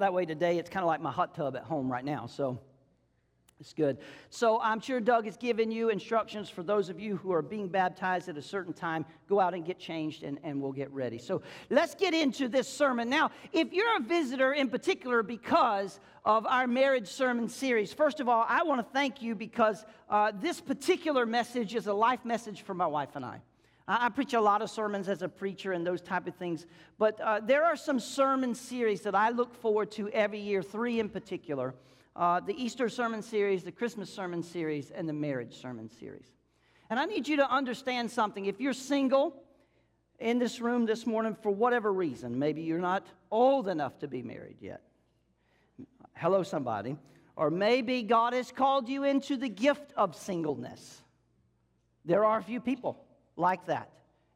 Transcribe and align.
that 0.00 0.12
way 0.12 0.24
today. 0.24 0.58
It's 0.58 0.70
kind 0.70 0.82
of 0.82 0.88
like 0.88 1.00
my 1.00 1.12
hot 1.12 1.34
tub 1.34 1.56
at 1.56 1.64
home 1.64 1.90
right 1.90 2.04
now. 2.04 2.26
So 2.26 2.58
it's 3.60 3.72
good. 3.72 3.98
So 4.30 4.60
I'm 4.60 4.78
sure 4.80 5.00
Doug 5.00 5.24
has 5.24 5.36
given 5.36 5.72
you 5.72 5.88
instructions 5.88 6.48
for 6.48 6.62
those 6.62 6.88
of 6.88 7.00
you 7.00 7.16
who 7.16 7.32
are 7.32 7.42
being 7.42 7.68
baptized 7.68 8.28
at 8.28 8.36
a 8.36 8.42
certain 8.42 8.72
time. 8.72 9.04
Go 9.28 9.40
out 9.40 9.52
and 9.52 9.64
get 9.64 9.80
changed 9.80 10.22
and, 10.22 10.38
and 10.44 10.62
we'll 10.62 10.72
get 10.72 10.92
ready. 10.92 11.18
So 11.18 11.42
let's 11.68 11.96
get 11.96 12.14
into 12.14 12.48
this 12.48 12.68
sermon. 12.68 13.10
Now, 13.10 13.32
if 13.52 13.72
you're 13.72 13.96
a 13.96 14.00
visitor 14.00 14.52
in 14.52 14.68
particular 14.68 15.24
because 15.24 15.98
of 16.24 16.46
our 16.46 16.68
marriage 16.68 17.08
sermon 17.08 17.48
series, 17.48 17.92
first 17.92 18.20
of 18.20 18.28
all, 18.28 18.46
I 18.48 18.62
want 18.62 18.80
to 18.80 18.92
thank 18.92 19.22
you 19.22 19.34
because 19.34 19.84
uh, 20.08 20.30
this 20.40 20.60
particular 20.60 21.26
message 21.26 21.74
is 21.74 21.88
a 21.88 21.94
life 21.94 22.24
message 22.24 22.62
for 22.62 22.74
my 22.74 22.86
wife 22.86 23.16
and 23.16 23.24
I. 23.24 23.40
I 23.90 24.10
preach 24.10 24.34
a 24.34 24.40
lot 24.40 24.60
of 24.60 24.68
sermons 24.68 25.08
as 25.08 25.22
a 25.22 25.28
preacher 25.28 25.72
and 25.72 25.86
those 25.86 26.02
type 26.02 26.26
of 26.26 26.34
things, 26.34 26.66
but 26.98 27.18
uh, 27.20 27.40
there 27.40 27.64
are 27.64 27.74
some 27.74 27.98
sermon 27.98 28.54
series 28.54 29.00
that 29.00 29.14
I 29.14 29.30
look 29.30 29.54
forward 29.54 29.90
to 29.92 30.10
every 30.10 30.40
year, 30.40 30.62
three 30.62 31.00
in 31.00 31.08
particular 31.08 31.74
uh, 32.14 32.40
the 32.40 32.52
Easter 32.62 32.88
sermon 32.88 33.22
series, 33.22 33.62
the 33.62 33.72
Christmas 33.72 34.12
sermon 34.12 34.42
series, 34.42 34.90
and 34.90 35.08
the 35.08 35.12
marriage 35.12 35.54
sermon 35.54 35.88
series. 35.88 36.26
And 36.90 36.98
I 36.98 37.04
need 37.04 37.28
you 37.28 37.36
to 37.36 37.48
understand 37.48 38.10
something. 38.10 38.46
If 38.46 38.60
you're 38.60 38.72
single 38.72 39.40
in 40.18 40.38
this 40.38 40.60
room 40.60 40.84
this 40.84 41.06
morning 41.06 41.36
for 41.40 41.50
whatever 41.50 41.92
reason, 41.92 42.38
maybe 42.38 42.62
you're 42.62 42.80
not 42.80 43.06
old 43.30 43.68
enough 43.68 44.00
to 44.00 44.08
be 44.08 44.22
married 44.22 44.56
yet. 44.60 44.82
Hello, 46.14 46.42
somebody. 46.42 46.96
Or 47.36 47.50
maybe 47.50 48.02
God 48.02 48.32
has 48.32 48.50
called 48.50 48.88
you 48.88 49.04
into 49.04 49.36
the 49.36 49.48
gift 49.48 49.92
of 49.96 50.16
singleness. 50.16 51.02
There 52.04 52.24
are 52.24 52.38
a 52.38 52.42
few 52.42 52.60
people 52.60 52.98
like 53.38 53.66
that. 53.66 53.90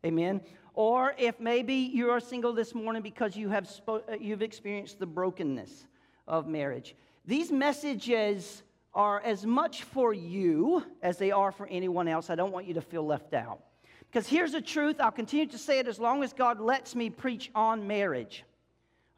Amen. 0.04 0.40
Or 0.74 1.14
if 1.18 1.38
maybe 1.38 1.74
you 1.74 2.10
are 2.10 2.20
single 2.20 2.52
this 2.52 2.74
morning 2.74 3.02
because 3.02 3.36
you 3.36 3.48
have 3.50 3.64
spo- 3.64 4.02
uh, 4.10 4.16
you've 4.18 4.42
experienced 4.42 4.98
the 4.98 5.06
brokenness 5.06 5.86
of 6.26 6.46
marriage. 6.46 6.94
These 7.26 7.52
messages 7.52 8.62
are 8.94 9.20
as 9.20 9.44
much 9.44 9.84
for 9.84 10.12
you 10.12 10.84
as 11.02 11.18
they 11.18 11.30
are 11.30 11.52
for 11.52 11.66
anyone 11.66 12.08
else. 12.08 12.30
I 12.30 12.34
don't 12.34 12.52
want 12.52 12.66
you 12.66 12.74
to 12.74 12.80
feel 12.80 13.04
left 13.04 13.34
out. 13.34 13.60
Because 14.10 14.26
here's 14.26 14.52
the 14.52 14.60
truth 14.60 14.96
I'll 15.00 15.10
continue 15.10 15.46
to 15.46 15.58
say 15.58 15.78
it 15.78 15.88
as 15.88 15.98
long 15.98 16.22
as 16.22 16.32
God 16.32 16.60
lets 16.60 16.94
me 16.94 17.10
preach 17.10 17.50
on 17.54 17.86
marriage. 17.86 18.44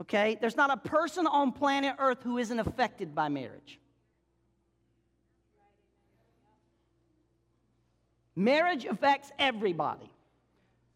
Okay? 0.00 0.36
There's 0.40 0.56
not 0.56 0.70
a 0.70 0.76
person 0.76 1.26
on 1.26 1.52
planet 1.52 1.96
Earth 1.98 2.22
who 2.22 2.38
isn't 2.38 2.58
affected 2.58 3.14
by 3.14 3.28
marriage. 3.28 3.80
Marriage 8.36 8.84
affects 8.84 9.30
everybody 9.38 10.10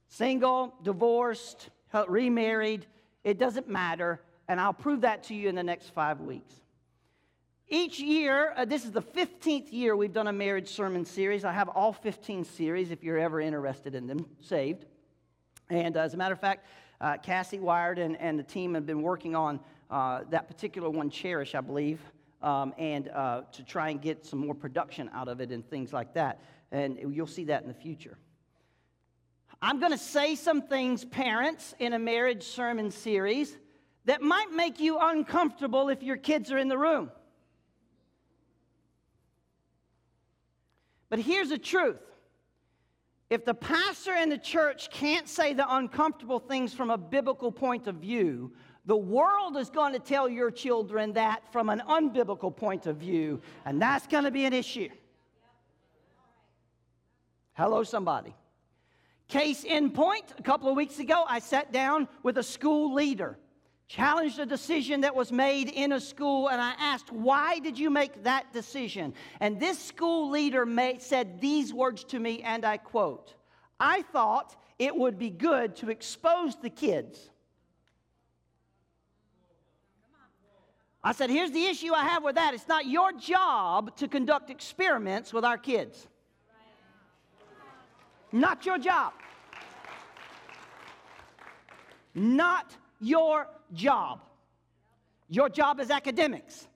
single, 0.09 0.75
divorced, 0.83 1.69
remarried, 2.09 2.87
it 3.25 3.39
doesn't 3.39 3.69
matter. 3.69 4.21
And 4.49 4.59
I'll 4.61 4.73
prove 4.73 5.03
that 5.03 5.25
to 5.25 5.35
you 5.35 5.49
in 5.49 5.55
the 5.55 5.63
next 5.63 5.91
five 5.91 6.21
weeks. 6.21 6.55
Each 7.69 8.01
year, 8.01 8.55
uh, 8.57 8.65
this 8.65 8.87
is 8.87 8.93
the 8.93 9.03
15th 9.03 9.71
year 9.71 9.95
we've 9.95 10.13
done 10.15 10.29
a 10.29 10.33
marriage 10.33 10.71
sermon 10.71 11.05
series. 11.05 11.45
I 11.45 11.53
have 11.53 11.69
all 11.69 11.93
15 11.93 12.45
series 12.45 12.91
if 12.91 13.05
you're 13.05 13.19
ever 13.19 13.43
interested 13.43 13.95
in 13.95 14.07
them, 14.07 14.25
saved. 14.41 14.87
And 15.69 15.99
uh, 15.99 16.01
as 16.01 16.15
a 16.15 16.17
matter 16.17 16.33
of 16.33 16.41
fact, 16.41 16.67
uh, 17.03 17.19
Cassie 17.19 17.59
Wired 17.59 17.99
and, 17.99 18.17
and 18.19 18.39
the 18.39 18.43
team 18.43 18.73
have 18.73 18.87
been 18.87 19.03
working 19.03 19.37
on 19.37 19.61
uh, 19.91 20.21
that 20.31 20.49
particular 20.49 20.89
one, 20.89 21.11
Cherish, 21.11 21.55
I 21.55 21.61
believe, 21.61 22.01
um, 22.43 22.75
and 22.79 23.09
uh, 23.09 23.43
to 23.53 23.65
try 23.65 23.91
and 23.91 24.01
get 24.01 24.25
some 24.25 24.39
more 24.39 24.55
production 24.55 25.11
out 25.13 25.29
of 25.29 25.41
it 25.41 25.51
and 25.51 25.69
things 25.69 25.93
like 25.93 26.15
that. 26.15 26.41
And 26.71 26.99
you'll 27.15 27.27
see 27.27 27.45
that 27.45 27.63
in 27.63 27.69
the 27.69 27.75
future. 27.75 28.19
I'm 29.61 29.81
going 29.81 29.93
to 29.93 29.99
say 29.99 30.37
some 30.37 30.63
things, 30.63 31.05
parents, 31.05 31.75
in 31.79 31.93
a 31.93 31.99
marriage 31.99 32.45
sermon 32.45 32.91
series 32.91 33.57
that 34.05 34.23
might 34.23 34.53
make 34.53 34.79
you 34.79 34.99
uncomfortable 35.01 35.89
if 35.89 36.03
your 36.03 36.17
kids 36.17 36.53
are 36.53 36.59
in 36.59 36.69
the 36.69 36.79
room. 36.79 37.11
But 41.11 41.19
here's 41.19 41.49
the 41.49 41.59
truth 41.59 41.99
if 43.31 43.45
the 43.45 43.55
pastor 43.55 44.13
and 44.13 44.33
the 44.33 44.39
church 44.39 44.91
can't 44.91 45.29
say 45.29 45.53
the 45.53 45.67
uncomfortable 45.75 46.39
things 46.39 46.73
from 46.73 46.91
a 46.91 46.97
biblical 46.97 47.53
point 47.53 47.87
of 47.87 47.97
view, 47.97 48.53
the 48.89 48.97
world 48.97 49.59
is 49.59 49.69
going 49.69 49.93
to 49.93 49.99
tell 49.99 50.31
your 50.31 50.51
children 50.51 51.13
that 51.13 51.43
from 51.53 51.69
an 51.69 51.83
unbiblical 51.87 52.57
point 52.57 52.87
of 52.87 52.97
view, 52.97 53.39
and 53.67 53.83
that's 53.83 54.07
going 54.07 54.25
to 54.25 54.31
be 54.31 54.47
an 54.47 54.55
issue. 54.55 54.89
Hello, 57.53 57.83
somebody. 57.83 58.35
Case 59.29 59.65
in 59.65 59.91
point, 59.91 60.25
a 60.39 60.43
couple 60.43 60.71
of 60.71 60.75
weeks 60.75 60.99
ago, 60.99 61.23
I 61.29 61.41
sat 61.41 61.71
down 61.71 62.09
with 62.23 62.39
a 62.39 62.43
school 62.43 62.95
leader 62.95 63.37
challenged 63.89 64.39
a 64.39 64.47
decision 64.47 65.01
that 65.01 65.15
was 65.15 65.33
made 65.33 65.69
in 65.71 65.93
a 65.93 66.01
school, 66.01 66.49
and 66.49 66.61
I 66.61 66.75
asked, 66.79 67.11
Why 67.13 67.59
did 67.59 67.79
you 67.79 67.91
make 67.91 68.25
that 68.25 68.53
decision? 68.53 69.15
And 69.41 69.59
this 69.59 69.79
school 69.79 70.31
leader 70.31 70.67
said 70.99 71.41
these 71.41 71.75
words 71.75 72.05
to 72.05 72.19
me, 72.19 72.43
and 72.43 72.65
I 72.65 72.77
quote, 72.77 73.35
I 73.81 74.03
thought 74.03 74.57
it 74.79 74.95
would 74.95 75.19
be 75.19 75.31
good 75.31 75.77
to 75.77 75.91
expose 75.91 76.57
the 76.57 76.71
kids. 76.71 77.31
I 81.03 81.13
said, 81.13 81.31
Here's 81.31 81.51
the 81.51 81.65
issue 81.65 81.93
I 81.95 82.05
have 82.05 82.25
with 82.25 82.35
that. 82.35 82.55
It's 82.55 82.69
not 82.69 82.87
your 82.87 83.13
job 83.13 83.97
to 83.97 84.09
conduct 84.09 84.51
experiments 84.51 85.33
with 85.33 85.45
our 85.45 85.59
kids. 85.59 86.09
Not 88.33 88.67
your 88.67 88.79
job. 88.79 89.13
Not 92.15 92.77
your 93.01 93.49
job. 93.73 94.21
Your 95.29 95.49
job 95.49 95.81
is 95.81 95.91
academics. 95.91 96.67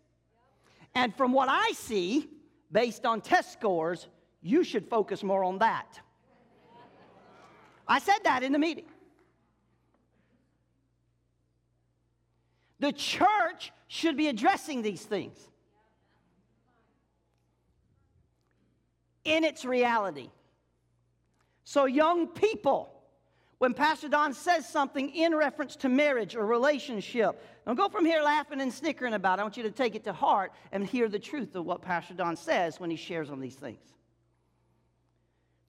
And 0.95 1.15
from 1.15 1.33
what 1.33 1.49
I 1.49 1.73
see, 1.73 2.29
based 2.71 3.05
on 3.05 3.21
test 3.21 3.53
scores, 3.53 4.09
you 4.41 4.65
should 4.65 4.89
focus 4.89 5.23
more 5.23 5.45
on 5.45 5.59
that. 5.59 6.01
I 7.89 7.99
said 7.99 8.19
that 8.25 8.43
in 8.43 8.53
the 8.53 8.59
meeting. 8.59 8.85
The 12.79 12.93
church 12.93 13.73
should 13.93 14.17
be 14.17 14.29
addressing 14.29 14.81
these 14.81 15.03
things 15.03 15.37
in 19.23 19.45
its 19.45 19.67
reality. 19.67 20.31
So, 21.65 21.85
young 21.85 22.29
people, 22.29 22.91
when 23.59 23.75
Pastor 23.75 24.09
Don 24.09 24.33
says 24.33 24.67
something 24.67 25.11
in 25.11 25.35
reference 25.35 25.77
to 25.77 25.91
marriage 25.91 26.35
or 26.35 26.47
relationship. 26.47 27.45
Don't 27.67 27.77
go 27.77 27.91
from 27.91 28.07
here 28.07 28.23
laughing 28.23 28.63
and 28.63 28.73
snickering 28.73 29.13
about 29.13 29.39
it. 29.39 29.43
I 29.43 29.45
want 29.45 29.59
you 29.59 29.63
to 29.65 29.71
take 29.71 29.95
it 29.95 30.05
to 30.05 30.15
heart 30.15 30.53
and 30.73 30.87
hear 30.87 31.07
the 31.07 31.19
truth 31.19 31.55
of 31.55 31.67
what 31.67 31.83
Pastor 31.83 32.15
Don 32.15 32.35
says 32.35 32.81
when 32.81 32.89
he 32.89 32.97
shares 32.97 33.29
on 33.29 33.41
these 33.41 33.57
things. 33.57 33.83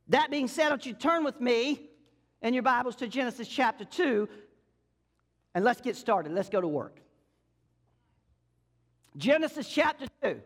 That 0.07 0.31
being 0.31 0.47
said, 0.47 0.69
want 0.69 0.85
you 0.85 0.93
turn 0.93 1.25
with 1.25 1.41
me 1.41 1.89
in 2.41 2.53
your 2.53 2.63
Bibles 2.63 2.95
to 2.95 3.07
Genesis 3.07 3.49
chapter 3.49 3.83
2, 3.83 4.29
and 5.55 5.65
let's 5.65 5.81
get 5.81 5.97
started. 5.97 6.31
Let's 6.31 6.49
go 6.49 6.61
to 6.61 6.67
work. 6.69 7.02
Genesis 9.17 9.67
chapter 9.67 10.07
2. 10.23 10.41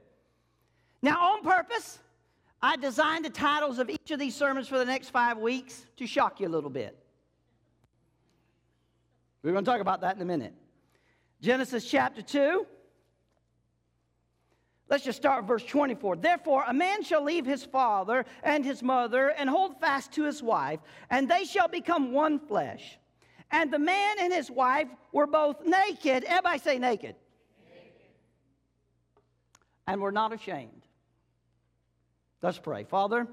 Now, 1.01 1.33
on 1.33 1.43
purpose, 1.43 1.99
I 2.61 2.75
designed 2.75 3.25
the 3.25 3.29
titles 3.29 3.79
of 3.79 3.89
each 3.89 4.11
of 4.11 4.19
these 4.19 4.35
sermons 4.35 4.67
for 4.67 4.77
the 4.77 4.85
next 4.85 5.09
five 5.09 5.37
weeks 5.37 5.85
to 5.97 6.07
shock 6.07 6.39
you 6.39 6.47
a 6.47 6.49
little 6.49 6.69
bit. 6.69 6.97
We're 9.43 9.51
going 9.51 9.63
to 9.63 9.71
talk 9.71 9.81
about 9.81 10.01
that 10.01 10.15
in 10.15 10.21
a 10.21 10.25
minute. 10.25 10.53
Genesis 11.41 11.89
chapter 11.89 12.21
2. 12.21 12.65
Let's 14.89 15.03
just 15.03 15.17
start 15.17 15.45
verse 15.45 15.63
24. 15.63 16.15
Therefore, 16.15 16.63
a 16.65 16.73
man 16.73 17.03
shall 17.03 17.23
leave 17.23 17.45
his 17.45 17.63
father 17.63 18.25
and 18.41 18.63
his 18.65 18.81
mother 18.81 19.29
and 19.29 19.49
hold 19.49 19.79
fast 19.79 20.13
to 20.13 20.23
his 20.23 20.41
wife, 20.41 20.79
and 21.09 21.29
they 21.29 21.43
shall 21.43 21.67
become 21.67 22.13
one 22.13 22.39
flesh. 22.39 22.97
And 23.51 23.71
the 23.71 23.79
man 23.79 24.17
and 24.19 24.33
his 24.33 24.49
wife 24.49 24.87
were 25.11 25.27
both 25.27 25.65
naked. 25.65 26.23
Everybody 26.23 26.59
say 26.59 26.79
naked. 26.79 27.15
Naked. 29.87 30.01
we're 30.01 30.11
not 30.11 30.33
ashamed. 30.33 30.87
Let's 32.41 32.59
pray. 32.59 32.83
Father, 32.83 33.27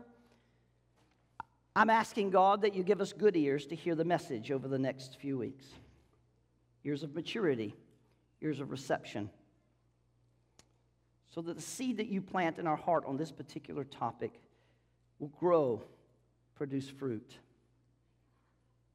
I'm 1.77 1.91
asking 1.91 2.31
God 2.31 2.62
that 2.62 2.75
you 2.75 2.83
give 2.83 3.01
us 3.01 3.12
good 3.12 3.37
ears 3.37 3.67
to 3.67 3.75
hear 3.75 3.95
the 3.95 4.05
message 4.05 4.51
over 4.51 4.69
the 4.69 4.79
next 4.79 5.17
few 5.21 5.39
weeks 5.39 5.67
years 6.83 7.03
of 7.03 7.15
maturity, 7.15 7.75
years 8.41 8.61
of 8.61 8.71
reception. 8.71 9.31
So 11.35 11.41
that 11.41 11.56
the 11.56 11.62
seed 11.62 11.97
that 11.97 12.09
you 12.09 12.21
plant 12.21 12.59
in 12.59 12.67
our 12.67 12.77
heart 12.77 13.05
on 13.07 13.17
this 13.17 13.33
particular 13.33 13.85
topic 13.85 14.41
will 15.19 15.33
grow, 15.41 15.83
produce 16.55 16.89
fruit 16.89 17.39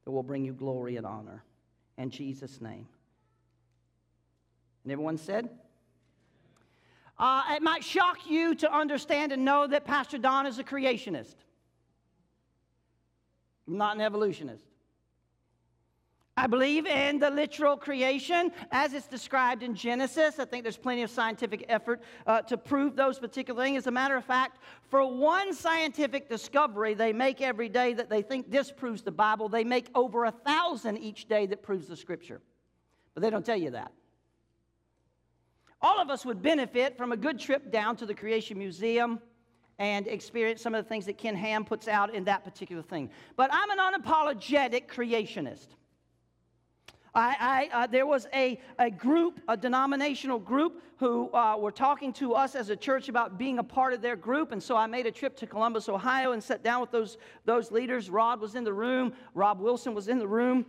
that 0.06 0.12
will 0.12 0.24
bring 0.24 0.46
you 0.46 0.54
glory 0.54 0.98
and 0.98 1.06
honor. 1.06 1.44
In 1.98 2.12
Jesus' 2.12 2.62
name. 2.62 2.88
And 4.84 4.94
everyone 4.94 5.18
said? 5.18 5.50
Uh, 7.20 7.44
it 7.52 7.62
might 7.62 7.84
shock 7.84 8.30
you 8.30 8.56
to 8.56 8.74
understand 8.74 9.34
and 9.34 9.44
know 9.44 9.68
that 9.68 9.84
Pastor 9.84 10.18
Don 10.18 10.48
is 10.48 10.58
a 10.58 10.64
creationist, 10.64 11.36
not 13.68 13.96
an 13.96 14.02
evolutionist. 14.02 14.64
I 16.38 16.48
believe 16.48 16.86
in 16.86 17.20
the 17.20 17.30
literal 17.30 17.76
creation 17.76 18.54
as 18.72 18.94
it's 18.94 19.08
described 19.08 19.62
in 19.62 19.76
Genesis. 19.76 20.40
I 20.40 20.46
think 20.46 20.64
there's 20.64 20.78
plenty 20.78 21.04
of 21.04 21.10
scientific 21.10 21.66
effort 21.68 22.02
uh, 22.26 22.42
to 22.44 22.58
prove 22.58 22.96
those 22.96 23.20
particular 23.20 23.62
things. 23.62 23.80
As 23.80 23.88
a 23.88 23.92
matter 23.92 24.16
of 24.16 24.24
fact, 24.24 24.60
for 24.90 25.06
one 25.06 25.54
scientific 25.54 26.30
discovery 26.30 26.94
they 26.94 27.12
make 27.12 27.42
every 27.42 27.68
day 27.68 27.94
that 27.94 28.10
they 28.10 28.22
think 28.22 28.50
disproves 28.50 29.02
the 29.02 29.12
Bible, 29.12 29.50
they 29.50 29.66
make 29.66 29.90
over 29.94 30.24
a 30.24 30.32
thousand 30.32 31.00
each 31.00 31.28
day 31.28 31.46
that 31.48 31.62
proves 31.62 31.90
the 31.90 31.98
Scripture. 31.98 32.40
But 33.14 33.24
they 33.24 33.30
don't 33.30 33.46
tell 33.46 33.58
you 33.58 33.72
that. 33.72 33.92
All 35.82 36.00
of 36.00 36.10
us 36.10 36.26
would 36.26 36.42
benefit 36.42 36.98
from 36.98 37.12
a 37.12 37.18
good 37.18 37.40
trip 37.40 37.72
down 37.72 37.96
to 37.98 38.06
the 38.06 38.14
Creation 38.14 38.58
Museum 38.58 39.20
and 39.78 40.08
experience 40.08 40.62
some 40.62 40.76
of 40.76 40.84
the 40.84 40.90
things 40.90 41.06
that 41.06 41.18
Ken 41.18 41.36
Ham 41.36 41.64
puts 41.64 41.88
out 41.88 42.14
in 42.14 42.26
that 42.26 42.44
particular 42.44 42.82
thing. 42.82 43.10
But 43.38 43.50
I'm 43.54 43.70
an 43.72 43.78
unapologetic 43.78 44.88
creationist. 44.88 45.68
I, 47.16 47.70
I, 47.74 47.84
uh, 47.84 47.88
there 47.88 48.06
was 48.06 48.28
a, 48.34 48.60
a 48.78 48.92
group, 48.92 49.40
a 49.48 49.58
denominational 49.58 50.38
group, 50.38 50.84
who 50.98 51.32
uh, 51.34 51.58
were 51.58 51.72
talking 51.72 52.12
to 52.14 52.34
us 52.34 52.56
as 52.56 52.70
a 52.70 52.76
church 52.76 53.10
about 53.10 53.38
being 53.38 53.58
a 53.60 53.64
part 53.64 53.94
of 53.94 54.02
their 54.02 54.16
group. 54.16 54.52
And 54.52 54.62
so 54.62 54.76
I 54.76 54.86
made 54.86 55.06
a 55.06 55.12
trip 55.12 55.36
to 55.38 55.48
Columbus, 55.48 55.90
Ohio, 55.90 56.34
and 56.34 56.44
sat 56.44 56.62
down 56.62 56.82
with 56.82 56.92
those, 56.92 57.18
those 57.46 57.72
leaders. 57.72 58.10
Rod 58.10 58.42
was 58.42 58.56
in 58.56 58.64
the 58.64 58.74
room, 58.74 59.14
Rob 59.34 59.60
Wilson 59.60 59.94
was 59.94 60.08
in 60.08 60.20
the 60.20 60.28
room. 60.28 60.66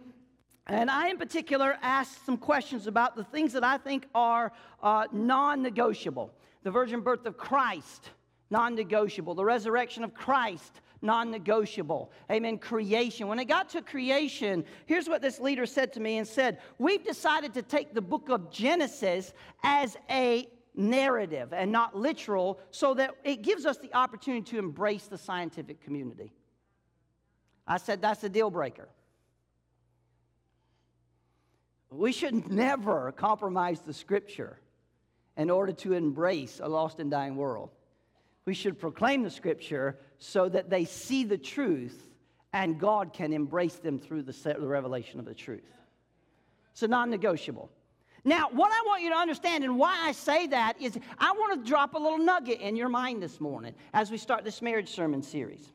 And 0.71 0.89
I, 0.89 1.09
in 1.09 1.19
particular, 1.19 1.77
asked 1.83 2.25
some 2.25 2.37
questions 2.37 2.87
about 2.87 3.17
the 3.17 3.25
things 3.25 3.53
that 3.55 3.65
I 3.65 3.77
think 3.77 4.07
are 4.15 4.53
uh, 4.81 5.09
non 5.11 5.63
negotiable. 5.63 6.33
The 6.63 6.71
virgin 6.71 7.01
birth 7.01 7.27
of 7.27 7.37
Christ, 7.37 8.11
non 8.51 8.77
negotiable. 8.77 9.35
The 9.35 9.45
resurrection 9.45 10.05
of 10.05 10.15
Christ, 10.15 10.81
non 11.03 11.29
negotiable. 11.29 12.13
Amen. 12.31 12.57
Creation. 12.57 13.27
When 13.27 13.41
it 13.41 13.47
got 13.47 13.69
to 13.71 13.83
creation, 13.83 14.65
here's 14.87 15.09
what 15.09 15.23
this 15.23 15.41
leader 15.41 15.67
said 15.67 15.93
to 15.95 16.01
me 16.01 16.19
and 16.19 16.27
said, 16.27 16.61
We've 16.79 17.05
decided 17.05 17.53
to 17.55 17.63
take 17.63 17.93
the 17.93 18.01
book 18.01 18.29
of 18.29 18.53
Genesis 18.53 19.33
as 19.65 19.97
a 20.09 20.49
narrative 20.77 21.53
and 21.53 21.73
not 21.73 21.97
literal 21.97 22.61
so 22.71 22.95
that 22.95 23.17
it 23.25 23.43
gives 23.43 23.67
us 23.67 23.79
the 23.79 23.93
opportunity 23.93 24.49
to 24.53 24.59
embrace 24.61 25.07
the 25.07 25.19
scientific 25.19 25.83
community. 25.83 26.33
I 27.67 27.79
said, 27.79 28.01
That's 28.01 28.23
a 28.23 28.29
deal 28.29 28.51
breaker. 28.51 28.87
We 31.91 32.13
should 32.13 32.49
never 32.49 33.13
compromise 33.13 33.81
the 33.81 33.93
scripture 33.93 34.61
in 35.37 35.51
order 35.51 35.73
to 35.73 35.93
embrace 35.93 36.61
a 36.63 36.69
lost 36.69 37.01
and 37.01 37.11
dying 37.11 37.37
world. 37.37 37.71
We 38.45 38.55
should 38.55 38.79
proclaim 38.79 39.23
the 39.23 39.31
scripture 39.31 39.99
so 40.19 40.49
that 40.49 40.71
they 40.71 40.85
see 40.85 41.25
the 41.25 41.39
truth 41.39 42.07
and 42.53 42.79
God 42.79 43.13
can 43.13 43.33
embrace 43.33 43.77
them 43.77 43.99
through 43.99 44.23
the, 44.23 44.57
revelation 44.59 45.19
of 45.19 45.25
the 45.25 45.35
truth. 45.35 45.73
It's 46.73 46.83
a 46.83 46.89
non 46.89 47.11
negotiable. 47.11 47.71
Now, 48.25 48.49
what 48.51 48.71
I 48.71 48.83
want 48.87 49.03
you 49.03 49.11
to 49.11 49.17
understand 49.17 49.65
and 49.65 49.79
why 49.79 49.97
I 50.03 50.13
say 50.13 50.47
that 50.49 50.81
is 50.81 50.99
I 51.19 51.33
want 51.33 51.65
to 51.65 51.69
drop 51.69 51.95
a 51.95 51.99
little 51.99 52.19
nugget 52.19 52.61
in 52.61 52.77
your 52.77 52.89
mind 52.89 53.23
this 53.23 53.41
morning 53.41 53.75
as 53.95 54.11
we 54.11 54.19
start 54.19 54.45
this 54.45 54.61
marriage 54.61 54.91
sermon 54.91 55.23
series. 55.23 55.73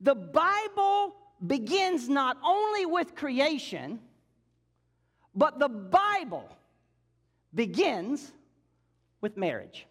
The 0.00 0.14
Bible 0.14 1.16
begins 1.46 2.08
not 2.08 2.38
only 2.42 2.86
with 2.86 3.14
creation, 3.14 4.00
but 5.34 5.58
the 5.58 5.68
Bible 5.68 6.48
begins 7.54 8.32
with 9.20 9.36
marriage. 9.36 9.86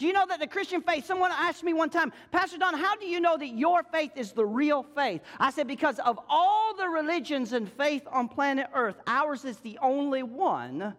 Do 0.00 0.06
you 0.06 0.14
know 0.14 0.24
that 0.26 0.40
the 0.40 0.46
Christian 0.46 0.80
faith, 0.80 1.04
someone 1.04 1.30
asked 1.30 1.62
me 1.62 1.74
one 1.74 1.90
time, 1.90 2.10
Pastor 2.32 2.56
Don, 2.56 2.72
how 2.72 2.96
do 2.96 3.04
you 3.04 3.20
know 3.20 3.36
that 3.36 3.48
your 3.48 3.82
faith 3.82 4.12
is 4.16 4.32
the 4.32 4.46
real 4.46 4.82
faith? 4.82 5.20
I 5.38 5.50
said, 5.50 5.68
because 5.68 5.98
of 5.98 6.18
all 6.26 6.74
the 6.74 6.88
religions 6.88 7.52
and 7.52 7.70
faith 7.70 8.02
on 8.10 8.28
planet 8.28 8.68
Earth, 8.72 8.96
ours 9.06 9.44
is 9.44 9.58
the 9.58 9.78
only 9.82 10.22
one 10.22 10.94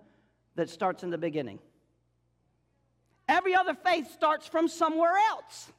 that 0.55 0.69
starts 0.69 1.01
in 1.01 1.09
the 1.09 1.17
beginning. 1.17 1.57
Every 3.27 3.55
other 3.55 3.73
faith 3.73 4.11
starts 4.11 4.47
from 4.47 4.67
somewhere 4.67 5.15
else. 5.29 5.71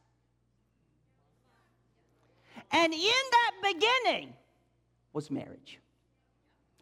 And 2.72 2.92
in 2.92 3.00
that 3.00 3.52
beginning 3.62 4.32
was 5.12 5.30
marriage. 5.30 5.78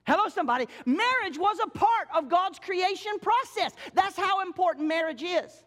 Hello, 0.06 0.28
somebody. 0.28 0.66
Marriage 0.86 1.38
was 1.38 1.58
a 1.62 1.68
part 1.68 2.08
of 2.14 2.28
God's 2.28 2.58
creation 2.58 3.18
process. 3.20 3.72
That's 3.94 4.16
how 4.16 4.42
important 4.42 4.88
marriage 4.88 5.22
is. 5.22 5.64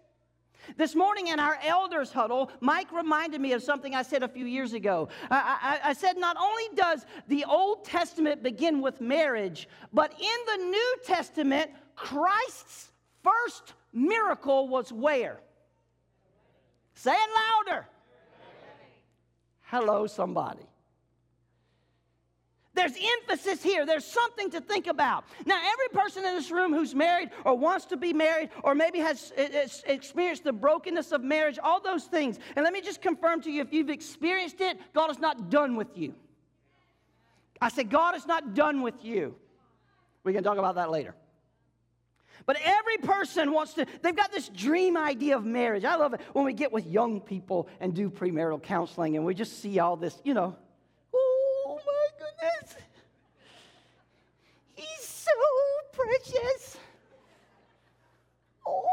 This 0.77 0.95
morning 0.95 1.27
in 1.27 1.39
our 1.39 1.57
elders 1.65 2.11
huddle, 2.11 2.49
Mike 2.61 2.91
reminded 2.91 3.41
me 3.41 3.51
of 3.51 3.61
something 3.61 3.93
I 3.93 4.01
said 4.01 4.23
a 4.23 4.27
few 4.27 4.45
years 4.45 4.73
ago. 4.73 5.09
I, 5.29 5.79
I, 5.83 5.89
I, 5.89 5.93
said, 5.93 6.17
not 6.17 6.37
only 6.37 6.63
does 6.75 7.05
the 7.27 7.43
Old 7.45 7.83
Testament 7.83 8.41
begin 8.41 8.81
with 8.81 9.01
marriage, 9.01 9.67
but 9.91 10.13
in 10.13 10.57
the 10.57 10.65
New 10.65 10.95
Testament, 11.03 11.71
Christ's 11.95 12.91
first 13.23 13.73
miracle 13.91 14.67
was 14.69 14.91
where? 14.91 15.39
Say 16.95 17.11
it 17.11 17.29
louder. 17.67 17.87
Hello, 19.73 20.05
somebody. 20.05 20.67
There's 22.75 22.93
emphasis 23.21 23.63
here. 23.63 23.87
There's 23.87 24.05
something 24.05 24.51
to 24.51 24.61
think 24.61 24.85
about. 24.85 25.23
Now, 25.47 25.59
every 25.59 25.87
person 25.99 26.23
in 26.23 26.35
this 26.35 26.51
room 26.51 26.73
who's 26.73 26.93
married 26.93 27.31
or 27.43 27.57
wants 27.57 27.85
to 27.85 27.97
be 27.97 28.13
married 28.13 28.51
or 28.63 28.75
maybe 28.75 28.99
has 28.99 29.33
experienced 29.87 30.43
the 30.43 30.53
brokenness 30.53 31.11
of 31.11 31.23
marriage, 31.23 31.57
all 31.57 31.81
those 31.81 32.03
things. 32.03 32.37
And 32.55 32.63
let 32.63 32.71
me 32.71 32.81
just 32.81 33.01
confirm 33.01 33.41
to 33.41 33.51
you 33.51 33.61
if 33.61 33.73
you've 33.73 33.89
experienced 33.89 34.61
it, 34.61 34.77
God 34.93 35.09
is 35.09 35.17
not 35.17 35.49
done 35.49 35.75
with 35.75 35.97
you. 35.97 36.13
I 37.59 37.69
said, 37.69 37.89
God 37.89 38.15
is 38.15 38.27
not 38.27 38.53
done 38.53 38.83
with 38.83 39.03
you. 39.03 39.33
We 40.23 40.33
can 40.33 40.43
talk 40.43 40.59
about 40.59 40.75
that 40.75 40.91
later. 40.91 41.15
But 42.45 42.57
every 42.63 42.97
person 42.97 43.51
wants 43.51 43.73
to, 43.75 43.85
they've 44.01 44.15
got 44.15 44.31
this 44.31 44.49
dream 44.49 44.97
idea 44.97 45.35
of 45.37 45.45
marriage. 45.45 45.85
I 45.85 45.95
love 45.95 46.13
it 46.13 46.21
when 46.33 46.45
we 46.45 46.53
get 46.53 46.71
with 46.71 46.85
young 46.85 47.21
people 47.21 47.69
and 47.79 47.93
do 47.93 48.09
premarital 48.09 48.61
counseling 48.63 49.15
and 49.15 49.25
we 49.25 49.33
just 49.33 49.61
see 49.61 49.79
all 49.79 49.95
this, 49.95 50.19
you 50.23 50.33
know, 50.33 50.55
oh 51.13 51.79
my 51.85 52.07
goodness. 52.19 52.75
He's 54.75 55.07
so 55.07 55.31
precious. 55.93 56.77
Oh. 58.65 58.83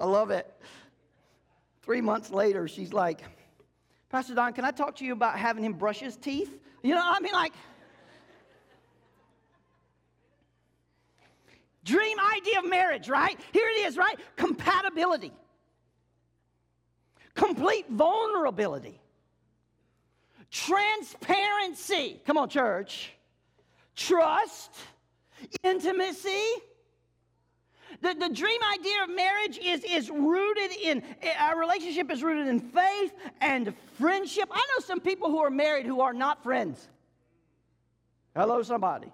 I 0.00 0.06
love 0.06 0.30
it. 0.30 0.50
Three 1.82 2.00
months 2.00 2.30
later, 2.30 2.66
she's 2.66 2.94
like, 2.94 3.20
Pastor 4.08 4.34
Don, 4.34 4.52
can 4.54 4.64
I 4.64 4.70
talk 4.70 4.96
to 4.96 5.04
you 5.04 5.12
about 5.12 5.38
having 5.38 5.62
him 5.62 5.74
brush 5.74 6.00
his 6.00 6.16
teeth? 6.16 6.58
You 6.82 6.94
know, 6.94 7.02
I 7.04 7.20
mean, 7.20 7.32
like, 7.32 7.52
dream 11.84 12.18
idea 12.36 12.58
of 12.58 12.68
marriage, 12.68 13.08
right? 13.08 13.38
Here 13.52 13.68
it 13.68 13.86
is, 13.86 13.96
right? 13.96 14.18
Compatibility 14.36 15.32
complete 17.34 17.86
vulnerability, 17.90 19.00
transparency. 20.50 22.20
Come 22.26 22.38
on, 22.38 22.48
church. 22.48 23.12
Trust, 23.96 24.74
intimacy. 25.62 26.42
The, 28.00 28.14
the 28.14 28.28
dream 28.28 28.60
idea 28.72 29.04
of 29.04 29.10
marriage 29.14 29.58
is, 29.58 29.84
is 29.84 30.10
rooted 30.10 30.72
in, 30.82 31.02
eh, 31.22 31.32
our 31.38 31.58
relationship 31.58 32.10
is 32.10 32.22
rooted 32.24 32.48
in 32.48 32.58
faith 32.58 33.14
and 33.40 33.72
friendship. 33.98 34.48
I 34.50 34.56
know 34.56 34.84
some 34.84 35.00
people 35.00 35.30
who 35.30 35.38
are 35.38 35.50
married 35.50 35.86
who 35.86 36.00
are 36.00 36.12
not 36.12 36.42
friends. 36.42 36.88
Hello, 38.34 38.62
somebody. 38.62 39.12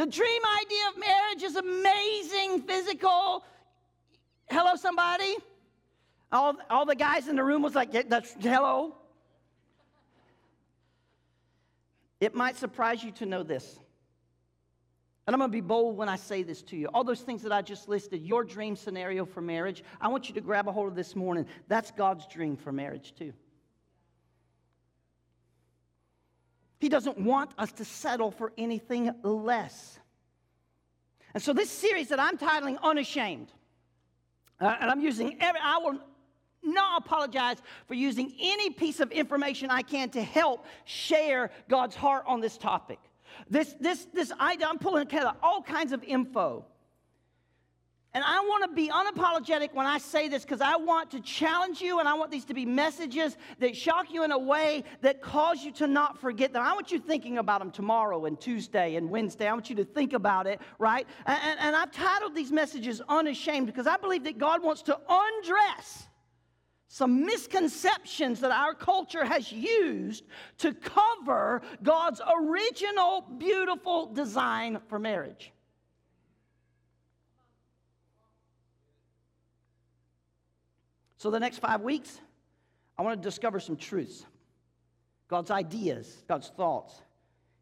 The 0.00 0.06
dream 0.06 0.40
idea 0.62 0.88
of 0.88 0.98
marriage 0.98 1.42
is 1.42 1.56
amazing, 1.56 2.62
physical. 2.62 3.44
Hello, 4.48 4.74
somebody? 4.74 5.36
All, 6.32 6.56
all 6.70 6.86
the 6.86 6.94
guys 6.94 7.28
in 7.28 7.36
the 7.36 7.44
room 7.44 7.60
was 7.60 7.74
like, 7.74 8.08
that's 8.08 8.34
hello. 8.40 8.94
It 12.18 12.34
might 12.34 12.56
surprise 12.56 13.04
you 13.04 13.10
to 13.10 13.26
know 13.26 13.42
this. 13.42 13.78
And 15.26 15.34
I'm 15.34 15.38
going 15.38 15.50
to 15.50 15.54
be 15.54 15.60
bold 15.60 15.98
when 15.98 16.08
I 16.08 16.16
say 16.16 16.44
this 16.44 16.62
to 16.62 16.78
you. 16.78 16.86
All 16.94 17.04
those 17.04 17.20
things 17.20 17.42
that 17.42 17.52
I 17.52 17.60
just 17.60 17.86
listed, 17.86 18.22
your 18.22 18.42
dream 18.42 18.76
scenario 18.76 19.26
for 19.26 19.42
marriage, 19.42 19.84
I 20.00 20.08
want 20.08 20.30
you 20.30 20.34
to 20.34 20.40
grab 20.40 20.66
a 20.66 20.72
hold 20.72 20.88
of 20.88 20.94
this 20.94 21.14
morning. 21.14 21.44
That's 21.68 21.90
God's 21.90 22.26
dream 22.26 22.56
for 22.56 22.72
marriage, 22.72 23.12
too. 23.18 23.34
He 26.80 26.88
doesn't 26.88 27.18
want 27.18 27.52
us 27.58 27.70
to 27.72 27.84
settle 27.84 28.30
for 28.30 28.52
anything 28.58 29.14
less. 29.22 29.98
And 31.34 31.42
so, 31.42 31.52
this 31.52 31.70
series 31.70 32.08
that 32.08 32.18
I'm 32.18 32.38
titling 32.38 32.80
Unashamed, 32.82 33.52
uh, 34.60 34.76
and 34.80 34.90
I'm 34.90 35.00
using 35.00 35.36
every, 35.40 35.60
I 35.62 35.78
will 35.78 36.00
not 36.62 37.02
apologize 37.04 37.58
for 37.86 37.94
using 37.94 38.32
any 38.40 38.70
piece 38.70 38.98
of 38.98 39.12
information 39.12 39.70
I 39.70 39.82
can 39.82 40.08
to 40.10 40.22
help 40.22 40.66
share 40.86 41.50
God's 41.68 41.94
heart 41.94 42.24
on 42.26 42.40
this 42.40 42.56
topic. 42.56 42.98
This, 43.48 43.74
this, 43.78 44.06
this 44.12 44.32
idea, 44.32 44.66
I'm 44.66 44.78
pulling 44.78 45.06
together 45.06 45.34
all 45.42 45.62
kinds 45.62 45.92
of 45.92 46.02
info 46.02 46.64
And 48.12 48.24
I 48.24 48.40
want 48.40 48.64
to 48.64 48.74
be 48.74 48.88
unapologetic 48.88 49.72
when 49.72 49.86
I 49.86 49.98
say 49.98 50.26
this 50.26 50.42
because 50.42 50.60
I 50.60 50.74
want 50.74 51.12
to 51.12 51.20
challenge 51.20 51.80
you 51.80 52.00
and 52.00 52.08
I 52.08 52.14
want 52.14 52.32
these 52.32 52.44
to 52.46 52.54
be 52.54 52.66
messages 52.66 53.36
that 53.60 53.76
shock 53.76 54.12
you 54.12 54.24
in 54.24 54.32
a 54.32 54.38
way 54.38 54.82
that 55.02 55.22
cause 55.22 55.62
you 55.62 55.70
to 55.74 55.86
not 55.86 56.20
forget 56.20 56.52
them. 56.52 56.62
I 56.62 56.72
want 56.72 56.90
you 56.90 56.98
thinking 56.98 57.38
about 57.38 57.60
them 57.60 57.70
tomorrow 57.70 58.24
and 58.24 58.40
Tuesday 58.40 58.96
and 58.96 59.10
Wednesday. 59.10 59.46
I 59.46 59.52
want 59.52 59.70
you 59.70 59.76
to 59.76 59.84
think 59.84 60.12
about 60.12 60.48
it, 60.48 60.60
right? 60.80 61.06
And, 61.24 61.38
and, 61.44 61.60
and 61.60 61.76
I've 61.76 61.92
titled 61.92 62.34
these 62.34 62.50
messages 62.50 63.00
Unashamed 63.08 63.66
because 63.66 63.86
I 63.86 63.96
believe 63.96 64.24
that 64.24 64.38
God 64.38 64.60
wants 64.60 64.82
to 64.82 64.98
undress 65.08 66.08
some 66.88 67.24
misconceptions 67.24 68.40
that 68.40 68.50
our 68.50 68.74
culture 68.74 69.24
has 69.24 69.52
used 69.52 70.24
to 70.58 70.74
cover 70.74 71.62
God's 71.84 72.20
original 72.28 73.24
beautiful 73.38 74.12
design 74.12 74.80
for 74.88 74.98
marriage. 74.98 75.52
So, 81.20 81.30
the 81.30 81.38
next 81.38 81.58
five 81.58 81.82
weeks, 81.82 82.18
I 82.96 83.02
want 83.02 83.20
to 83.20 83.28
discover 83.28 83.60
some 83.60 83.76
truths 83.76 84.24
God's 85.28 85.50
ideas, 85.50 86.24
God's 86.26 86.48
thoughts, 86.48 86.94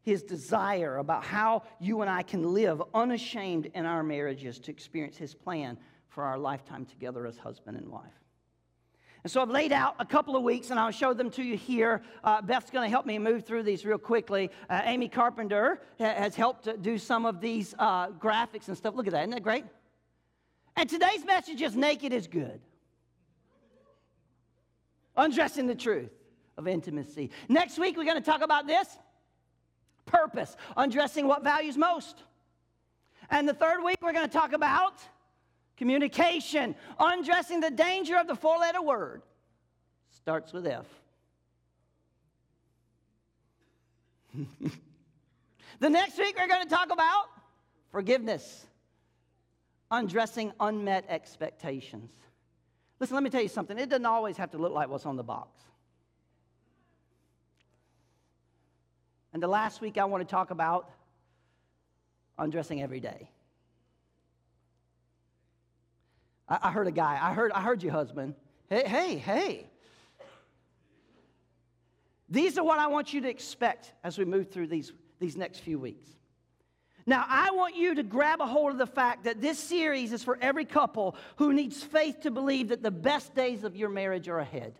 His 0.01 0.23
desire 0.23 0.95
about 0.95 1.25
how 1.25 1.63
you 1.77 1.99
and 1.99 2.09
I 2.09 2.23
can 2.23 2.53
live 2.53 2.81
unashamed 2.93 3.69
in 3.73 3.85
our 3.85 4.01
marriages 4.01 4.59
to 4.59 4.71
experience 4.71 5.17
His 5.17 5.35
plan 5.35 5.77
for 6.07 6.23
our 6.23 6.37
lifetime 6.37 6.85
together 6.85 7.27
as 7.27 7.37
husband 7.37 7.75
and 7.75 7.89
wife. 7.89 8.13
And 9.25 9.29
so 9.29 9.41
I've 9.41 9.49
laid 9.49 9.73
out 9.73 9.95
a 9.99 10.05
couple 10.05 10.37
of 10.37 10.43
weeks, 10.43 10.69
and 10.69 10.79
I'll 10.79 10.89
show 10.89 11.13
them 11.13 11.29
to 11.31 11.43
you 11.43 11.57
here. 11.57 12.01
Uh, 12.23 12.41
Beth's 12.41 12.71
going 12.71 12.85
to 12.85 12.89
help 12.89 13.05
me 13.05 13.19
move 13.19 13.43
through 13.43 13.63
these 13.63 13.83
real 13.83 13.97
quickly. 13.97 14.51
Uh, 14.69 14.83
Amy 14.85 15.09
Carpenter 15.09 15.81
has 15.99 16.33
helped 16.33 16.81
do 16.81 16.97
some 16.97 17.25
of 17.25 17.41
these 17.41 17.75
uh, 17.77 18.07
graphics 18.11 18.69
and 18.69 18.77
stuff. 18.77 18.95
Look 18.95 19.07
at 19.07 19.11
that, 19.11 19.23
isn't 19.23 19.31
that 19.31 19.43
great? 19.43 19.65
And 20.77 20.87
today's 20.87 21.25
message 21.25 21.61
is 21.61 21.75
naked 21.75 22.13
is 22.13 22.25
good 22.25 22.61
undressing 25.19 25.67
the 25.67 25.75
truth 25.75 26.11
of 26.57 26.67
intimacy. 26.67 27.29
Next 27.47 27.77
week, 27.77 27.97
we're 27.97 28.05
going 28.05 28.17
to 28.17 28.21
talk 28.21 28.41
about 28.41 28.67
this 28.67 28.87
purpose, 30.05 30.55
undressing 30.75 31.27
what 31.27 31.43
values 31.43 31.77
most. 31.77 32.23
And 33.29 33.47
the 33.47 33.53
third 33.53 33.83
week, 33.83 33.97
we're 34.01 34.13
going 34.13 34.27
to 34.27 34.33
talk 34.33 34.53
about 34.53 34.93
communication, 35.77 36.75
undressing 36.99 37.59
the 37.59 37.69
danger 37.69 38.17
of 38.17 38.27
the 38.27 38.35
four 38.35 38.57
letter 38.57 38.81
word. 38.81 39.21
Starts 40.11 40.51
with 40.51 40.65
F. 40.65 40.85
the 45.79 45.89
next 45.89 46.17
week, 46.17 46.35
we're 46.37 46.47
going 46.47 46.63
to 46.63 46.69
talk 46.69 46.91
about 46.91 47.25
forgiveness, 47.91 48.65
undressing 49.91 50.51
unmet 50.59 51.05
expectations. 51.07 52.11
Listen, 52.99 53.15
let 53.15 53.23
me 53.23 53.29
tell 53.29 53.41
you 53.41 53.47
something. 53.47 53.77
It 53.77 53.89
doesn't 53.89 54.05
always 54.05 54.37
have 54.37 54.51
to 54.51 54.57
look 54.57 54.73
like 54.73 54.89
what's 54.89 55.05
on 55.05 55.15
the 55.15 55.23
box. 55.23 55.61
And 59.31 59.41
the 59.41 59.47
last 59.47 59.79
week, 59.79 59.97
I 59.97 60.05
want 60.05 60.27
to 60.27 60.29
talk 60.29 60.51
about 60.51 60.89
undressing 62.37 62.81
every 62.81 62.99
day. 62.99 63.29
I, 66.47 66.59
I 66.63 66.71
heard 66.71 66.87
a 66.87 66.91
guy, 66.91 67.17
I 67.21 67.33
heard, 67.33 67.51
I 67.51 67.61
heard 67.61 67.83
you, 67.83 67.91
husband. 67.91 68.35
Hey, 68.69 68.87
hey, 68.87 69.15
hey. 69.17 69.69
These 72.27 72.57
are 72.57 72.63
what 72.63 72.79
I 72.79 72.87
want 72.87 73.13
you 73.13 73.21
to 73.21 73.29
expect 73.29 73.93
as 74.03 74.17
we 74.17 74.25
move 74.25 74.51
through 74.51 74.67
these, 74.67 74.91
these 75.19 75.35
next 75.35 75.59
few 75.59 75.79
weeks. 75.79 76.09
Now, 77.05 77.25
I 77.27 77.51
want 77.51 77.75
you 77.75 77.95
to 77.95 78.03
grab 78.03 78.41
a 78.41 78.45
hold 78.45 78.71
of 78.71 78.77
the 78.77 78.85
fact 78.85 79.23
that 79.23 79.41
this 79.41 79.57
series 79.57 80.13
is 80.13 80.23
for 80.23 80.37
every 80.41 80.65
couple 80.65 81.15
who 81.37 81.53
needs 81.53 81.81
faith 81.81 82.21
to 82.21 82.31
believe 82.31 82.69
that 82.69 82.83
the 82.83 82.91
best 82.91 83.33
days 83.33 83.63
of 83.63 83.75
your 83.75 83.89
marriage 83.89 84.27
are 84.27 84.39
ahead. 84.39 84.75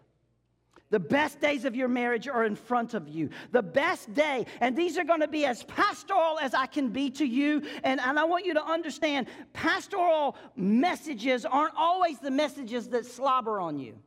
The 0.91 0.99
best 0.99 1.39
days 1.39 1.65
of 1.65 1.75
your 1.75 1.87
marriage 1.87 2.27
are 2.27 2.43
in 2.45 2.55
front 2.55 2.95
of 2.95 3.07
you. 3.07 3.29
The 3.51 3.61
best 3.61 4.11
day, 4.13 4.47
and 4.59 4.75
these 4.75 4.97
are 4.97 5.03
going 5.03 5.19
to 5.19 5.27
be 5.27 5.45
as 5.45 5.63
pastoral 5.63 6.39
as 6.39 6.55
I 6.55 6.65
can 6.65 6.89
be 6.89 7.11
to 7.11 7.25
you. 7.25 7.61
And, 7.83 7.99
and 7.99 8.17
I 8.17 8.23
want 8.23 8.45
you 8.45 8.55
to 8.55 8.63
understand 8.63 9.27
pastoral 9.53 10.35
messages 10.55 11.45
aren't 11.45 11.75
always 11.77 12.17
the 12.19 12.31
messages 12.31 12.89
that 12.89 13.05
slobber 13.05 13.59
on 13.59 13.79
you, 13.79 13.99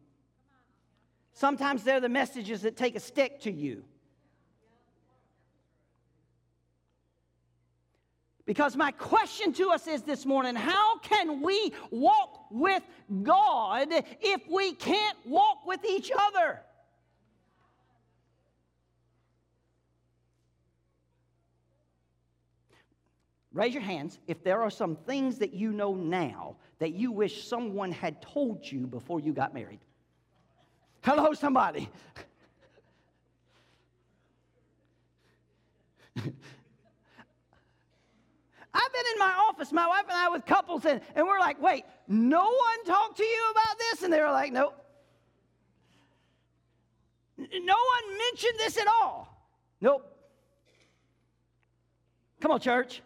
sometimes 1.33 1.85
they're 1.85 2.01
the 2.01 2.09
messages 2.09 2.63
that 2.63 2.77
take 2.77 2.97
a 2.97 3.01
stick 3.01 3.41
to 3.43 3.53
you. 3.53 3.85
Because 8.45 8.77
my 8.77 8.91
question 8.91 9.53
to 9.55 9.71
us 9.71 9.87
is 9.87 10.03
this 10.03 10.27
morning 10.27 10.57
how 10.57 10.99
can 10.99 11.43
we 11.43 11.73
walk 11.91 12.47
with 12.51 12.83
God 13.23 13.89
if 13.91 14.43
we 14.51 14.73
can't 14.73 15.17
walk 15.25 15.65
with 15.65 15.85
each 15.85 16.11
other? 16.17 16.61
Raise 23.53 23.75
your 23.75 23.83
hands 23.83 24.19
if 24.27 24.43
there 24.43 24.63
are 24.63 24.71
some 24.71 24.97
things 24.97 25.39
that 25.39 25.53
you 25.53 25.71
know 25.73 25.95
now 25.95 26.57
that 26.79 26.95
you 26.95 27.13
wish 27.13 27.47
someone 27.47 27.93
had 27.93 28.21
told 28.23 28.69
you 28.69 28.87
before 28.87 29.21
you 29.21 29.33
got 29.33 29.55
married. 29.55 29.81
Hello, 31.03 31.33
somebody. 31.35 31.89
I've 38.75 38.93
been 38.93 39.05
in 39.13 39.19
my 39.19 39.33
office, 39.49 39.73
my 39.73 39.87
wife 39.87 40.05
and 40.09 40.17
I, 40.17 40.29
with 40.31 40.47
couples, 40.47 40.85
and, 40.87 41.01
and 41.15 41.27
we're 41.27 41.39
like, 41.39 41.61
wait, 41.61 41.85
no 42.09 42.45
one 42.45 42.85
talked 42.87 43.19
to 43.19 43.25
you 43.25 43.51
about 43.51 43.79
this? 43.79 44.03
And 44.03 44.13
they 44.13 44.21
were 44.21 44.31
like, 44.31 44.53
nope. 44.53 44.75
No 47.37 47.47
one 47.47 48.19
mentioned 48.19 48.59
this 48.59 48.79
at 48.79 48.87
all. 48.87 49.51
Nope. 49.81 50.09
Come 52.41 52.53
on, 52.53 52.61
church. 52.61 53.03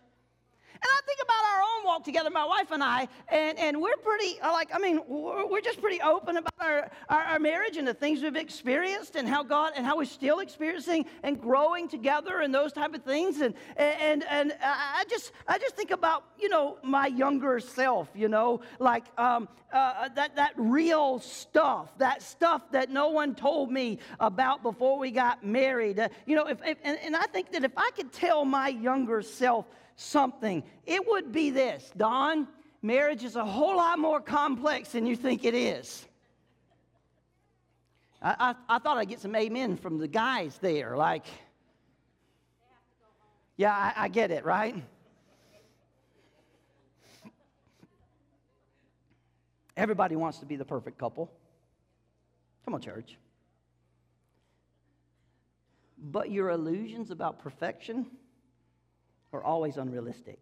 And 0.86 0.92
I 0.96 1.00
think 1.04 1.18
about 1.20 1.44
our 1.52 1.62
own 1.62 1.84
walk 1.84 2.04
together, 2.04 2.30
my 2.30 2.44
wife 2.44 2.70
and 2.70 2.80
I, 2.80 3.08
and, 3.26 3.58
and 3.58 3.80
we're 3.80 3.96
pretty, 3.96 4.38
uh, 4.40 4.52
like, 4.52 4.72
I 4.72 4.78
mean, 4.78 5.00
we're 5.08 5.60
just 5.60 5.80
pretty 5.80 6.00
open 6.00 6.36
about 6.36 6.52
our, 6.60 6.90
our, 7.08 7.22
our, 7.22 7.38
marriage 7.40 7.76
and 7.76 7.88
the 7.88 7.94
things 7.94 8.22
we've 8.22 8.36
experienced 8.36 9.16
and 9.16 9.28
how 9.28 9.42
God, 9.42 9.72
and 9.74 9.84
how 9.84 9.96
we're 9.96 10.04
still 10.04 10.38
experiencing 10.38 11.06
and 11.24 11.40
growing 11.40 11.88
together 11.88 12.40
and 12.40 12.54
those 12.54 12.72
type 12.72 12.94
of 12.94 13.02
things. 13.02 13.40
And, 13.40 13.54
and, 13.76 14.24
and 14.30 14.52
I 14.62 15.04
just, 15.10 15.32
I 15.48 15.58
just 15.58 15.74
think 15.74 15.90
about, 15.90 16.24
you 16.38 16.48
know, 16.48 16.78
my 16.84 17.08
younger 17.08 17.58
self, 17.58 18.08
you 18.14 18.28
know, 18.28 18.60
like 18.78 19.06
um, 19.18 19.48
uh, 19.72 20.08
that, 20.10 20.36
that 20.36 20.52
real 20.56 21.18
stuff, 21.18 21.98
that 21.98 22.22
stuff 22.22 22.62
that 22.70 22.90
no 22.90 23.08
one 23.08 23.34
told 23.34 23.72
me 23.72 23.98
about 24.20 24.62
before 24.62 25.00
we 25.00 25.10
got 25.10 25.44
married. 25.44 25.98
Uh, 25.98 26.08
you 26.26 26.36
know, 26.36 26.46
if, 26.46 26.58
if 26.64 26.78
and, 26.84 26.96
and 27.02 27.16
I 27.16 27.26
think 27.26 27.50
that 27.52 27.64
if 27.64 27.72
I 27.76 27.90
could 27.96 28.12
tell 28.12 28.44
my 28.44 28.68
younger 28.68 29.20
self, 29.22 29.66
something, 29.96 30.62
it 30.84 31.06
would 31.08 31.32
be 31.32 31.50
this 31.50 31.90
Don, 31.96 32.46
marriage 32.82 33.24
is 33.24 33.36
a 33.36 33.44
whole 33.44 33.76
lot 33.76 33.98
more 33.98 34.20
complex 34.20 34.90
than 34.90 35.06
you 35.06 35.16
think 35.16 35.44
it 35.44 35.54
is. 35.54 36.06
I, 38.22 38.54
I, 38.68 38.76
I 38.76 38.78
thought 38.78 38.96
I'd 38.98 39.08
get 39.08 39.20
some 39.20 39.34
amen 39.34 39.76
from 39.76 39.98
the 39.98 40.08
guys 40.08 40.58
there. 40.60 40.96
Like, 40.96 41.24
yeah, 43.56 43.72
I, 43.72 44.04
I 44.04 44.08
get 44.08 44.30
it, 44.30 44.44
right? 44.44 44.82
Everybody 49.76 50.16
wants 50.16 50.38
to 50.38 50.46
be 50.46 50.56
the 50.56 50.64
perfect 50.64 50.98
couple. 50.98 51.30
Come 52.64 52.74
on, 52.74 52.80
church. 52.80 53.18
But 55.98 56.30
your 56.30 56.50
illusions 56.50 57.10
about 57.10 57.40
perfection 57.40 58.06
are 59.36 59.44
always 59.44 59.76
unrealistic. 59.76 60.38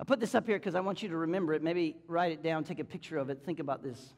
I 0.00 0.04
put 0.04 0.20
this 0.20 0.34
up 0.34 0.46
here 0.46 0.58
because 0.58 0.74
I 0.74 0.80
want 0.80 1.02
you 1.02 1.08
to 1.10 1.16
remember 1.16 1.54
it. 1.54 1.62
Maybe 1.62 1.96
write 2.08 2.32
it 2.32 2.42
down, 2.42 2.64
take 2.64 2.80
a 2.80 2.84
picture 2.84 3.16
of 3.16 3.30
it, 3.30 3.42
think 3.44 3.60
about 3.60 3.82
this. 3.82 4.14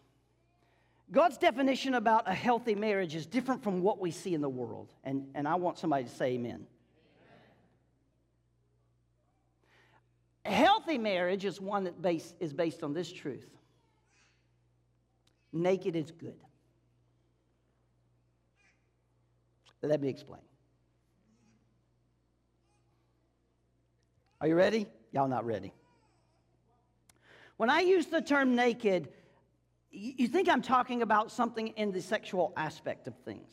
God's 1.13 1.39
definition 1.39 1.95
about 1.95 2.29
a 2.29 2.35
healthy 2.35 2.75
marriage 2.75 3.15
is 3.15 3.27
different 3.27 3.63
from 3.63 3.83
what 3.83 4.01
we 4.01 4.11
see 4.11 4.35
in 4.35 4.41
the 4.41 4.49
world. 4.49 4.93
And, 5.05 5.29
and 5.35 5.47
I 5.47 5.55
want 5.57 5.79
somebody 5.79 6.05
to 6.05 6.11
say 6.11 6.33
amen. 6.33 6.67
A 10.45 10.51
healthy 10.51 10.99
marriage 10.99 11.45
is 11.45 11.61
one 11.61 11.85
that 11.85 12.01
base, 12.01 12.35
is 12.41 12.53
based 12.53 12.83
on 12.83 12.95
this 12.95 13.13
truth 13.13 13.49
naked 15.57 15.97
is 15.97 16.11
good. 16.11 16.39
Let 19.83 20.01
me 20.01 20.09
explain. 20.09 20.43
Are 24.47 24.49
you 24.49 24.55
ready? 24.55 24.87
Y'all 25.11 25.27
not 25.27 25.45
ready. 25.45 25.73
When 27.57 27.69
I 27.69 27.81
use 27.81 28.07
the 28.07 28.21
term 28.21 28.55
naked, 28.55 29.09
you 29.91 30.29
think 30.29 30.49
I'm 30.49 30.63
talking 30.63 31.03
about 31.03 31.33
something 31.33 31.67
in 31.77 31.91
the 31.91 32.01
sexual 32.01 32.53
aspect 32.57 33.09
of 33.09 33.17
things. 33.25 33.49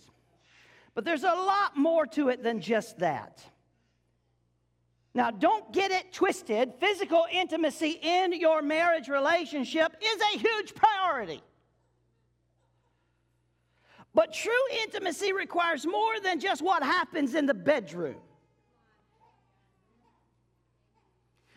But 0.93 1.03
there's 1.03 1.23
a 1.23 1.33
lot 1.33 1.75
more 1.75 2.05
to 2.05 2.29
it 2.29 2.43
than 2.43 2.61
just 2.61 2.99
that. 2.99 3.43
Now, 5.15 5.31
don't 5.31 5.73
get 5.73 5.89
it 5.89 6.13
twisted. 6.13 6.73
Physical 6.79 7.25
intimacy 7.31 7.97
in 7.99 8.39
your 8.39 8.61
marriage 8.61 9.09
relationship 9.09 9.95
is 9.99 10.21
a 10.35 10.37
huge 10.37 10.75
priority. 10.75 11.41
But 14.13 14.31
true 14.31 14.53
intimacy 14.83 15.33
requires 15.33 15.87
more 15.87 16.19
than 16.19 16.39
just 16.39 16.61
what 16.61 16.83
happens 16.83 17.33
in 17.33 17.47
the 17.47 17.55
bedroom. 17.55 18.17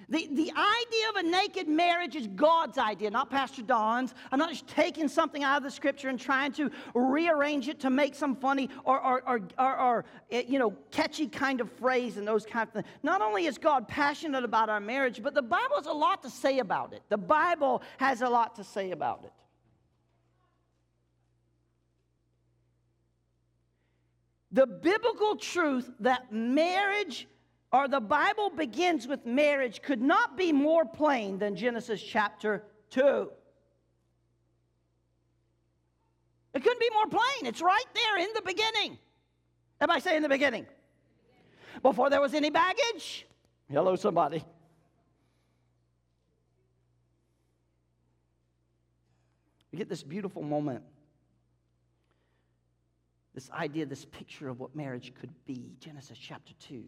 The, 0.08 0.28
the 0.30 0.52
idea 0.52 1.08
of 1.10 1.16
a 1.16 1.22
naked 1.25 1.66
marriage 1.66 2.14
is 2.14 2.28
God's 2.28 2.78
idea, 2.78 3.10
not 3.10 3.28
Pastor 3.28 3.62
Don's. 3.62 4.14
I'm 4.30 4.38
not 4.38 4.50
just 4.50 4.68
taking 4.68 5.08
something 5.08 5.42
out 5.42 5.56
of 5.56 5.64
the 5.64 5.70
scripture 5.70 6.08
and 6.08 6.18
trying 6.18 6.52
to 6.52 6.70
rearrange 6.94 7.66
it 7.68 7.80
to 7.80 7.90
make 7.90 8.14
some 8.14 8.36
funny 8.36 8.70
or, 8.84 9.00
or, 9.00 9.22
or, 9.28 9.40
or, 9.58 9.76
or 9.76 10.04
eh, 10.30 10.44
you 10.46 10.60
know, 10.60 10.70
catchy 10.92 11.26
kind 11.26 11.60
of 11.60 11.72
phrase 11.72 12.18
and 12.18 12.26
those 12.26 12.46
kind 12.46 12.68
of 12.68 12.72
things. 12.72 12.86
Not 13.02 13.20
only 13.20 13.46
is 13.46 13.58
God 13.58 13.88
passionate 13.88 14.44
about 14.44 14.68
our 14.68 14.78
marriage, 14.78 15.20
but 15.25 15.34
the 15.34 15.42
Bible 15.42 15.75
has 15.76 15.86
a 15.86 15.92
lot 15.92 16.22
to 16.22 16.30
say 16.30 16.60
about 16.60 16.92
it. 16.92 17.02
The 17.08 17.18
Bible 17.18 17.82
has 17.96 18.22
a 18.22 18.28
lot 18.28 18.54
to 18.56 18.64
say 18.64 18.92
about 18.92 19.22
it. 19.25 19.32
The 24.52 24.68
biblical 24.68 25.34
truth 25.34 25.90
that 25.98 26.32
marriage 26.32 27.26
or 27.76 27.88
the 27.88 28.00
Bible 28.00 28.49
begins 28.49 29.06
with 29.06 29.26
marriage 29.26 29.83
could 29.83 30.00
not 30.00 30.37
be 30.37 30.50
more 30.50 30.87
plain 30.87 31.38
than 31.38 31.54
Genesis 31.54 32.02
chapter 32.02 32.64
2. 32.90 33.30
It 36.54 36.62
couldn't 36.62 36.80
be 36.80 36.88
more 36.95 37.06
plain. 37.06 37.45
It's 37.45 37.61
right 37.61 37.85
there 37.92 38.18
in 38.18 38.28
the 38.35 38.40
beginning. 38.40 38.97
Everybody 39.78 40.00
say 40.00 40.16
in 40.16 40.23
the 40.23 40.28
beginning. 40.28 40.64
Before 41.83 42.09
there 42.09 42.21
was 42.23 42.33
any 42.33 42.49
baggage. 42.49 43.26
Hello, 43.71 43.95
somebody. 43.95 44.42
We 49.71 49.76
get 49.76 49.90
this 49.90 50.02
beautiful 50.02 50.42
moment. 50.42 50.83
This 53.35 53.50
idea, 53.50 53.85
this 53.85 54.06
picture 54.06 54.49
of 54.49 54.61
what 54.61 54.75
marriage 54.75 55.12
could 55.21 55.35
be. 55.45 55.75
Genesis 55.78 56.16
chapter 56.16 56.54
2. 56.61 56.83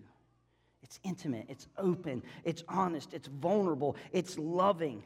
It's 0.83 1.01
intimate, 1.03 1.47
it's 1.49 1.67
open, 1.77 2.23
it's 2.45 2.65
honest, 2.69 3.13
it's 3.13 3.29
vulnerable, 3.29 3.97
it's 4.13 4.39
loving. 4.39 5.03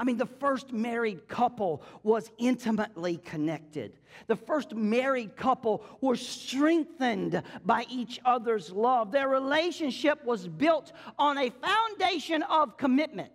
I 0.00 0.04
mean, 0.04 0.16
the 0.16 0.24
first 0.24 0.72
married 0.72 1.28
couple 1.28 1.82
was 2.02 2.30
intimately 2.38 3.18
connected. 3.18 3.98
The 4.28 4.36
first 4.36 4.74
married 4.74 5.36
couple 5.36 5.84
were 6.00 6.16
strengthened 6.16 7.42
by 7.66 7.84
each 7.90 8.18
other's 8.24 8.72
love. 8.72 9.12
Their 9.12 9.28
relationship 9.28 10.24
was 10.24 10.48
built 10.48 10.92
on 11.18 11.36
a 11.36 11.50
foundation 11.50 12.42
of 12.44 12.78
commitment. 12.78 13.32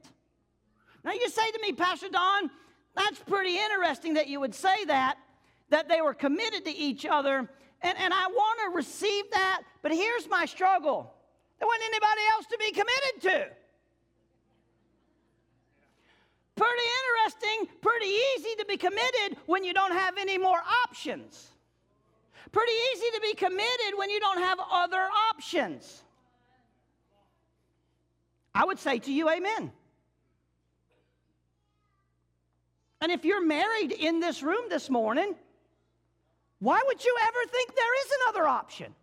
Now, 1.03 1.11
you 1.11 1.29
say 1.29 1.51
to 1.51 1.59
me, 1.61 1.71
Pastor 1.71 2.09
Don, 2.09 2.49
that's 2.95 3.19
pretty 3.19 3.59
interesting 3.59 4.15
that 4.15 4.27
you 4.27 4.39
would 4.39 4.55
say 4.55 4.85
that, 4.85 5.17
that 5.69 5.87
they 5.87 6.01
were 6.01 6.15
committed 6.15 6.65
to 6.65 6.75
each 6.75 7.05
other 7.05 7.47
and, 7.85 7.97
and 7.99 8.13
I 8.13 8.27
want 8.27 8.59
to 8.65 8.75
receive 8.75 9.29
that, 9.31 9.61
but 9.83 9.91
here's 9.91 10.27
my 10.27 10.45
struggle 10.45 11.13
there 11.59 11.67
wasn't 11.67 11.85
anybody 11.85 12.21
else 12.33 12.45
to 12.47 12.57
be 12.57 12.71
committed 12.71 13.21
to. 13.21 13.47
Pretty 16.55 16.83
interesting, 17.01 17.77
pretty 17.81 18.13
easy 18.35 18.55
to 18.59 18.65
be 18.65 18.77
committed 18.77 19.37
when 19.45 19.63
you 19.63 19.73
don't 19.73 19.93
have 19.93 20.17
any 20.17 20.37
more 20.37 20.59
options. 20.83 21.51
Pretty 22.51 22.73
easy 22.93 23.05
to 23.13 23.21
be 23.21 23.33
committed 23.35 23.97
when 23.97 24.09
you 24.09 24.19
don't 24.19 24.39
have 24.39 24.59
other 24.71 25.07
options. 25.31 26.03
I 28.53 28.65
would 28.65 28.79
say 28.79 28.99
to 28.99 29.11
you, 29.11 29.29
Amen. 29.29 29.71
And 33.01 33.11
if 33.11 33.23
you're 33.23 33.45
married 33.45 33.91
in 33.91 34.19
this 34.19 34.41
room 34.41 34.65
this 34.69 34.89
morning, 34.89 35.35
why 36.65 36.81
would 36.87 37.05
you 37.05 37.15
ever 37.21 37.51
think 37.51 37.75
there 37.75 37.99
is 38.01 38.11
another 38.23 38.47
option? 38.47 38.95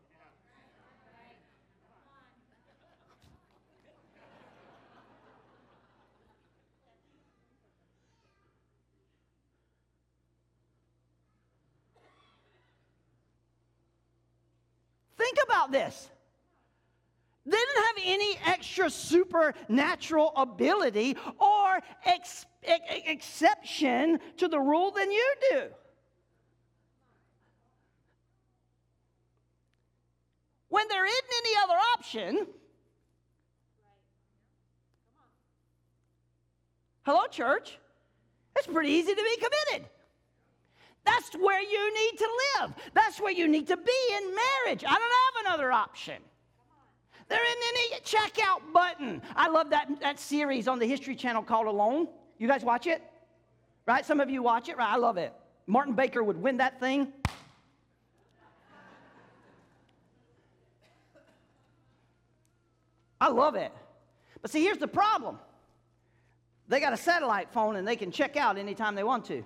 Think 15.16 15.38
about 15.46 15.70
this. 15.70 16.10
They 17.46 17.52
didn't 17.52 17.76
have 17.76 17.96
any 18.04 18.38
extra 18.44 18.90
supernatural 18.90 20.32
ability 20.34 21.16
or 21.38 21.78
ex- 22.04 22.44
ex- 22.64 22.82
exception 23.06 24.18
to 24.38 24.48
the 24.48 24.58
rule 24.58 24.90
than 24.90 25.12
you 25.12 25.34
do. 25.52 25.62
When 30.72 30.88
there 30.88 31.04
isn't 31.04 31.32
any 31.44 31.54
other 31.62 31.78
option. 31.92 32.46
Hello, 37.02 37.26
church. 37.30 37.78
It's 38.56 38.66
pretty 38.66 38.88
easy 38.88 39.14
to 39.14 39.22
be 39.22 39.36
committed. 39.36 39.90
That's 41.04 41.34
where 41.34 41.60
you 41.60 41.94
need 41.94 42.18
to 42.18 42.28
live. 42.60 42.74
That's 42.94 43.20
where 43.20 43.32
you 43.32 43.48
need 43.48 43.66
to 43.66 43.76
be 43.76 44.00
in 44.16 44.34
marriage. 44.34 44.82
I 44.86 44.94
don't 44.94 45.44
have 45.44 45.46
another 45.46 45.72
option. 45.72 46.22
There 47.28 47.40
isn't 47.44 47.62
any 47.68 48.00
checkout 48.00 48.72
button. 48.72 49.20
I 49.36 49.50
love 49.50 49.68
that, 49.70 49.90
that 50.00 50.18
series 50.18 50.68
on 50.68 50.78
the 50.78 50.86
History 50.86 51.16
Channel 51.16 51.42
called 51.42 51.66
Alone. 51.66 52.08
You 52.38 52.48
guys 52.48 52.64
watch 52.64 52.86
it? 52.86 53.02
Right? 53.84 54.06
Some 54.06 54.20
of 54.20 54.30
you 54.30 54.42
watch 54.42 54.70
it, 54.70 54.78
right? 54.78 54.90
I 54.90 54.96
love 54.96 55.18
it. 55.18 55.34
Martin 55.66 55.92
Baker 55.92 56.24
would 56.24 56.40
win 56.40 56.56
that 56.58 56.80
thing. 56.80 57.12
I 63.22 63.28
love 63.28 63.54
it. 63.54 63.70
But 64.40 64.50
see, 64.50 64.62
here's 64.62 64.78
the 64.78 64.88
problem 64.88 65.38
they 66.66 66.80
got 66.80 66.92
a 66.92 66.96
satellite 66.96 67.52
phone 67.52 67.76
and 67.76 67.86
they 67.86 67.94
can 67.94 68.10
check 68.10 68.36
out 68.36 68.58
anytime 68.58 68.96
they 68.96 69.04
want 69.04 69.26
to. 69.26 69.44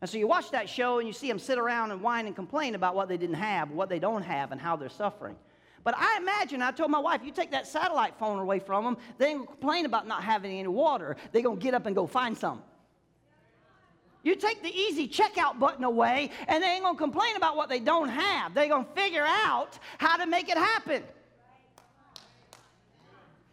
And 0.00 0.10
so 0.10 0.18
you 0.18 0.26
watch 0.26 0.50
that 0.50 0.68
show 0.68 0.98
and 0.98 1.06
you 1.06 1.12
see 1.12 1.28
them 1.28 1.38
sit 1.38 1.56
around 1.56 1.92
and 1.92 2.02
whine 2.02 2.26
and 2.26 2.34
complain 2.34 2.74
about 2.74 2.96
what 2.96 3.08
they 3.08 3.16
didn't 3.16 3.36
have, 3.36 3.70
what 3.70 3.88
they 3.88 4.00
don't 4.00 4.22
have, 4.22 4.50
and 4.50 4.60
how 4.60 4.74
they're 4.74 4.88
suffering. 4.88 5.36
But 5.84 5.94
I 5.96 6.16
imagine, 6.16 6.62
I 6.62 6.72
told 6.72 6.90
my 6.90 6.98
wife, 6.98 7.20
you 7.24 7.30
take 7.30 7.52
that 7.52 7.68
satellite 7.68 8.18
phone 8.18 8.40
away 8.40 8.58
from 8.58 8.84
them, 8.84 8.96
they 9.18 9.26
ain't 9.28 9.38
gonna 9.38 9.50
complain 9.50 9.86
about 9.86 10.08
not 10.08 10.24
having 10.24 10.50
any 10.58 10.66
water. 10.66 11.16
They're 11.30 11.42
gonna 11.42 11.60
get 11.60 11.74
up 11.74 11.86
and 11.86 11.94
go 11.94 12.08
find 12.08 12.36
some. 12.36 12.60
You 14.24 14.34
take 14.34 14.64
the 14.64 14.74
easy 14.74 15.06
checkout 15.06 15.60
button 15.60 15.84
away, 15.84 16.30
and 16.48 16.60
they 16.62 16.68
ain't 16.68 16.82
gonna 16.82 16.98
complain 16.98 17.36
about 17.36 17.56
what 17.56 17.68
they 17.68 17.78
don't 17.78 18.08
have. 18.08 18.52
They're 18.52 18.68
gonna 18.68 18.88
figure 18.96 19.24
out 19.24 19.78
how 19.98 20.16
to 20.16 20.26
make 20.26 20.48
it 20.48 20.58
happen. 20.58 21.04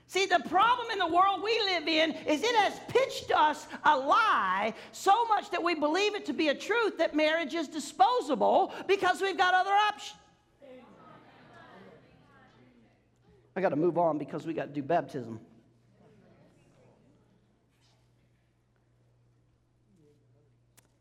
See, 0.10 0.26
the 0.26 0.40
problem 0.48 0.88
in 0.94 1.00
the 1.00 1.08
world 1.08 1.44
we 1.44 1.60
live 1.66 1.86
in 1.86 2.12
is 2.12 2.42
it 2.42 2.56
has 2.56 2.80
pitched 2.88 3.30
us 3.36 3.68
a 3.84 3.98
lie 3.98 4.74
so 4.94 5.26
much 5.26 5.52
that 5.52 5.62
we 5.62 5.76
believe 5.76 6.16
it 6.16 6.26
to 6.28 6.34
be 6.34 6.48
a 6.48 6.56
truth 6.56 6.98
that 6.98 7.14
marriage 7.14 7.54
is 7.54 7.68
disposable 7.68 8.74
because 8.88 9.22
we've 9.22 9.38
got 9.38 9.54
other 9.54 9.72
options. 9.72 10.18
I 13.58 13.60
got 13.62 13.70
to 13.70 13.76
move 13.76 13.98
on 13.98 14.18
because 14.18 14.46
we 14.46 14.54
got 14.54 14.68
to 14.68 14.74
do 14.74 14.82
baptism. 14.82 15.42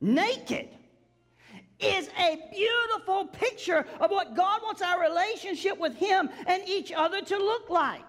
Naked 0.00 0.68
is 1.78 2.08
a 2.18 2.40
beautiful 2.52 3.26
picture 3.26 3.86
of 4.00 4.10
what 4.10 4.34
God 4.34 4.62
wants 4.62 4.82
our 4.82 5.00
relationship 5.00 5.78
with 5.78 5.94
Him 5.96 6.28
and 6.46 6.66
each 6.66 6.92
other 6.92 7.20
to 7.20 7.36
look 7.36 7.70
like. 7.70 8.04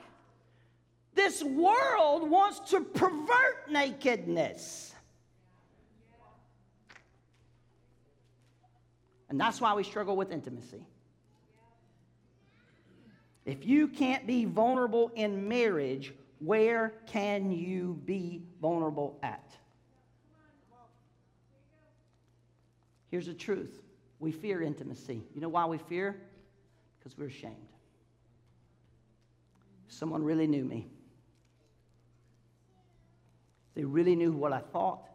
This 1.18 1.44
world 1.44 2.30
wants 2.30 2.60
to 2.70 2.82
pervert 2.82 3.72
nakedness. 3.72 4.94
And 9.28 9.40
that's 9.40 9.60
why 9.60 9.74
we 9.74 9.84
struggle 9.84 10.16
with 10.16 10.32
intimacy. 10.32 10.86
If 13.46 13.66
you 13.66 13.88
can't 13.88 14.28
be 14.28 14.46
vulnerable 14.46 15.12
in 15.16 15.48
marriage, 15.48 16.14
where 16.38 16.94
can 17.08 17.50
you 17.50 18.00
be 18.06 18.44
vulnerable 18.62 19.18
at? 19.24 19.58
Here's 23.10 23.26
the 23.26 23.34
truth 23.34 23.82
we 24.20 24.32
fear 24.32 24.62
intimacy. 24.62 25.24
You 25.34 25.42
know 25.42 25.50
why 25.50 25.66
we 25.66 25.80
fear? 25.80 26.22
Because 27.00 27.18
we're 27.18 27.26
ashamed. 27.26 27.56
Someone 29.88 30.22
really 30.22 30.46
knew 30.46 30.64
me. 30.64 30.92
They 33.78 33.86
really 33.86 34.16
knew 34.16 34.32
what 34.32 34.54
I 34.54 34.60
thought. 34.60 35.08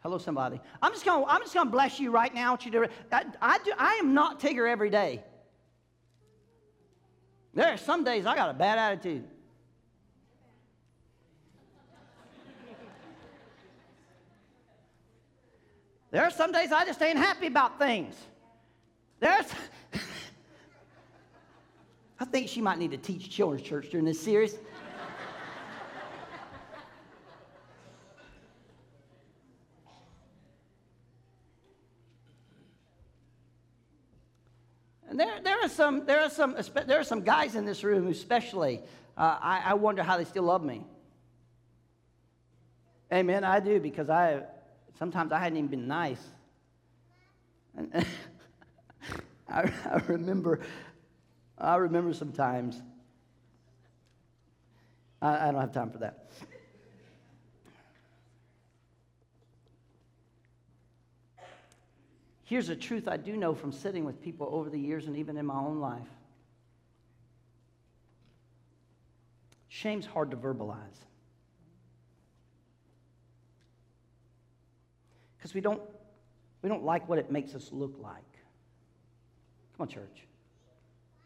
Hello, 0.00 0.18
somebody. 0.18 0.60
I'm 0.82 0.92
just 0.92 1.06
gonna, 1.06 1.24
I'm 1.24 1.40
just 1.40 1.54
gonna 1.54 1.70
bless 1.70 1.98
you 1.98 2.10
right 2.10 2.34
now. 2.34 2.58
you 2.60 2.70
do, 2.70 2.84
I, 3.10 3.24
I, 3.40 3.58
do, 3.60 3.72
I 3.78 3.94
am 3.94 4.12
not 4.12 4.38
Tigger 4.38 4.70
every 4.70 4.90
day. 4.90 5.24
There 7.54 7.66
are 7.66 7.78
some 7.78 8.04
days 8.04 8.26
I 8.26 8.36
got 8.36 8.50
a 8.50 8.52
bad 8.52 8.78
attitude. 8.78 9.24
There 16.10 16.22
are 16.22 16.30
some 16.30 16.52
days 16.52 16.70
I 16.70 16.84
just 16.84 17.00
ain't 17.00 17.16
happy 17.16 17.46
about 17.46 17.78
things. 17.78 18.14
There's, 19.20 19.46
I 22.20 22.26
think 22.26 22.50
she 22.50 22.60
might 22.60 22.76
need 22.76 22.90
to 22.90 22.98
teach 22.98 23.30
children's 23.30 23.66
church 23.66 23.88
during 23.88 24.04
this 24.04 24.20
series. 24.20 24.58
There, 35.18 35.40
there 35.42 35.60
are 35.62 35.68
some, 35.68 36.06
there 36.06 36.20
are 36.20 36.30
some, 36.30 36.56
there 36.86 37.00
are 37.00 37.04
some 37.04 37.22
guys 37.22 37.54
in 37.54 37.64
this 37.64 37.84
room, 37.84 38.04
who 38.04 38.10
especially. 38.10 38.80
Uh, 39.16 39.36
I, 39.40 39.62
I 39.66 39.74
wonder 39.74 40.02
how 40.02 40.16
they 40.16 40.24
still 40.24 40.44
love 40.44 40.62
me. 40.62 40.84
Amen. 43.12 43.42
I 43.42 43.60
do 43.60 43.80
because 43.80 44.08
I 44.10 44.42
sometimes 44.98 45.32
I 45.32 45.38
hadn't 45.38 45.58
even 45.58 45.70
been 45.70 45.88
nice. 45.88 46.22
And, 47.76 47.92
I, 49.48 49.72
I 49.90 50.02
remember, 50.06 50.60
I 51.56 51.76
remember 51.76 52.12
sometimes. 52.12 52.80
I, 55.20 55.48
I 55.48 55.52
don't 55.52 55.60
have 55.60 55.72
time 55.72 55.90
for 55.90 55.98
that. 55.98 56.30
Here's 62.48 62.70
a 62.70 62.76
truth 62.76 63.08
I 63.08 63.18
do 63.18 63.36
know 63.36 63.54
from 63.54 63.72
sitting 63.72 64.06
with 64.06 64.22
people 64.22 64.48
over 64.50 64.70
the 64.70 64.80
years 64.80 65.06
and 65.06 65.18
even 65.18 65.36
in 65.36 65.44
my 65.44 65.58
own 65.58 65.80
life. 65.80 66.08
Shame's 69.68 70.06
hard 70.06 70.30
to 70.30 70.36
verbalize. 70.38 71.04
Because 75.36 75.52
we 75.52 75.60
don't, 75.60 75.82
we 76.62 76.70
don't 76.70 76.84
like 76.84 77.06
what 77.06 77.18
it 77.18 77.30
makes 77.30 77.54
us 77.54 77.68
look 77.70 77.92
like. 78.00 78.32
Come 79.76 79.82
on, 79.82 79.88
church. 79.88 80.26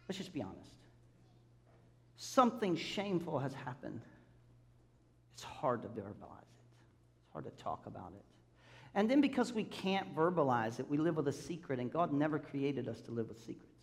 Let's 0.09 0.19
just 0.19 0.33
be 0.33 0.43
honest. 0.43 0.75
Something 2.17 2.75
shameful 2.75 3.39
has 3.39 3.55
happened. 3.55 4.01
It's 5.35 5.45
hard 5.45 5.83
to 5.83 5.89
verbalize 5.89 6.41
it, 6.41 6.65
it's 7.23 7.33
hard 7.33 7.45
to 7.45 7.63
talk 7.63 7.87
about 7.87 8.11
it. 8.13 8.32
And 8.95 9.11
then 9.11 9.21
because 9.21 9.53
we 9.53 9.65
can't 9.65 10.15
verbalize 10.15 10.79
it, 10.79 10.89
we 10.89 10.99
live 10.99 11.17
with 11.17 11.29
a 11.29 11.33
secret, 11.33 11.81
and 11.81 11.91
God 11.91 12.13
never 12.13 12.39
created 12.39 12.89
us 12.89 13.01
to 13.03 13.11
live 13.11 13.29
with 13.29 13.39
secrets, 13.39 13.79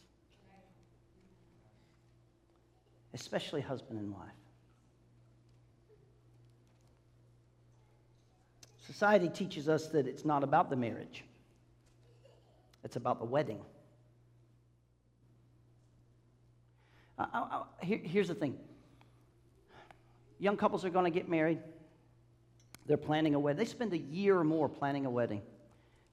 especially 3.13 3.61
husband 3.61 3.99
and 3.99 4.11
wife. 4.13 4.29
Society 8.85 9.29
teaches 9.29 9.69
us 9.69 9.87
that 9.87 10.07
it's 10.07 10.25
not 10.25 10.43
about 10.43 10.69
the 10.69 10.75
marriage, 10.75 11.23
it's 12.83 12.95
about 12.95 13.19
the 13.19 13.25
wedding. 13.25 13.59
I, 17.17 17.25
I, 17.33 17.63
here, 17.83 17.99
here's 18.01 18.29
the 18.29 18.35
thing 18.35 18.57
young 20.39 20.55
couples 20.55 20.85
are 20.85 20.89
going 20.89 21.05
to 21.05 21.11
get 21.11 21.27
married. 21.27 21.59
They're 22.89 22.97
planning 22.97 23.35
a 23.35 23.39
wedding. 23.39 23.59
They 23.59 23.65
spend 23.65 23.93
a 23.93 23.99
year 23.99 24.35
or 24.35 24.43
more 24.43 24.67
planning 24.67 25.05
a 25.05 25.11
wedding. 25.11 25.43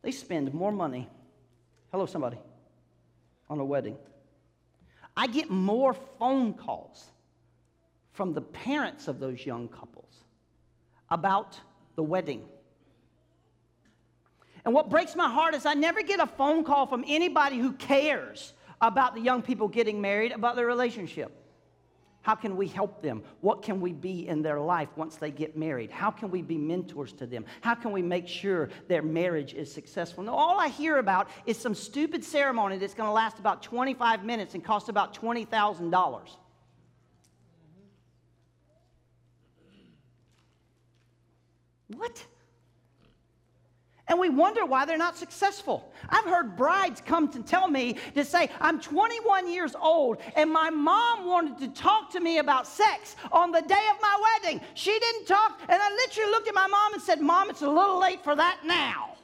They 0.02 0.10
spend 0.10 0.52
more 0.52 0.70
money. 0.70 1.08
Hello, 1.90 2.04
somebody. 2.04 2.38
On 3.48 3.58
a 3.58 3.64
wedding. 3.64 3.96
I 5.16 5.26
get 5.26 5.48
more 5.48 5.94
phone 6.18 6.52
calls 6.52 7.06
from 8.12 8.34
the 8.34 8.42
parents 8.42 9.08
of 9.08 9.20
those 9.20 9.46
young 9.46 9.68
couples 9.68 10.12
about 11.08 11.58
the 11.94 12.02
wedding. 12.02 12.44
And 14.66 14.74
what 14.74 14.90
breaks 14.90 15.16
my 15.16 15.30
heart 15.30 15.54
is 15.54 15.64
I 15.64 15.72
never 15.72 16.02
get 16.02 16.20
a 16.20 16.26
phone 16.26 16.62
call 16.62 16.86
from 16.86 17.04
anybody 17.06 17.56
who 17.56 17.72
cares 17.72 18.52
about 18.82 19.14
the 19.14 19.22
young 19.22 19.40
people 19.40 19.68
getting 19.68 20.02
married, 20.02 20.32
about 20.32 20.56
their 20.56 20.66
relationship. 20.66 21.32
How 22.26 22.34
can 22.34 22.56
we 22.56 22.66
help 22.66 23.02
them? 23.02 23.22
What 23.40 23.62
can 23.62 23.80
we 23.80 23.92
be 23.92 24.26
in 24.26 24.42
their 24.42 24.58
life 24.58 24.88
once 24.96 25.14
they 25.14 25.30
get 25.30 25.56
married? 25.56 25.92
How 25.92 26.10
can 26.10 26.28
we 26.28 26.42
be 26.42 26.58
mentors 26.58 27.12
to 27.12 27.24
them? 27.24 27.44
How 27.60 27.76
can 27.76 27.92
we 27.92 28.02
make 28.02 28.26
sure 28.26 28.68
their 28.88 29.00
marriage 29.00 29.54
is 29.54 29.72
successful? 29.72 30.24
Now, 30.24 30.34
all 30.34 30.58
I 30.58 30.66
hear 30.66 30.98
about 30.98 31.28
is 31.46 31.56
some 31.56 31.72
stupid 31.72 32.24
ceremony 32.24 32.78
that's 32.78 32.94
going 32.94 33.06
to 33.06 33.12
last 33.12 33.38
about 33.38 33.62
25 33.62 34.24
minutes 34.24 34.54
and 34.54 34.64
cost 34.64 34.88
about 34.88 35.14
$20,000. 35.14 36.28
What? 41.94 42.26
And 44.08 44.18
we 44.18 44.28
wonder 44.28 44.64
why 44.64 44.84
they're 44.84 44.96
not 44.96 45.16
successful. 45.16 45.92
I've 46.08 46.24
heard 46.24 46.56
brides 46.56 47.02
come 47.04 47.28
to 47.30 47.42
tell 47.42 47.68
me 47.68 47.96
to 48.14 48.24
say, 48.24 48.48
I'm 48.60 48.80
21 48.80 49.52
years 49.52 49.74
old 49.74 50.18
and 50.36 50.50
my 50.50 50.70
mom 50.70 51.26
wanted 51.26 51.58
to 51.58 51.80
talk 51.80 52.10
to 52.12 52.20
me 52.20 52.38
about 52.38 52.66
sex 52.66 53.16
on 53.32 53.50
the 53.50 53.62
day 53.62 53.88
of 53.90 54.00
my 54.00 54.38
wedding. 54.42 54.60
She 54.74 54.96
didn't 54.98 55.26
talk, 55.26 55.60
and 55.68 55.82
I 55.82 55.90
literally 55.90 56.30
looked 56.30 56.48
at 56.48 56.54
my 56.54 56.66
mom 56.66 56.94
and 56.94 57.02
said, 57.02 57.20
Mom, 57.20 57.50
it's 57.50 57.62
a 57.62 57.68
little 57.68 58.00
late 58.00 58.22
for 58.22 58.36
that 58.36 58.60
now. 58.64 59.16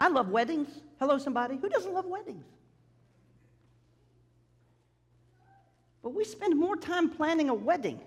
I 0.00 0.08
love 0.08 0.30
weddings. 0.30 0.68
Hello, 0.98 1.18
somebody. 1.18 1.56
Who 1.56 1.68
doesn't 1.68 1.92
love 1.92 2.06
weddings? 2.06 2.44
But 6.02 6.14
we 6.14 6.24
spend 6.24 6.58
more 6.58 6.76
time 6.76 7.10
planning 7.10 7.48
a 7.48 7.54
wedding 7.54 8.00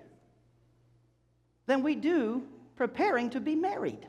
than 1.65 1.83
we 1.83 1.95
do 1.95 2.43
preparing 2.75 3.29
to 3.31 3.39
be 3.39 3.55
married. 3.55 4.07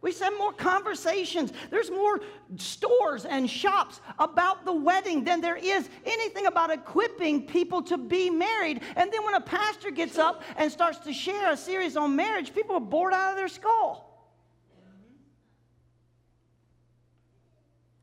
We 0.00 0.12
spend 0.12 0.36
more 0.36 0.52
conversations. 0.52 1.50
There's 1.70 1.90
more 1.90 2.20
stores 2.58 3.24
and 3.24 3.48
shops 3.48 4.02
about 4.18 4.66
the 4.66 4.72
wedding 4.72 5.24
than 5.24 5.40
there 5.40 5.56
is 5.56 5.88
anything 6.04 6.44
about 6.44 6.70
equipping 6.70 7.46
people 7.46 7.80
to 7.84 7.96
be 7.96 8.28
married. 8.28 8.82
And 8.96 9.10
then 9.10 9.24
when 9.24 9.34
a 9.34 9.40
pastor 9.40 9.90
gets 9.90 10.18
up 10.18 10.42
and 10.58 10.70
starts 10.70 10.98
to 11.06 11.12
share 11.14 11.52
a 11.52 11.56
series 11.56 11.96
on 11.96 12.14
marriage, 12.14 12.54
people 12.54 12.76
are 12.76 12.80
bored 12.80 13.14
out 13.14 13.30
of 13.30 13.36
their 13.38 13.48
skull. 13.48 14.28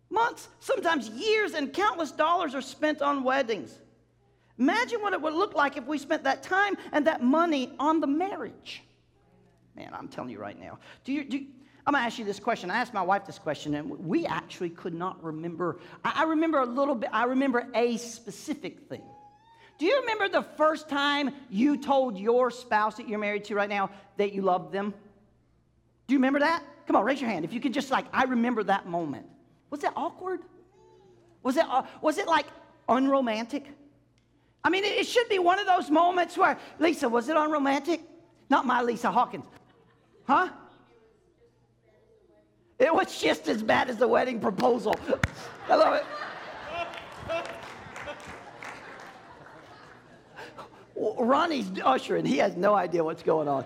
Months, 0.10 0.48
sometimes 0.60 1.08
years, 1.10 1.54
and 1.54 1.72
countless 1.72 2.12
dollars 2.12 2.56
are 2.56 2.62
spent 2.62 3.04
on 3.04 3.24
weddings. 3.24 3.81
Imagine 4.62 5.02
what 5.02 5.12
it 5.14 5.20
would 5.20 5.34
look 5.34 5.56
like 5.56 5.76
if 5.76 5.88
we 5.88 5.98
spent 5.98 6.24
that 6.24 6.44
time 6.44 6.78
and 6.92 7.08
that 7.08 7.24
money 7.24 7.74
on 7.80 8.00
the 8.00 8.06
marriage. 8.06 8.84
Man, 9.76 9.90
I'm 9.92 10.08
telling 10.08 10.30
you 10.30 10.38
right 10.38 10.60
now. 10.60 10.78
Do 11.04 11.14
you, 11.14 11.24
do 11.24 11.40
you, 11.40 11.48
I'm 11.88 11.96
to 11.96 12.00
ask 12.00 12.20
you 12.20 12.26
this 12.26 12.40
question. 12.40 12.70
I 12.70 12.78
asked 12.78 12.94
my 12.94 13.02
wife 13.02 13.26
this 13.26 13.40
question, 13.40 13.74
and 13.74 13.90
we 13.90 14.28
actually 14.28 14.70
could 14.70 14.94
not 14.94 15.24
remember. 15.24 15.80
I, 16.06 16.14
I 16.18 16.24
remember 16.26 16.60
a 16.60 16.66
little 16.68 16.94
bit, 16.94 17.10
I 17.12 17.24
remember 17.24 17.70
a 17.74 17.98
specific 17.98 18.88
thing. 18.88 19.02
Do 19.80 19.88
you 19.88 20.02
remember 20.02 20.30
the 20.30 20.44
first 20.58 20.88
time 20.88 21.32
you 21.50 21.76
told 21.76 22.20
your 22.20 22.52
spouse 22.52 22.98
that 22.98 23.10
you're 23.10 23.18
married 23.18 23.46
to 23.46 23.56
right 23.56 23.70
now 23.70 23.90
that 24.18 24.32
you 24.32 24.44
loved 24.44 24.72
them? 24.72 24.94
Do 26.06 26.14
you 26.14 26.20
remember 26.20 26.38
that? 26.38 26.64
Come 26.86 26.96
on, 26.96 27.04
raise 27.04 27.20
your 27.20 27.32
hand. 27.32 27.46
If 27.46 27.54
you 27.54 27.62
could 27.62 27.74
just 27.74 27.90
like, 27.90 28.06
I 28.14 28.26
remember 28.26 28.62
that 28.66 28.86
moment. 28.86 29.26
Was 29.72 29.80
that 29.80 29.94
awkward? 29.96 30.42
Was 31.42 31.58
it, 31.58 31.66
uh, 31.68 31.82
was 32.00 32.20
it 32.20 32.28
like 32.28 32.46
unromantic? 32.88 33.66
I 34.64 34.70
mean, 34.70 34.84
it 34.84 35.08
should 35.08 35.28
be 35.28 35.40
one 35.40 35.60
of 35.60 35.66
those 35.66 35.90
moments 35.90 36.38
where, 36.38 36.58
Lisa, 36.80 37.10
was 37.10 37.30
it 37.30 37.36
unromantic? 37.36 38.02
Not 38.50 38.66
my 38.66 38.82
Lisa 38.82 39.12
Hawkins. 39.12 39.46
Huh? 40.28 40.50
It 42.78 42.94
was 42.94 43.20
just 43.20 43.48
as 43.48 43.64
bad 43.64 43.90
as 43.90 43.98
the 43.98 44.08
wedding 44.08 44.40
proposal. 44.40 44.96
I 45.70 45.76
love 45.76 45.94
it. 45.96 46.06
Ronnie's 51.18 51.72
ushering. 51.84 52.26
He 52.26 52.38
has 52.38 52.56
no 52.56 52.76
idea 52.76 53.04
what's 53.04 53.24
going 53.24 53.48
on 53.48 53.66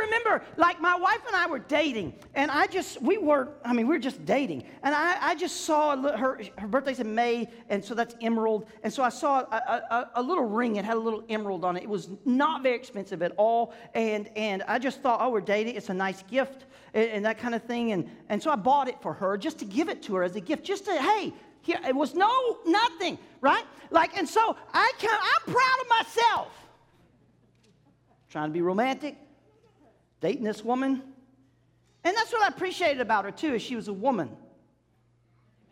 remember, 0.00 0.44
like, 0.56 0.80
my 0.80 0.96
wife 0.96 1.20
and 1.26 1.36
I 1.36 1.46
were 1.46 1.58
dating, 1.58 2.14
and 2.34 2.50
I 2.50 2.66
just, 2.66 3.00
we 3.02 3.18
were, 3.18 3.48
I 3.64 3.72
mean, 3.72 3.86
we 3.86 3.94
were 3.94 4.00
just 4.00 4.24
dating. 4.24 4.64
And 4.82 4.94
I, 4.94 5.16
I 5.20 5.34
just 5.34 5.62
saw 5.62 5.96
her, 5.96 6.40
her 6.58 6.66
birthday's 6.66 7.00
in 7.00 7.14
May, 7.14 7.48
and 7.68 7.84
so 7.84 7.94
that's 7.94 8.14
emerald. 8.20 8.66
And 8.82 8.92
so 8.92 9.02
I 9.02 9.08
saw 9.08 9.40
a, 9.40 9.82
a, 9.90 10.10
a, 10.16 10.22
little 10.22 10.44
ring, 10.44 10.76
it 10.76 10.84
had 10.84 10.96
a 10.96 11.00
little 11.00 11.24
emerald 11.28 11.64
on 11.64 11.76
it. 11.76 11.82
It 11.82 11.88
was 11.88 12.08
not 12.24 12.62
very 12.62 12.76
expensive 12.76 13.22
at 13.22 13.32
all. 13.36 13.74
And, 13.94 14.28
and 14.36 14.62
I 14.64 14.78
just 14.78 15.00
thought, 15.00 15.20
oh, 15.20 15.30
we're 15.30 15.40
dating, 15.40 15.76
it's 15.76 15.88
a 15.88 15.94
nice 15.94 16.22
gift, 16.24 16.66
and, 16.94 17.10
and 17.10 17.24
that 17.24 17.38
kind 17.38 17.54
of 17.54 17.62
thing. 17.62 17.92
And, 17.92 18.08
and 18.28 18.42
so 18.42 18.50
I 18.50 18.56
bought 18.56 18.88
it 18.88 19.00
for 19.02 19.12
her 19.12 19.36
just 19.36 19.58
to 19.60 19.64
give 19.64 19.88
it 19.88 20.02
to 20.04 20.14
her 20.16 20.22
as 20.22 20.36
a 20.36 20.40
gift, 20.40 20.64
just 20.64 20.84
to, 20.86 20.92
hey, 20.92 21.32
here, 21.62 21.78
it 21.86 21.94
was 21.94 22.14
no, 22.14 22.58
nothing, 22.66 23.18
right? 23.40 23.64
Like, 23.90 24.16
and 24.16 24.28
so 24.28 24.56
I 24.72 24.92
can, 24.98 25.10
I'm 25.10 25.52
proud 25.52 25.80
of 25.80 25.88
myself. 25.88 26.48
Trying 28.28 28.48
to 28.48 28.52
be 28.52 28.62
romantic, 28.62 29.16
dating 30.22 30.44
this 30.44 30.64
woman. 30.64 31.02
And 32.04 32.16
that's 32.16 32.32
what 32.32 32.42
I 32.42 32.48
appreciated 32.48 33.00
about 33.00 33.26
her, 33.26 33.30
too, 33.30 33.54
is 33.54 33.62
she 33.62 33.76
was 33.76 33.88
a 33.88 33.92
woman. 33.92 34.30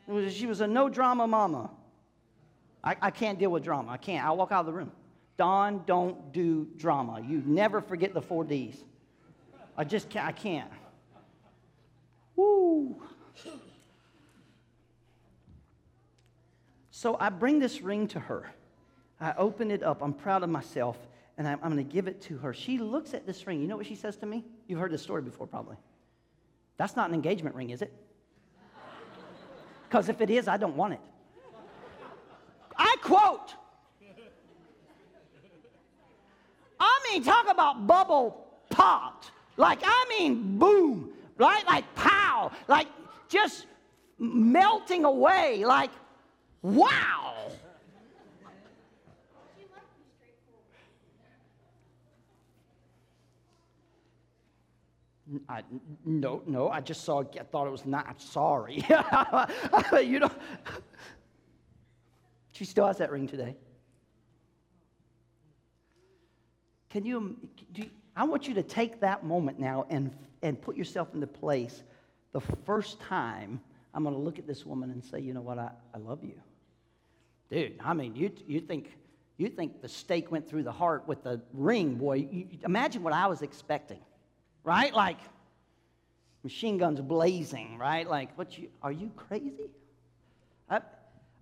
Was, 0.06 0.34
she 0.34 0.46
was 0.46 0.60
a 0.60 0.66
no 0.66 0.90
drama 0.90 1.26
mama. 1.26 1.70
I, 2.84 2.96
I 3.00 3.10
can't 3.10 3.38
deal 3.38 3.50
with 3.50 3.64
drama. 3.64 3.92
I 3.92 3.96
can't. 3.96 4.24
I'll 4.24 4.36
walk 4.36 4.52
out 4.52 4.60
of 4.60 4.66
the 4.66 4.72
room. 4.72 4.92
Don, 5.36 5.84
don't 5.86 6.32
do 6.32 6.68
drama. 6.76 7.22
You 7.26 7.42
never 7.46 7.80
forget 7.80 8.12
the 8.12 8.20
four 8.20 8.44
D's. 8.44 8.84
I 9.76 9.84
just 9.84 10.10
can't. 10.10 10.26
I 10.26 10.32
can't. 10.32 10.70
Woo. 12.36 12.96
So 16.90 17.16
I 17.18 17.30
bring 17.30 17.60
this 17.60 17.80
ring 17.80 18.08
to 18.08 18.20
her. 18.20 18.50
I 19.20 19.32
open 19.38 19.70
it 19.70 19.82
up. 19.82 20.02
I'm 20.02 20.12
proud 20.12 20.42
of 20.42 20.50
myself, 20.50 20.98
and 21.40 21.48
I'm, 21.48 21.59
I'm 21.62 21.72
going 21.72 21.83
to 21.83 21.90
give 21.90 22.07
it 22.07 22.20
to 22.24 22.37
her. 22.37 22.53
She 22.53 22.76
looks 22.76 23.14
at 23.14 23.26
this 23.26 23.46
ring. 23.46 23.62
You 23.62 23.66
know 23.66 23.79
what 23.79 23.87
she 23.87 23.94
says 23.94 24.14
to 24.18 24.26
me? 24.26 24.44
You've 24.66 24.79
heard 24.79 24.92
this 24.92 25.00
story 25.00 25.22
before, 25.22 25.46
probably. 25.46 25.76
That's 26.76 26.96
not 26.96 27.09
an 27.09 27.14
engagement 27.14 27.57
ring, 27.57 27.70
is 27.70 27.81
it? 27.81 27.90
Because 29.88 30.11
if 30.11 30.20
it 30.20 30.29
is, 30.29 30.48
I 30.48 30.59
don't 30.59 30.76
want 30.76 30.92
it. 30.92 31.00
I 32.76 32.94
quote. 33.03 33.55
I 36.79 37.00
mean, 37.11 37.24
talk 37.24 37.50
about 37.50 37.87
bubble 37.87 38.46
pop. 38.68 39.24
Like, 39.57 39.79
I 39.83 40.07
mean, 40.11 40.59
boom, 40.59 41.09
right? 41.38 41.66
Like, 41.66 41.94
pow, 41.94 42.53
like 42.68 42.87
just 43.31 43.64
melting 44.18 45.07
away. 45.07 45.64
Like, 45.64 45.90
wow. 46.61 47.50
I, 55.49 55.62
no, 56.05 56.43
no, 56.47 56.69
I 56.69 56.81
just 56.81 57.05
saw, 57.05 57.23
I 57.23 57.43
thought 57.45 57.66
it 57.66 57.71
was 57.71 57.87
not, 57.87 58.07
I'm 58.09 58.19
sorry. 58.19 58.85
you 60.03 60.19
know, 60.21 60.31
she 62.53 62.64
still 62.64 62.87
has 62.87 62.99
that 62.99 63.11
ring 63.11 63.27
today. 63.27 63.57
Can 66.88 67.05
you, 67.05 67.37
you, 67.75 67.90
I 68.16 68.25
want 68.25 68.49
you 68.49 68.55
to 68.55 68.62
take 68.62 69.01
that 69.01 69.25
moment 69.25 69.61
now 69.61 69.87
and, 69.88 70.11
and 70.43 70.61
put 70.61 70.77
yourself 70.77 71.09
in 71.14 71.21
the 71.21 71.27
place 71.27 71.83
the 72.33 72.40
first 72.40 73.01
time 73.01 73.61
I'm 73.95 74.03
going 74.03 74.14
to 74.14 74.21
look 74.21 74.38
at 74.38 74.47
this 74.47 74.64
woman 74.64 74.90
and 74.90 75.05
say, 75.05 75.21
you 75.21 75.33
know 75.33 75.40
what, 75.40 75.59
I, 75.59 75.71
I 75.95 75.99
love 75.99 76.23
you. 76.23 76.40
Dude, 77.51 77.75
I 77.85 77.95
mean, 77.95 78.14
you, 78.14 78.31
you, 78.47 78.61
think, 78.61 78.97
you 79.37 79.49
think 79.49 79.83
the 79.83 79.88
stake 79.88 80.31
went 80.31 80.49
through 80.49 80.62
the 80.62 80.73
heart 80.73 81.09
with 81.09 81.25
the 81.25 81.40
ring, 81.53 81.97
boy. 81.97 82.29
You, 82.31 82.47
imagine 82.64 83.03
what 83.03 83.12
I 83.12 83.27
was 83.27 83.43
expecting 83.43 83.99
right? 84.64 84.94
Like 84.94 85.18
machine 86.42 86.79
guns 86.79 87.01
blazing, 87.01 87.79
right? 87.79 88.09
Like, 88.09 88.37
what 88.37 88.59
you, 88.59 88.68
are 88.83 88.92
you 88.92 89.11
crazy? 89.16 89.70
I, 90.68 90.81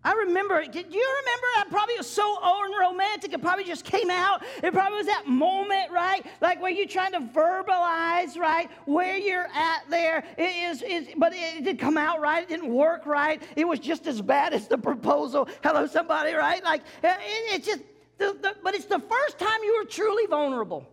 I 0.04 0.12
remember, 0.12 0.62
did 0.64 0.94
you 0.94 1.16
remember? 1.20 1.46
I 1.58 1.64
probably 1.70 1.96
was 1.96 2.08
so 2.08 2.38
unromantic. 2.42 3.32
It 3.32 3.42
probably 3.42 3.64
just 3.64 3.84
came 3.84 4.10
out. 4.10 4.42
It 4.62 4.72
probably 4.72 4.98
was 4.98 5.06
that 5.06 5.26
moment, 5.26 5.90
right? 5.90 6.24
Like 6.40 6.62
where 6.62 6.70
you're 6.70 6.86
trying 6.86 7.12
to 7.12 7.20
verbalize, 7.20 8.36
right? 8.38 8.70
Where 8.86 9.16
you're 9.16 9.48
at 9.54 9.82
there. 9.90 10.24
It 10.36 10.42
is, 10.70 10.82
is 10.82 11.08
but 11.16 11.32
it 11.34 11.64
didn't 11.64 11.80
come 11.80 11.96
out 11.96 12.20
right. 12.20 12.42
It 12.42 12.48
didn't 12.48 12.72
work 12.72 13.06
right. 13.06 13.42
It 13.56 13.66
was 13.66 13.80
just 13.80 14.06
as 14.06 14.22
bad 14.22 14.54
as 14.54 14.68
the 14.68 14.78
proposal. 14.78 15.48
Hello, 15.62 15.86
somebody, 15.86 16.32
right? 16.32 16.62
Like, 16.64 16.82
it, 17.02 17.16
it's 17.52 17.66
just, 17.66 17.82
the, 18.18 18.36
the, 18.40 18.56
but 18.62 18.74
it's 18.74 18.86
the 18.86 19.00
first 19.00 19.38
time 19.38 19.62
you 19.62 19.78
were 19.78 19.88
truly 19.88 20.26
vulnerable. 20.26 20.88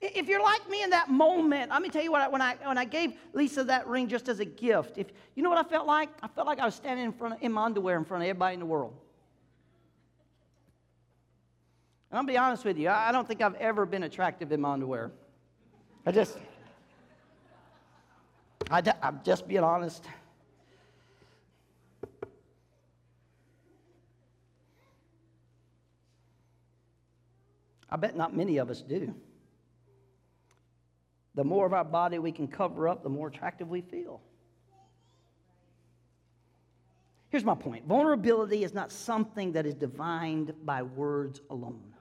If 0.00 0.28
you're 0.28 0.42
like 0.42 0.68
me 0.68 0.82
in 0.82 0.90
that 0.90 1.08
moment, 1.10 1.70
let 1.70 1.80
me 1.80 1.88
tell 1.88 2.02
you 2.02 2.12
what, 2.12 2.30
when 2.30 2.42
I, 2.42 2.56
when 2.62 2.76
I 2.76 2.84
gave 2.84 3.14
Lisa 3.32 3.64
that 3.64 3.86
ring 3.86 4.08
just 4.08 4.28
as 4.28 4.40
a 4.40 4.44
gift, 4.44 4.98
if, 4.98 5.06
you 5.34 5.42
know 5.42 5.48
what 5.48 5.64
I 5.64 5.68
felt 5.68 5.86
like? 5.86 6.10
I 6.22 6.28
felt 6.28 6.46
like 6.46 6.58
I 6.58 6.66
was 6.66 6.74
standing 6.74 7.06
in, 7.06 7.12
front 7.12 7.34
of, 7.34 7.42
in 7.42 7.52
my 7.52 7.64
underwear 7.64 7.96
in 7.96 8.04
front 8.04 8.22
of 8.22 8.28
everybody 8.28 8.54
in 8.54 8.60
the 8.60 8.66
world. 8.66 8.92
And 12.10 12.18
I'll 12.18 12.26
be 12.26 12.36
honest 12.36 12.64
with 12.64 12.76
you, 12.76 12.90
I 12.90 13.10
don't 13.10 13.26
think 13.26 13.40
I've 13.40 13.54
ever 13.54 13.86
been 13.86 14.02
attractive 14.02 14.52
in 14.52 14.60
my 14.60 14.72
underwear. 14.72 15.12
I 16.04 16.12
just, 16.12 16.36
I, 18.70 18.82
I'm 19.02 19.20
just 19.24 19.48
being 19.48 19.64
honest. 19.64 20.04
I 27.88 27.96
bet 27.96 28.14
not 28.14 28.36
many 28.36 28.58
of 28.58 28.68
us 28.68 28.82
do. 28.82 29.14
The 31.36 31.44
more 31.44 31.66
of 31.66 31.72
our 31.72 31.84
body 31.84 32.18
we 32.18 32.32
can 32.32 32.48
cover 32.48 32.88
up, 32.88 33.02
the 33.02 33.08
more 33.08 33.28
attractive 33.28 33.68
we 33.68 33.82
feel. 33.82 34.20
Here's 37.28 37.44
my 37.44 37.54
point 37.54 37.86
vulnerability 37.86 38.64
is 38.64 38.72
not 38.72 38.90
something 38.90 39.52
that 39.52 39.66
is 39.66 39.74
defined 39.74 40.54
by 40.64 40.82
words 40.82 41.40
alone. 41.50 41.92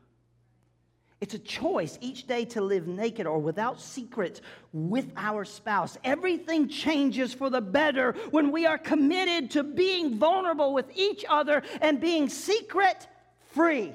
It's 1.21 1.33
a 1.33 1.39
choice 1.39 1.97
each 2.01 2.27
day 2.27 2.45
to 2.45 2.61
live 2.61 2.87
naked 2.87 3.25
or 3.25 3.39
without 3.39 3.81
secrets 3.81 4.41
with 4.73 5.11
our 5.15 5.43
spouse. 5.43 5.97
Everything 6.03 6.67
changes 6.67 7.33
for 7.33 7.49
the 7.49 7.61
better 7.61 8.13
when 8.31 8.51
we 8.51 8.65
are 8.65 8.77
committed 8.77 9.49
to 9.51 9.63
being 9.63 10.19
vulnerable 10.19 10.73
with 10.73 10.85
each 10.95 11.25
other 11.27 11.63
and 11.81 11.99
being 11.99 12.29
secret 12.29 13.07
free. 13.53 13.93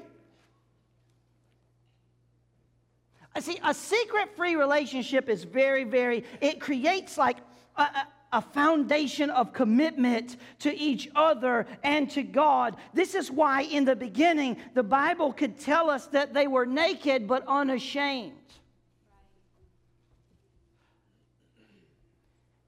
I 3.20 3.20
see, 3.39 3.59
a 3.63 3.73
secret 3.73 4.35
free 4.35 4.55
relationship 4.55 5.29
is 5.29 5.43
very, 5.43 5.85
very, 5.85 6.25
it 6.41 6.59
creates 6.59 7.17
like 7.17 7.37
a, 7.77 7.87
a, 8.33 8.41
foundation 8.41 9.29
of 9.29 9.53
commitment 9.53 10.35
to 10.59 10.75
each 10.77 11.09
other 11.15 11.65
and 11.81 12.09
to 12.11 12.23
God. 12.23 12.75
This 12.93 13.15
is 13.15 13.31
why 13.31 13.61
in 13.61 13.85
the 13.85 13.95
beginning 13.95 14.57
the 14.73 14.83
Bible 14.83 15.31
could 15.31 15.59
tell 15.59 15.89
us 15.89 16.07
that 16.07 16.33
they 16.33 16.47
were 16.47 16.65
naked 16.65 17.25
but 17.27 17.45
unashamed. 17.47 18.33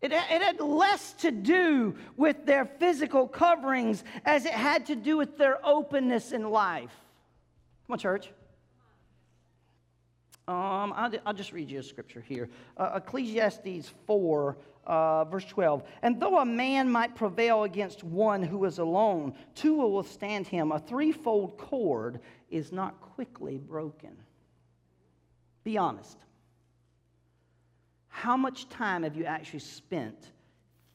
It, 0.02 0.12
it 0.12 0.41
had 0.41 0.60
less 0.62 1.13
to 1.19 1.32
do 1.32 1.95
with 2.17 2.45
their 2.45 2.65
physical 2.65 3.28
coverings 3.28 4.04
as 4.26 4.45
it 4.45 4.54
had 4.54 4.86
to 4.88 4.95
do 4.95 5.17
with 5.17 5.38
their 5.38 5.65
openness 5.65 6.32
in 6.32 6.49
life. 6.49 6.91
Come 7.88 7.93
on, 7.93 7.99
church. 7.99 8.30
Um, 10.47 10.91
I'll, 10.95 11.12
I'll, 11.25 11.34
just 11.34 11.53
read 11.53 11.71
you 11.71 11.79
a 11.79 11.84
scripture 11.84 12.19
here. 12.19 12.49
Uh, 12.75 12.91
Ecclesiastes 12.95 13.93
4, 14.06 14.58
uh, 14.86 15.23
verse 15.25 15.45
12. 15.45 15.84
And 16.01 16.19
though 16.19 16.39
a 16.39 16.45
man 16.45 16.91
might 16.91 17.15
prevail 17.15 17.63
against 17.63 18.03
one 18.03 18.43
who 18.43 18.65
is 18.65 18.79
alone, 18.79 19.36
two 19.56 19.75
will 19.75 19.93
withstand 19.93 20.45
him. 20.45 20.73
A 20.73 20.79
threefold 20.79 21.58
cord 21.58 22.19
is 22.49 22.73
not 22.73 22.99
quickly 22.99 23.58
broken. 23.58 24.17
Be 25.63 25.77
honest. 25.77 26.17
How 28.10 28.36
much 28.36 28.67
time 28.67 29.03
have 29.03 29.15
you 29.15 29.23
actually 29.23 29.60
spent 29.60 30.32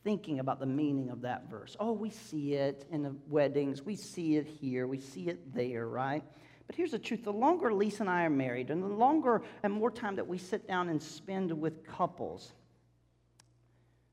thinking 0.04 0.40
about 0.40 0.60
the 0.60 0.66
meaning 0.66 1.08
of 1.08 1.22
that 1.22 1.48
verse? 1.48 1.74
Oh, 1.80 1.92
we 1.92 2.10
see 2.10 2.52
it 2.52 2.86
in 2.90 3.02
the 3.02 3.14
weddings, 3.28 3.82
we 3.82 3.96
see 3.96 4.36
it 4.36 4.46
here, 4.46 4.86
we 4.86 5.00
see 5.00 5.28
it 5.28 5.54
there, 5.54 5.88
right? 5.88 6.22
But 6.68 6.76
here's 6.76 6.92
the 6.92 6.98
truth 6.98 7.24
the 7.24 7.32
longer 7.32 7.72
Lisa 7.72 8.02
and 8.02 8.10
I 8.10 8.24
are 8.24 8.30
married, 8.30 8.70
and 8.70 8.82
the 8.82 8.86
longer 8.86 9.42
and 9.64 9.72
more 9.72 9.90
time 9.90 10.14
that 10.16 10.28
we 10.28 10.38
sit 10.38 10.68
down 10.68 10.90
and 10.90 11.02
spend 11.02 11.50
with 11.50 11.84
couples, 11.84 12.52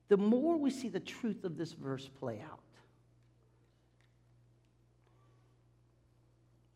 the 0.07 0.17
more 0.17 0.57
we 0.57 0.71
see 0.71 0.87
the 0.87 0.99
truth 0.99 1.43
of 1.43 1.57
this 1.57 1.73
verse 1.73 2.09
play 2.19 2.41
out. 2.49 2.59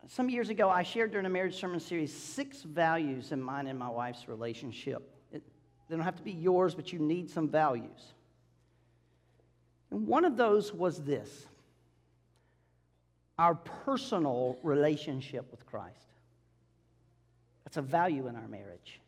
Some 0.06 0.28
years 0.28 0.48
ago, 0.48 0.68
I 0.68 0.82
shared 0.82 1.12
during 1.12 1.24
a 1.24 1.30
marriage 1.30 1.54
sermon 1.54 1.78
series 1.78 2.12
six 2.12 2.62
values 2.62 3.30
in 3.30 3.40
mine 3.40 3.68
and 3.68 3.78
my 3.78 3.88
wife's 3.88 4.28
relationship. 4.28 5.08
It, 5.30 5.40
they 5.88 5.94
don't 5.94 6.04
have 6.04 6.16
to 6.16 6.22
be 6.22 6.32
yours, 6.32 6.74
but 6.74 6.92
you 6.92 6.98
need 6.98 7.30
some 7.30 7.48
values. 7.48 8.12
And 9.92 10.08
one 10.08 10.24
of 10.24 10.36
those 10.36 10.74
was 10.74 11.04
this 11.04 11.46
our 13.40 13.54
personal 13.54 14.58
relationship 14.62 15.50
with 15.50 15.64
Christ. 15.64 16.12
That's 17.64 17.78
a 17.78 17.82
value 17.82 18.26
in 18.26 18.36
our 18.36 18.46
marriage. 18.46 19.00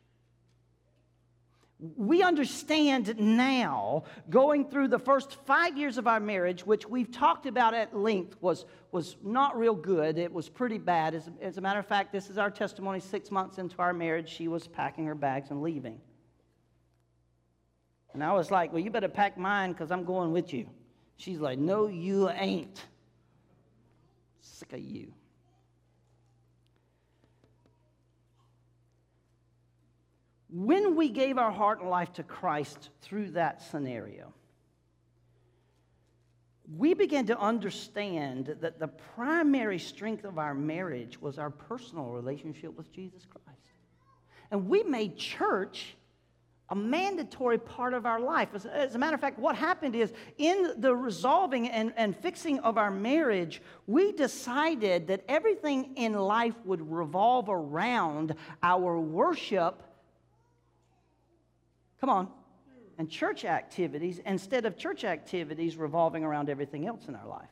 We 1.97 2.23
understand 2.23 3.13
now, 3.19 4.05
going 4.31 4.71
through 4.71 4.87
the 4.87 4.97
first 4.97 5.37
five 5.45 5.77
years 5.77 5.99
of 5.99 6.07
our 6.07 6.19
marriage, 6.19 6.65
which 6.65 6.89
we've 6.89 7.11
talked 7.11 7.45
about 7.45 7.75
at 7.75 7.95
length, 7.95 8.35
was, 8.41 8.65
was 8.91 9.17
not 9.21 9.55
real 9.55 9.75
good. 9.75 10.17
It 10.17 10.33
was 10.33 10.49
pretty 10.49 10.79
bad. 10.79 11.13
As, 11.13 11.29
as 11.39 11.59
a 11.59 11.61
matter 11.61 11.79
of 11.79 11.85
fact, 11.85 12.11
this 12.11 12.31
is 12.31 12.39
our 12.39 12.49
testimony 12.49 13.01
six 13.01 13.29
months 13.29 13.59
into 13.59 13.77
our 13.77 13.93
marriage. 13.93 14.29
She 14.29 14.47
was 14.47 14.65
packing 14.65 15.05
her 15.05 15.15
bags 15.15 15.51
and 15.51 15.61
leaving. 15.61 16.01
And 18.15 18.23
I 18.23 18.33
was 18.33 18.49
like, 18.49 18.73
Well, 18.73 18.81
you 18.81 18.89
better 18.89 19.09
pack 19.09 19.37
mine 19.37 19.73
because 19.73 19.91
I'm 19.91 20.05
going 20.05 20.31
with 20.31 20.53
you. 20.53 20.67
She's 21.17 21.39
like, 21.39 21.59
No, 21.59 21.85
you 21.85 22.31
ain't 22.31 22.83
sick 24.53 24.73
of 24.73 24.79
you. 24.79 25.13
When 30.49 30.95
we 30.95 31.09
gave 31.09 31.37
our 31.37 31.51
heart 31.51 31.81
and 31.81 31.89
life 31.89 32.13
to 32.13 32.23
Christ 32.23 32.89
through 33.01 33.31
that 33.31 33.63
scenario, 33.63 34.33
we 36.77 36.93
began 36.93 37.25
to 37.25 37.37
understand 37.37 38.55
that 38.61 38.79
the 38.79 38.87
primary 38.87 39.79
strength 39.79 40.23
of 40.23 40.37
our 40.37 40.53
marriage 40.53 41.19
was 41.19 41.39
our 41.39 41.49
personal 41.49 42.05
relationship 42.05 42.77
with 42.77 42.91
Jesus 42.91 43.25
Christ. 43.25 43.59
And 44.51 44.69
we 44.69 44.83
made 44.83 45.17
church 45.17 45.95
a 46.73 46.75
mandatory 46.75 47.59
part 47.59 47.93
of 47.93 48.07
our 48.07 48.19
life. 48.19 48.49
As, 48.55 48.65
as, 48.65 48.95
a 48.95 48.97
matter 48.97 49.13
of 49.13 49.21
fact, 49.21 49.37
what 49.37 49.55
happened 49.55 49.95
is 49.95 50.11
in 50.39 50.73
the 50.77 50.95
resolving 50.95 51.69
and, 51.69 51.93
and 51.97 52.17
fixing 52.17 52.57
of 52.61 52.79
our 52.79 52.89
marriage, 52.89 53.61
we 53.85 54.11
decided 54.11 55.05
that 55.05 55.23
everything 55.29 55.95
in 55.97 56.13
life 56.13 56.55
would 56.65 56.81
revolve 56.91 57.47
around 57.47 58.33
our 58.63 58.99
worship. 58.99 59.83
Come 62.01 62.09
on. 62.09 62.27
And 62.97 63.07
church 63.07 63.45
activities 63.45 64.19
instead 64.25 64.65
of 64.65 64.75
church 64.75 65.03
activities 65.03 65.77
revolving 65.77 66.23
around 66.23 66.49
everything 66.49 66.87
else 66.87 67.07
in 67.07 67.13
our 67.13 67.27
life. 67.27 67.51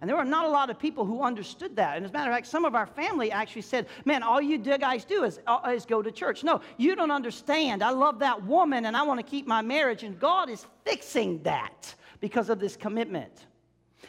And 0.00 0.08
there 0.08 0.16
were 0.16 0.24
not 0.24 0.44
a 0.44 0.48
lot 0.48 0.70
of 0.70 0.78
people 0.78 1.04
who 1.04 1.22
understood 1.22 1.74
that. 1.76 1.96
And 1.96 2.04
as 2.04 2.10
a 2.10 2.14
matter 2.14 2.30
of 2.30 2.36
fact, 2.36 2.46
some 2.46 2.64
of 2.64 2.76
our 2.76 2.86
family 2.86 3.32
actually 3.32 3.62
said, 3.62 3.88
Man, 4.04 4.22
all 4.22 4.40
you 4.40 4.56
guys 4.58 5.04
do 5.04 5.24
is, 5.24 5.40
uh, 5.46 5.72
is 5.74 5.84
go 5.84 6.02
to 6.02 6.12
church. 6.12 6.44
No, 6.44 6.60
you 6.76 6.94
don't 6.94 7.10
understand. 7.10 7.82
I 7.82 7.90
love 7.90 8.20
that 8.20 8.44
woman 8.44 8.86
and 8.86 8.96
I 8.96 9.02
want 9.02 9.18
to 9.18 9.26
keep 9.26 9.46
my 9.46 9.60
marriage. 9.60 10.04
And 10.04 10.18
God 10.18 10.50
is 10.50 10.66
fixing 10.84 11.42
that 11.42 11.94
because 12.20 12.48
of 12.48 12.60
this 12.60 12.76
commitment. 12.76 13.46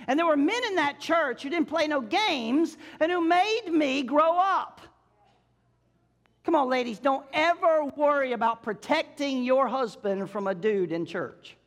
And 0.07 0.17
there 0.17 0.27
were 0.27 0.37
men 0.37 0.63
in 0.67 0.75
that 0.75 0.99
church 0.99 1.43
who 1.43 1.49
didn't 1.49 1.67
play 1.67 1.87
no 1.87 2.01
games 2.01 2.77
and 2.99 3.11
who 3.11 3.21
made 3.21 3.69
me 3.71 4.03
grow 4.03 4.37
up. 4.37 4.81
Come 6.43 6.55
on, 6.55 6.69
ladies, 6.69 6.99
don't 6.99 7.25
ever 7.33 7.85
worry 7.95 8.33
about 8.33 8.63
protecting 8.63 9.43
your 9.43 9.67
husband 9.67 10.29
from 10.29 10.47
a 10.47 10.55
dude 10.55 10.91
in 10.91 11.05
church. 11.05 11.57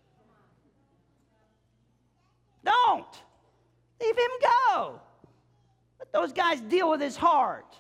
Don't. 2.65 3.22
Leave 4.03 4.17
him 4.17 4.31
go. 4.41 5.01
Let 5.99 6.12
those 6.12 6.33
guys 6.33 6.61
deal 6.61 6.91
with 6.91 7.01
his 7.01 7.17
heart. 7.17 7.77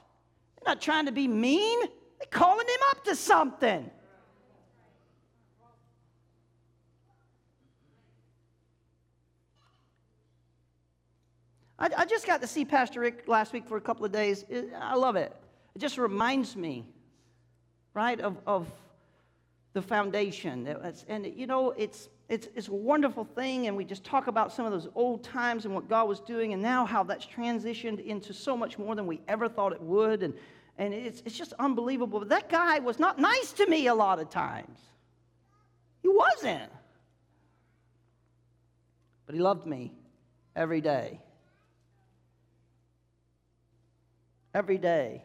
They're 0.56 0.74
not 0.74 0.80
trying 0.80 1.06
to 1.06 1.12
be 1.12 1.26
mean, 1.26 1.80
they're 1.80 2.28
calling 2.30 2.66
him 2.66 2.80
up 2.90 3.04
to 3.04 3.16
something. 3.16 3.90
I, 11.78 11.90
I 11.98 12.04
just 12.04 12.24
got 12.26 12.40
to 12.42 12.46
see 12.46 12.64
Pastor 12.64 13.00
Rick 13.00 13.24
last 13.26 13.52
week 13.52 13.66
for 13.66 13.76
a 13.76 13.80
couple 13.80 14.06
of 14.06 14.12
days. 14.12 14.44
I 14.80 14.94
love 14.94 15.16
it. 15.16 15.34
It 15.74 15.80
just 15.80 15.98
reminds 15.98 16.54
me, 16.54 16.86
right, 17.94 18.20
of, 18.20 18.36
of 18.46 18.68
the 19.72 19.82
foundation. 19.82 20.68
And, 21.08 21.26
you 21.26 21.48
know, 21.48 21.72
it's, 21.72 22.08
it's, 22.32 22.48
it's 22.54 22.68
a 22.68 22.72
wonderful 22.72 23.24
thing, 23.24 23.66
and 23.66 23.76
we 23.76 23.84
just 23.84 24.04
talk 24.04 24.26
about 24.26 24.54
some 24.54 24.64
of 24.64 24.72
those 24.72 24.88
old 24.94 25.22
times 25.22 25.66
and 25.66 25.74
what 25.74 25.86
God 25.86 26.08
was 26.08 26.18
doing, 26.18 26.54
and 26.54 26.62
now 26.62 26.86
how 26.86 27.02
that's 27.02 27.26
transitioned 27.26 28.02
into 28.02 28.32
so 28.32 28.56
much 28.56 28.78
more 28.78 28.94
than 28.94 29.06
we 29.06 29.20
ever 29.28 29.50
thought 29.50 29.74
it 29.74 29.82
would. 29.82 30.22
And, 30.22 30.32
and 30.78 30.94
it's, 30.94 31.22
it's 31.26 31.36
just 31.36 31.52
unbelievable. 31.58 32.20
But 32.20 32.30
that 32.30 32.48
guy 32.48 32.78
was 32.78 32.98
not 32.98 33.18
nice 33.18 33.52
to 33.52 33.66
me 33.66 33.86
a 33.86 33.94
lot 33.94 34.18
of 34.18 34.30
times. 34.30 34.78
He 36.00 36.08
wasn't. 36.08 36.72
But 39.26 39.34
he 39.34 39.40
loved 39.42 39.66
me 39.66 39.92
every 40.56 40.80
day. 40.80 41.20
Every 44.54 44.78
day, 44.78 45.22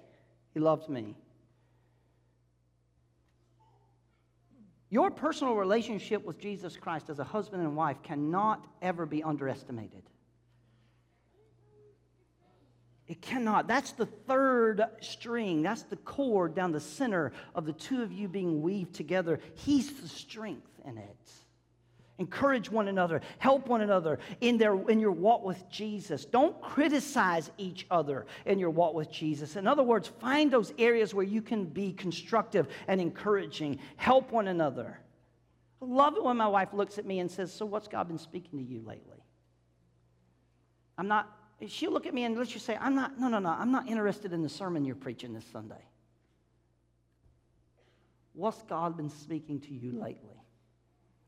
he 0.53 0.59
loved 0.59 0.89
me. 0.89 1.15
Your 4.89 5.11
personal 5.11 5.55
relationship 5.55 6.23
with 6.23 6.39
Jesus 6.39 6.77
Christ 6.77 7.09
as 7.09 7.19
a 7.19 7.23
husband 7.23 7.61
and 7.61 7.75
wife 7.75 8.01
cannot 8.03 8.65
ever 8.81 9.05
be 9.05 9.21
underestimated. 9.21 10.03
It 13.07 13.21
cannot. 13.21 13.67
That's 13.67 13.91
the 13.93 14.05
third 14.05 14.83
string. 15.01 15.61
That's 15.61 15.83
the 15.83 15.95
cord 15.95 16.55
down 16.55 16.71
the 16.71 16.79
center 16.79 17.31
of 17.55 17.65
the 17.65 17.73
two 17.73 18.01
of 18.01 18.11
you 18.11 18.27
being 18.27 18.61
weaved 18.61 18.93
together. 18.93 19.39
He's 19.55 20.01
the 20.01 20.09
strength 20.09 20.69
in 20.85 20.97
it. 20.97 21.31
Encourage 22.19 22.71
one 22.71 22.87
another, 22.87 23.21
help 23.37 23.67
one 23.67 23.81
another 23.81 24.17
in, 24.41 24.57
their, 24.57 24.75
in 24.89 24.99
your 24.99 25.11
walk 25.11 25.43
with 25.43 25.69
Jesus. 25.69 26.25
Don't 26.25 26.59
criticize 26.61 27.51
each 27.59 27.85
other 27.91 28.25
in 28.47 28.57
your 28.57 28.71
walk 28.71 28.95
with 28.95 29.11
Jesus. 29.11 29.55
In 29.55 29.67
other 29.67 29.83
words, 29.83 30.07
find 30.07 30.49
those 30.49 30.73
areas 30.79 31.13
where 31.13 31.25
you 31.25 31.43
can 31.43 31.65
be 31.65 31.93
constructive 31.93 32.69
and 32.87 32.99
encouraging. 32.99 33.77
Help 33.97 34.31
one 34.31 34.47
another. 34.47 34.99
I 35.79 35.85
love 35.85 36.15
it 36.15 36.23
when 36.23 36.37
my 36.37 36.47
wife 36.47 36.73
looks 36.73 36.97
at 36.97 37.05
me 37.05 37.19
and 37.19 37.29
says, 37.29 37.53
So, 37.53 37.67
what's 37.67 37.87
God 37.87 38.07
been 38.07 38.17
speaking 38.17 38.57
to 38.57 38.65
you 38.65 38.81
lately? 38.81 39.23
I'm 40.97 41.07
not, 41.07 41.31
she'll 41.67 41.91
look 41.91 42.07
at 42.07 42.15
me 42.15 42.23
and 42.23 42.35
let's 42.35 42.49
just 42.49 42.65
say, 42.65 42.75
I'm 42.81 42.95
not, 42.95 43.19
no, 43.19 43.27
no, 43.27 43.37
no, 43.37 43.49
I'm 43.49 43.71
not 43.71 43.87
interested 43.87 44.33
in 44.33 44.41
the 44.41 44.49
sermon 44.49 44.85
you're 44.85 44.95
preaching 44.95 45.33
this 45.33 45.45
Sunday. 45.45 45.85
What's 48.33 48.63
God 48.63 48.97
been 48.97 49.09
speaking 49.11 49.59
to 49.61 49.73
you 49.73 49.99
lately? 49.99 50.41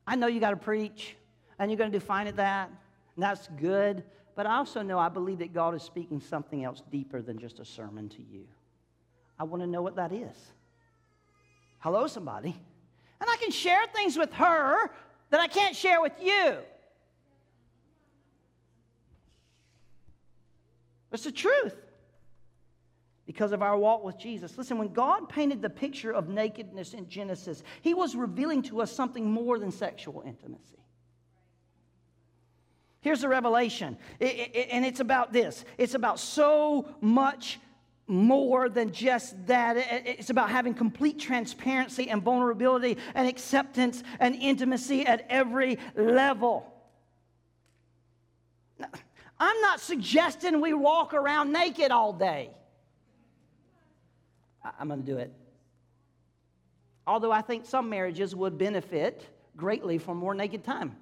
I 0.09 0.15
know 0.15 0.25
you 0.25 0.39
got 0.39 0.49
to 0.49 0.57
preach 0.57 1.15
and 1.59 1.69
you're 1.69 1.77
going 1.77 1.91
to 1.91 1.99
do 1.99 2.03
fine 2.03 2.25
at 2.25 2.37
that, 2.37 2.71
and 3.15 3.23
that's 3.23 3.47
good. 3.59 4.03
But 4.35 4.47
I 4.47 4.55
also 4.55 4.81
know 4.81 4.97
I 4.97 5.07
believe 5.07 5.37
that 5.37 5.53
God 5.53 5.75
is 5.75 5.83
speaking 5.83 6.19
something 6.19 6.63
else 6.63 6.81
deeper 6.91 7.21
than 7.21 7.37
just 7.37 7.59
a 7.59 7.65
sermon 7.65 8.09
to 8.09 8.21
you. 8.23 8.45
I 9.37 9.43
want 9.43 9.61
to 9.61 9.67
know 9.67 9.83
what 9.83 9.97
that 9.97 10.11
is. 10.11 10.35
Hello, 11.77 12.07
somebody. 12.07 12.55
And 13.21 13.29
I 13.29 13.37
can 13.37 13.51
share 13.51 13.85
things 13.93 14.17
with 14.17 14.33
her 14.33 14.89
that 15.29 15.39
I 15.39 15.47
can't 15.47 15.75
share 15.75 16.01
with 16.01 16.13
you. 16.19 16.55
It's 21.11 21.23
the 21.23 21.31
truth 21.31 21.75
because 23.29 23.51
of 23.51 23.61
our 23.61 23.77
walk 23.77 24.03
with 24.03 24.17
Jesus. 24.17 24.57
Listen, 24.57 24.79
when 24.79 24.87
God 24.91 25.29
painted 25.29 25.61
the 25.61 25.69
picture 25.69 26.11
of 26.11 26.29
nakedness 26.29 26.95
in 26.95 27.07
Genesis, 27.07 27.61
He 27.83 27.93
was 27.93 28.15
revealing 28.15 28.63
to 28.63 28.81
us 28.81 28.91
something 28.91 29.29
more 29.29 29.59
than 29.59 29.71
sexual 29.71 30.23
intimacy. 30.25 30.83
Here's 33.01 33.21
the 33.21 33.29
revelation, 33.29 33.99
it, 34.19 34.49
it, 34.55 34.69
and 34.71 34.83
it's 34.83 34.99
about 34.99 35.31
this 35.31 35.63
it's 35.77 35.93
about 35.93 36.19
so 36.19 36.87
much 37.01 37.59
more 38.07 38.67
than 38.67 38.91
just 38.91 39.45
that. 39.45 39.77
It's 39.77 40.31
about 40.31 40.49
having 40.49 40.73
complete 40.73 41.19
transparency 41.19 42.09
and 42.09 42.23
vulnerability 42.23 42.97
and 43.13 43.27
acceptance 43.27 44.01
and 44.19 44.33
intimacy 44.33 45.05
at 45.05 45.27
every 45.29 45.77
level. 45.95 46.65
I'm 49.39 49.61
not 49.61 49.81
suggesting 49.81 50.61
we 50.61 50.73
walk 50.73 51.13
around 51.13 51.53
naked 51.53 51.91
all 51.91 52.11
day. 52.11 52.55
I'm 54.79 54.87
going 54.87 55.01
to 55.01 55.05
do 55.05 55.17
it. 55.17 55.33
Although 57.07 57.31
I 57.31 57.41
think 57.41 57.65
some 57.65 57.89
marriages 57.89 58.35
would 58.35 58.57
benefit 58.57 59.25
greatly 59.55 59.97
from 59.97 60.17
more 60.17 60.35
naked 60.35 60.63
time. 60.63 60.95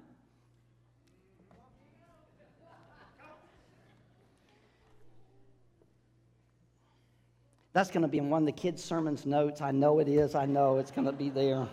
That's 7.74 7.90
going 7.90 8.02
to 8.02 8.08
be 8.08 8.18
in 8.18 8.30
one 8.30 8.42
of 8.42 8.46
the 8.46 8.52
kids' 8.52 8.82
sermons 8.82 9.26
notes. 9.26 9.60
I 9.60 9.70
know 9.70 9.98
it 10.00 10.08
is. 10.08 10.34
I 10.34 10.46
know 10.46 10.78
it's 10.78 10.90
going 10.90 11.06
to 11.06 11.12
be 11.12 11.30
there. 11.30 11.68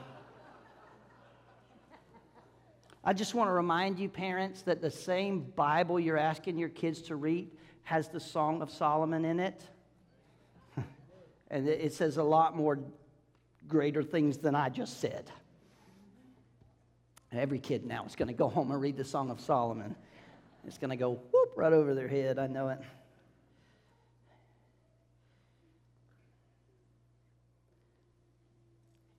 I 3.03 3.13
just 3.13 3.33
want 3.33 3.49
to 3.49 3.53
remind 3.53 3.99
you, 3.99 4.09
parents, 4.09 4.61
that 4.63 4.81
the 4.81 4.91
same 4.91 5.41
Bible 5.55 5.99
you're 5.99 6.17
asking 6.17 6.57
your 6.57 6.69
kids 6.69 7.01
to 7.03 7.15
read 7.15 7.49
has 7.83 8.09
the 8.09 8.19
Song 8.19 8.61
of 8.61 8.69
Solomon 8.69 9.25
in 9.25 9.39
it. 9.39 9.63
And 11.55 11.69
it 11.69 11.93
says 11.93 12.17
a 12.17 12.23
lot 12.23 12.57
more 12.57 12.79
greater 13.65 14.03
things 14.03 14.37
than 14.39 14.55
I 14.55 14.67
just 14.67 14.99
said. 14.99 15.31
Every 17.31 17.59
kid 17.59 17.85
now 17.85 18.03
is 18.03 18.13
going 18.13 18.27
to 18.27 18.33
go 18.33 18.49
home 18.49 18.71
and 18.71 18.81
read 18.81 18.97
the 18.97 19.05
Song 19.05 19.31
of 19.31 19.39
Solomon. 19.39 19.95
It's 20.67 20.77
going 20.77 20.89
to 20.89 20.97
go 20.97 21.11
whoop 21.31 21.53
right 21.55 21.71
over 21.71 21.93
their 21.93 22.09
head. 22.09 22.39
I 22.39 22.47
know 22.47 22.67
it. 22.67 22.79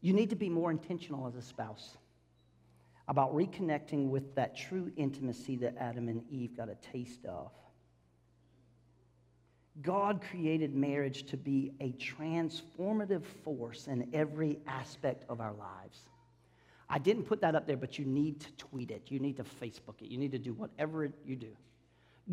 You 0.02 0.12
need 0.12 0.28
to 0.28 0.36
be 0.36 0.50
more 0.50 0.70
intentional 0.70 1.26
as 1.26 1.36
a 1.36 1.42
spouse 1.42 1.96
about 3.08 3.34
reconnecting 3.34 4.10
with 4.10 4.34
that 4.34 4.54
true 4.54 4.92
intimacy 4.98 5.56
that 5.56 5.74
Adam 5.78 6.10
and 6.10 6.22
Eve 6.30 6.54
got 6.54 6.68
a 6.68 6.76
taste 6.92 7.24
of. 7.24 7.50
God 9.82 10.22
created 10.30 10.74
marriage 10.74 11.24
to 11.26 11.36
be 11.36 11.72
a 11.80 11.92
transformative 11.92 13.24
force 13.44 13.88
in 13.88 14.08
every 14.12 14.58
aspect 14.66 15.24
of 15.28 15.40
our 15.40 15.52
lives. 15.52 15.98
I 16.88 16.98
didn't 16.98 17.24
put 17.24 17.40
that 17.40 17.54
up 17.54 17.66
there, 17.66 17.76
but 17.76 17.98
you 17.98 18.04
need 18.04 18.40
to 18.40 18.52
tweet 18.52 18.90
it. 18.90 19.02
You 19.08 19.18
need 19.18 19.36
to 19.36 19.44
Facebook 19.44 20.00
it. 20.00 20.08
You 20.08 20.18
need 20.18 20.32
to 20.32 20.38
do 20.38 20.54
whatever 20.54 21.10
you 21.24 21.36
do. 21.36 21.56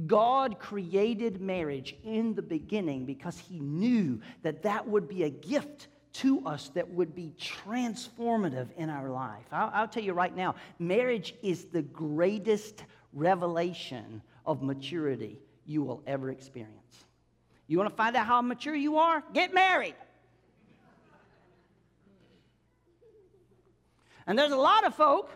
God 0.07 0.59
created 0.59 1.41
marriage 1.41 1.95
in 2.03 2.33
the 2.33 2.41
beginning 2.41 3.05
because 3.05 3.37
he 3.37 3.59
knew 3.59 4.21
that 4.41 4.63
that 4.63 4.87
would 4.87 5.07
be 5.07 5.23
a 5.23 5.29
gift 5.29 5.87
to 6.13 6.45
us 6.45 6.69
that 6.75 6.89
would 6.89 7.15
be 7.15 7.33
transformative 7.39 8.67
in 8.77 8.89
our 8.89 9.09
life. 9.09 9.45
I'll, 9.51 9.71
I'll, 9.73 9.87
tell 9.87 10.03
you 10.03 10.13
right 10.13 10.35
now, 10.35 10.55
marriage 10.77 11.33
is 11.41 11.65
the 11.65 11.81
greatest 11.81 12.83
revelation 13.13 14.21
of 14.45 14.61
maturity 14.61 15.39
you 15.65 15.81
will 15.81 16.03
ever 16.05 16.29
experience. 16.29 17.05
You 17.67 17.77
want 17.77 17.89
to 17.89 17.95
find 17.95 18.15
out 18.15 18.25
how 18.25 18.41
mature 18.41 18.75
you 18.75 18.97
are? 18.97 19.23
Get 19.33 19.53
married. 19.53 19.95
And 24.25 24.37
there's 24.37 24.51
a 24.51 24.57
lot 24.57 24.85
of 24.85 24.95
folk 24.95 25.31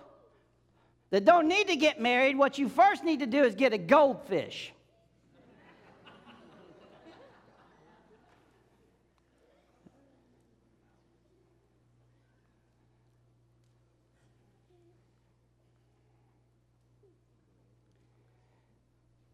that 1.10 1.26
don't 1.26 1.48
need 1.48 1.68
to 1.68 1.76
get 1.76 2.02
married. 2.02 2.38
What 2.38 2.58
you 2.58 2.70
first 2.70 3.04
need 3.04 3.20
to 3.20 3.28
do 3.28 3.44
is 3.44 3.56
get 3.56 3.74
a 3.74 3.78
goldfish. 3.78 4.74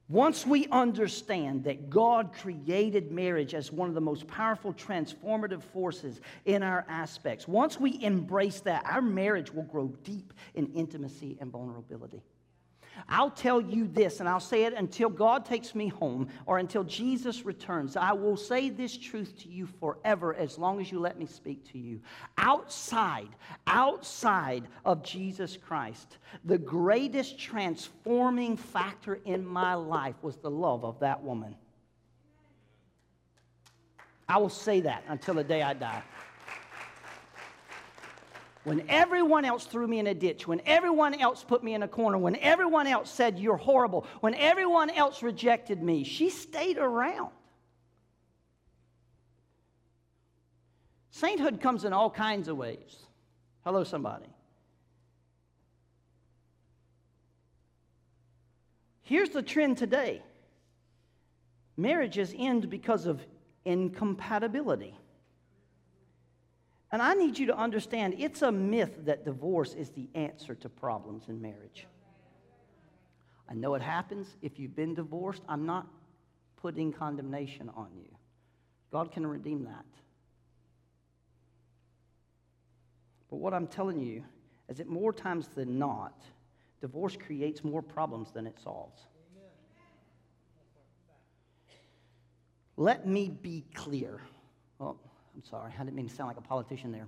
Once 0.10 0.46
we 0.46 0.68
understand 0.68 1.64
that 1.64 1.90
God 1.90 2.34
created 2.34 3.12
marriage 3.12 3.54
as 3.54 3.72
one 3.72 3.88
of 3.88 3.96
the 3.96 4.02
most 4.02 4.28
powerful 4.28 4.74
transformative 4.74 5.64
forces 5.64 6.20
in 6.46 6.62
our 6.62 6.86
aspects, 6.90 7.48
once 7.48 7.80
we 7.80 8.04
embrace 8.04 8.60
that, 8.62 8.86
our 8.86 9.02
marriage 9.02 9.52
will 9.54 9.64
grow 9.64 9.88
deep 10.04 10.34
in 10.56 10.68
intimacy 10.74 11.38
and 11.40 11.52
vulnerability. 11.52 12.22
I'll 13.10 13.32
tell 13.32 13.60
you 13.62 13.88
this, 13.88 14.20
and 14.20 14.30
I'll 14.30 14.40
say 14.40 14.66
it 14.66 14.74
until 14.74 15.10
God 15.10 15.46
takes 15.46 15.76
me 15.76 15.88
home 15.88 16.30
or 16.46 16.58
until 16.60 16.84
Jesus 16.84 17.46
returns. 17.46 17.96
I 17.96 18.14
will 18.14 18.38
say 18.38 18.70
this 18.70 18.98
truth 18.98 19.38
to 19.40 19.50
you 19.50 19.68
forever 19.80 20.36
as 20.36 20.58
long 20.58 20.80
as 20.80 20.92
you 20.92 21.00
let 21.00 21.18
me 21.18 21.26
speak 21.26 21.70
to 21.72 21.78
you. 21.78 22.00
Outside, 22.38 23.30
outside 23.68 24.68
of 24.86 25.04
Jesus 25.04 25.58
Christ, 25.58 26.18
the 26.46 26.58
greatest 26.58 27.40
transforming 27.40 28.58
factor 28.58 29.20
in 29.26 29.46
my 29.46 29.74
life 29.74 30.16
was 30.22 30.38
the 30.38 30.52
love 30.52 30.86
of 30.86 31.00
that 31.00 31.22
woman. 31.24 31.56
I 34.28 34.38
will 34.38 34.50
say 34.50 34.82
that 34.82 35.04
until 35.08 35.36
the 35.36 35.44
day 35.44 35.62
I 35.62 35.74
die 35.74 36.04
when 38.64 38.86
everyone 38.90 39.44
else 39.44 39.66
threw 39.66 39.88
me 39.88 40.00
in 40.00 40.08
a 40.08 40.14
ditch, 40.14 40.48
when 40.48 40.62
everyone 40.66 41.14
else 41.14 41.44
put 41.44 41.64
me 41.64 41.74
in 41.74 41.84
a 41.84 41.88
corner, 41.88 42.18
when 42.18 42.38
everyone 42.38 42.88
else 42.88 43.12
said 43.12 43.38
you're 43.38 43.58
horrible, 43.58 44.06
when 44.22 44.34
everyone 44.36 44.90
else 44.90 45.22
rejected 45.22 45.84
me, 45.84 46.04
she 46.04 46.30
stayed 46.30 46.78
around. 46.78 47.32
Sainthood 51.12 51.60
comes 51.62 51.84
in 51.84 51.94
all 51.94 52.10
kinds 52.10 52.48
of 52.48 52.58
ways. 52.58 52.98
Hello, 53.64 53.84
somebody. 53.84 54.26
Here's 59.04 59.30
the 59.30 59.44
trend 59.44 59.78
today 59.78 60.24
marriages 61.76 62.34
end 62.38 62.70
because 62.70 63.06
of 63.06 63.22
incompatibility. 63.66 64.96
And 66.94 67.02
I 67.02 67.16
need 67.16 67.40
you 67.40 67.48
to 67.48 67.58
understand 67.58 68.14
it's 68.20 68.44
a 68.44 68.52
myth 68.52 69.00
that 69.06 69.26
divorce 69.26 69.74
is 69.74 69.90
the 69.90 70.08
answer 70.14 70.54
to 70.54 70.70
problems 70.70 71.24
in 71.28 71.42
marriage. 71.42 71.88
I 73.50 73.56
know 73.56 73.74
it 73.74 73.82
happens 73.82 74.38
if 74.44 74.60
you've 74.60 74.76
been 74.76 74.94
divorced. 74.94 75.42
I'm 75.50 75.66
not 75.66 75.88
putting 76.56 76.94
condemnation 76.94 77.72
on 77.76 77.88
you. 77.96 78.16
God 78.92 79.12
can 79.12 79.26
redeem 79.26 79.64
that. 79.64 79.86
But 83.28 83.38
what 83.38 83.56
I'm 83.56 83.66
telling 83.66 84.00
you 84.00 84.24
is 84.70 84.78
that 84.78 84.88
more 84.88 85.12
times 85.12 85.48
than 85.48 85.80
not, 85.80 86.22
divorce 86.80 87.18
creates 87.18 87.64
more 87.64 87.82
problems 87.82 88.32
than 88.32 88.46
it 88.46 88.60
solves. 88.64 89.02
Let 92.78 93.08
me 93.08 93.30
be 93.30 93.66
clear. 93.74 94.22
I'm 95.36 95.44
sorry, 95.44 95.72
I 95.78 95.84
didn't 95.84 95.96
mean 95.96 96.08
to 96.08 96.16
sound 96.16 96.28
like 96.28 96.38
a 96.38 96.42
politician 96.42 96.92
there. 96.92 97.08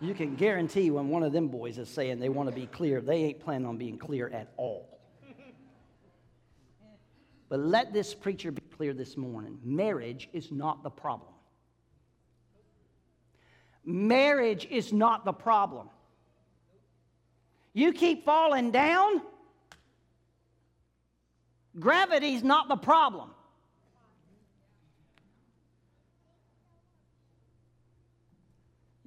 You 0.00 0.14
can 0.14 0.34
guarantee 0.34 0.90
when 0.90 1.08
one 1.08 1.22
of 1.22 1.32
them 1.32 1.48
boys 1.48 1.76
is 1.76 1.88
saying 1.88 2.20
they 2.20 2.30
want 2.30 2.48
to 2.48 2.54
be 2.54 2.66
clear, 2.66 3.00
they 3.00 3.16
ain't 3.16 3.40
planning 3.40 3.66
on 3.66 3.76
being 3.76 3.98
clear 3.98 4.28
at 4.28 4.52
all. 4.56 4.98
But 7.50 7.58
let 7.60 7.92
this 7.92 8.14
preacher 8.14 8.52
be 8.52 8.62
clear 8.76 8.94
this 8.94 9.16
morning 9.16 9.58
marriage 9.62 10.28
is 10.32 10.50
not 10.50 10.82
the 10.82 10.90
problem. 10.90 11.32
Marriage 13.84 14.68
is 14.70 14.92
not 14.92 15.24
the 15.24 15.32
problem. 15.32 15.90
You 17.72 17.92
keep 17.92 18.24
falling 18.24 18.70
down, 18.70 19.22
gravity's 21.78 22.42
not 22.42 22.68
the 22.68 22.76
problem. 22.76 23.30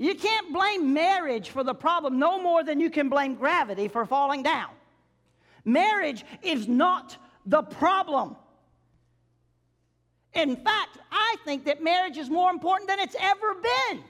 You 0.04 0.16
can't 0.16 0.52
blame 0.52 0.94
marriage 0.94 1.52
for 1.52 1.64
the 1.64 1.74
problem 1.74 2.20
no 2.20 2.38
more 2.38 2.62
than 2.62 2.82
you 2.82 2.90
can 2.90 3.08
blame 3.08 3.36
gravity 3.36 3.88
for 3.88 4.06
falling 4.06 4.44
down. 4.44 4.70
Marriage 5.64 6.26
is 6.42 6.68
not 6.68 7.16
the 7.46 7.64
problem. 7.64 8.36
In 10.34 10.58
fact, 10.58 10.98
I 11.10 11.38
think 11.46 11.64
that 11.66 11.82
marriage 11.82 12.18
is 12.18 12.30
more 12.30 12.52
important 12.52 12.90
than 12.90 13.00
it's 13.00 13.16
ever 13.18 13.54
been. 13.54 14.04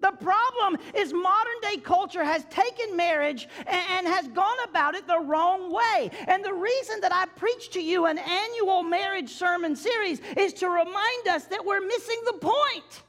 The 0.00 0.10
problem 0.20 0.76
is 0.96 1.12
modern 1.12 1.60
day 1.62 1.76
culture 1.76 2.24
has 2.24 2.44
taken 2.46 2.96
marriage 2.96 3.46
and, 3.68 4.08
has 4.08 4.26
gone 4.28 4.58
about 4.68 4.96
it 4.96 5.06
the 5.06 5.20
wrong 5.20 5.72
way. 5.72 6.10
And 6.26 6.44
the 6.44 6.52
reason 6.52 7.00
that 7.02 7.14
I 7.14 7.26
preach 7.26 7.70
to 7.70 7.80
you 7.80 8.06
an 8.06 8.18
annual 8.18 8.82
marriage 8.82 9.30
sermon 9.30 9.76
series 9.76 10.20
is 10.36 10.54
to 10.54 10.68
remind 10.68 11.28
us 11.28 11.44
that 11.44 11.64
we're 11.64 11.86
missing 11.86 12.20
the 12.26 12.38
point. 12.40 13.04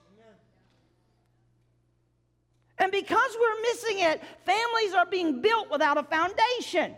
And 2.78 2.92
because 2.92 3.38
we're 3.40 3.62
missing 3.62 4.00
it, 4.00 4.22
families 4.46 4.94
are 4.94 5.06
being 5.06 5.42
built 5.42 5.72
without 5.72 5.98
a 5.98 6.04
foundation. 6.04 6.96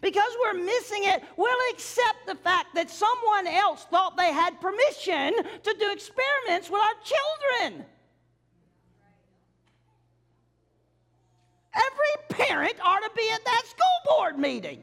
Because 0.00 0.30
we're 0.40 0.54
missing 0.64 1.04
it, 1.04 1.22
we'll 1.36 1.70
accept 1.72 2.26
the 2.26 2.34
fact 2.34 2.74
that 2.74 2.90
someone 2.90 3.46
else 3.46 3.84
thought 3.90 4.16
they 4.16 4.32
had 4.32 4.60
permission 4.60 5.34
to 5.62 5.76
do 5.78 5.92
experiments 5.92 6.70
with 6.70 6.80
our 6.80 6.94
children. 7.04 7.84
Every 11.74 12.46
parent 12.46 12.74
ought 12.84 13.00
to 13.00 13.10
be 13.16 13.28
at 13.32 13.44
that 13.44 13.62
school 13.66 14.16
board 14.16 14.38
meeting. 14.38 14.82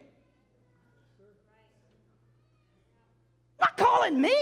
Not 3.60 3.78
calling 3.78 4.20
me. 4.20 4.36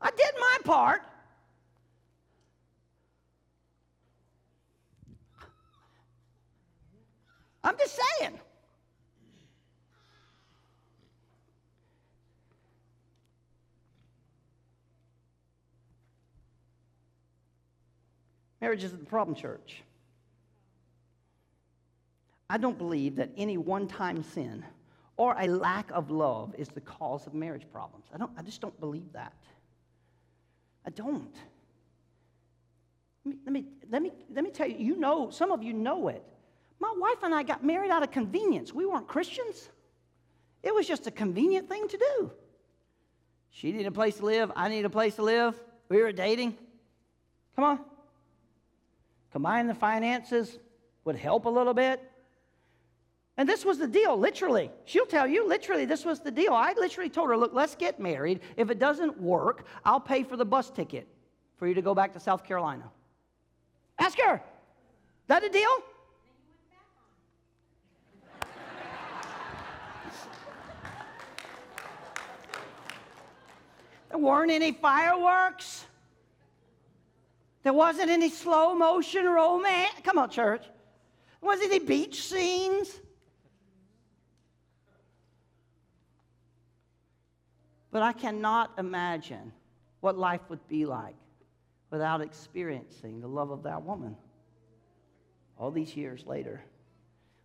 I 0.00 0.10
did 0.10 0.34
my 0.38 0.58
part. 0.64 1.02
I'm 7.66 7.76
just 7.76 7.98
saying. 8.20 8.38
Marriage 18.60 18.84
isn't 18.84 19.00
the 19.00 19.06
problem, 19.06 19.34
church. 19.34 19.82
I 22.48 22.56
don't 22.56 22.78
believe 22.78 23.16
that 23.16 23.30
any 23.36 23.56
one 23.56 23.88
time 23.88 24.22
sin 24.22 24.64
or 25.16 25.34
a 25.36 25.48
lack 25.48 25.90
of 25.90 26.12
love 26.12 26.54
is 26.56 26.68
the 26.68 26.80
cause 26.80 27.26
of 27.26 27.34
marriage 27.34 27.66
problems. 27.72 28.04
I, 28.14 28.18
don't, 28.18 28.30
I 28.38 28.42
just 28.42 28.60
don't 28.60 28.78
believe 28.78 29.12
that. 29.12 29.34
I 30.84 30.90
don't. 30.90 31.34
Let 33.24 33.34
me, 33.34 33.38
let, 33.44 33.52
me, 33.52 33.64
let, 33.90 34.02
me, 34.02 34.12
let 34.32 34.44
me 34.44 34.50
tell 34.50 34.68
you, 34.68 34.76
you 34.78 34.96
know, 34.96 35.30
some 35.30 35.50
of 35.50 35.64
you 35.64 35.72
know 35.72 36.06
it. 36.06 36.22
My 36.78 36.92
wife 36.96 37.22
and 37.22 37.34
I 37.34 37.42
got 37.42 37.64
married 37.64 37.90
out 37.90 38.02
of 38.02 38.10
convenience. 38.10 38.72
We 38.72 38.86
weren't 38.86 39.08
Christians. 39.08 39.70
It 40.62 40.74
was 40.74 40.86
just 40.86 41.06
a 41.06 41.10
convenient 41.10 41.68
thing 41.68 41.88
to 41.88 41.96
do. 41.96 42.30
She 43.50 43.72
needed 43.72 43.86
a 43.86 43.92
place 43.92 44.16
to 44.16 44.26
live. 44.26 44.52
I 44.54 44.68
needed 44.68 44.84
a 44.84 44.90
place 44.90 45.14
to 45.16 45.22
live. 45.22 45.54
We 45.88 46.02
were 46.02 46.12
dating. 46.12 46.58
Come 47.54 47.64
on. 47.64 47.80
Combine 49.32 49.66
the 49.66 49.74
finances 49.74 50.58
would 51.04 51.16
help 51.16 51.46
a 51.46 51.48
little 51.48 51.74
bit. 51.74 52.02
And 53.38 53.48
this 53.48 53.64
was 53.64 53.78
the 53.78 53.86
deal, 53.86 54.18
literally. 54.18 54.70
She'll 54.86 55.06
tell 55.06 55.26
you, 55.26 55.46
literally, 55.46 55.84
this 55.84 56.04
was 56.04 56.20
the 56.20 56.30
deal. 56.30 56.52
I 56.52 56.72
literally 56.76 57.10
told 57.10 57.28
her, 57.28 57.36
look, 57.36 57.52
let's 57.52 57.74
get 57.74 58.00
married. 58.00 58.40
If 58.56 58.70
it 58.70 58.78
doesn't 58.78 59.20
work, 59.20 59.66
I'll 59.84 60.00
pay 60.00 60.22
for 60.22 60.36
the 60.36 60.44
bus 60.44 60.70
ticket 60.70 61.06
for 61.56 61.66
you 61.66 61.74
to 61.74 61.82
go 61.82 61.94
back 61.94 62.12
to 62.14 62.20
South 62.20 62.44
Carolina. 62.44 62.90
Ask 63.98 64.18
her. 64.20 64.42
That 65.28 65.44
a 65.44 65.48
deal? 65.48 65.70
There 74.16 74.24
weren't 74.24 74.50
any 74.50 74.72
fireworks. 74.72 75.84
There 77.62 77.74
wasn't 77.74 78.08
any 78.08 78.30
slow 78.30 78.74
motion 78.74 79.26
romance. 79.26 79.92
Come 80.04 80.16
on, 80.16 80.30
church. 80.30 80.62
There 80.62 81.46
wasn't 81.50 81.70
any 81.70 81.84
beach 81.84 82.22
scenes. 82.22 82.98
But 87.90 88.00
I 88.00 88.14
cannot 88.14 88.72
imagine 88.78 89.52
what 90.00 90.16
life 90.16 90.40
would 90.48 90.66
be 90.66 90.86
like 90.86 91.16
without 91.90 92.22
experiencing 92.22 93.20
the 93.20 93.28
love 93.28 93.50
of 93.50 93.64
that 93.64 93.82
woman. 93.82 94.16
All 95.58 95.70
these 95.70 95.94
years 95.94 96.24
later, 96.24 96.64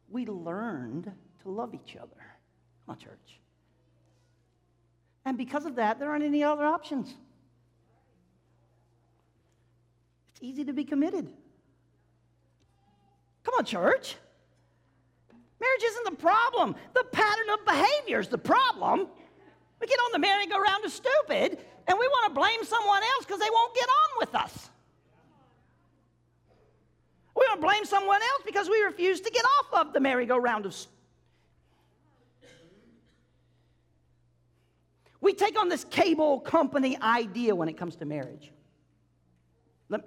we 0.10 0.26
learned 0.26 1.12
to 1.42 1.50
love 1.50 1.74
each 1.74 1.98
other. 1.98 2.24
Come 2.86 2.94
on, 2.94 2.98
church. 2.98 3.41
And 5.26 5.38
because 5.38 5.66
of 5.66 5.76
that, 5.76 6.00
there 6.00 6.10
aren't 6.10 6.24
any 6.24 6.44
other 6.44 6.66
options. 6.66 7.14
It's 10.32 10.42
easy 10.42 10.66
to 10.66 10.74
be 10.74 10.84
committed. 10.84 11.28
Come 13.44 13.54
on, 13.58 13.66
church. 13.66 14.16
Marriage 15.60 15.84
isn't 15.84 16.06
the 16.06 16.16
problem. 16.16 16.76
The 16.94 17.04
pattern 17.12 17.50
of 17.54 17.66
behavior 17.66 18.20
is 18.20 18.28
the 18.30 18.38
problem. 18.38 19.08
We 19.80 19.88
get 19.88 20.00
on 20.06 20.12
the 20.12 20.20
merry-go-round 20.20 20.86
of 20.86 20.92
stupid, 20.92 21.60
and 21.88 22.00
we 22.00 22.08
want 22.08 22.34
to 22.34 22.40
blame 22.40 22.64
someone 22.64 23.02
else 23.04 23.26
because 23.26 23.40
they 23.40 23.50
won't 23.52 23.76
get 23.76 23.88
on 23.88 24.10
with 24.20 24.36
us. 24.36 24.70
We 27.36 27.46
want 27.48 27.62
to 27.62 27.68
blame 27.68 27.86
someone 27.86 28.22
else 28.22 28.42
because 28.46 28.70
we 28.70 28.82
refuse 28.82 29.22
to 29.22 29.32
get 29.32 29.46
off 29.60 29.88
of 29.88 29.94
the 29.94 30.00
merry-go-round 30.00 30.66
of 30.66 30.74
stupid. 30.74 31.01
We 35.22 35.34
take 35.34 35.60
on 35.60 35.70
this 35.70 35.84
cable 35.86 36.40
company 36.40 36.98
idea 37.00 37.56
when 37.56 37.70
it 37.70 37.78
comes 37.78 37.96
to 37.98 38.06
marriage. 38.06 38.52
Let, 39.88 40.02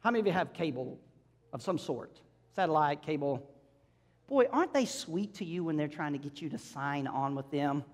how 0.00 0.10
many 0.10 0.20
of 0.20 0.26
you 0.26 0.32
have 0.32 0.52
cable 0.52 1.00
of 1.52 1.62
some 1.62 1.76
sort? 1.76 2.20
Satellite, 2.54 3.02
cable? 3.02 3.50
Boy, 4.28 4.46
aren't 4.52 4.72
they 4.72 4.84
sweet 4.84 5.34
to 5.34 5.44
you 5.44 5.64
when 5.64 5.76
they're 5.76 5.88
trying 5.88 6.12
to 6.12 6.18
get 6.18 6.40
you 6.40 6.48
to 6.50 6.58
sign 6.58 7.06
on 7.08 7.34
with 7.34 7.50
them? 7.50 7.84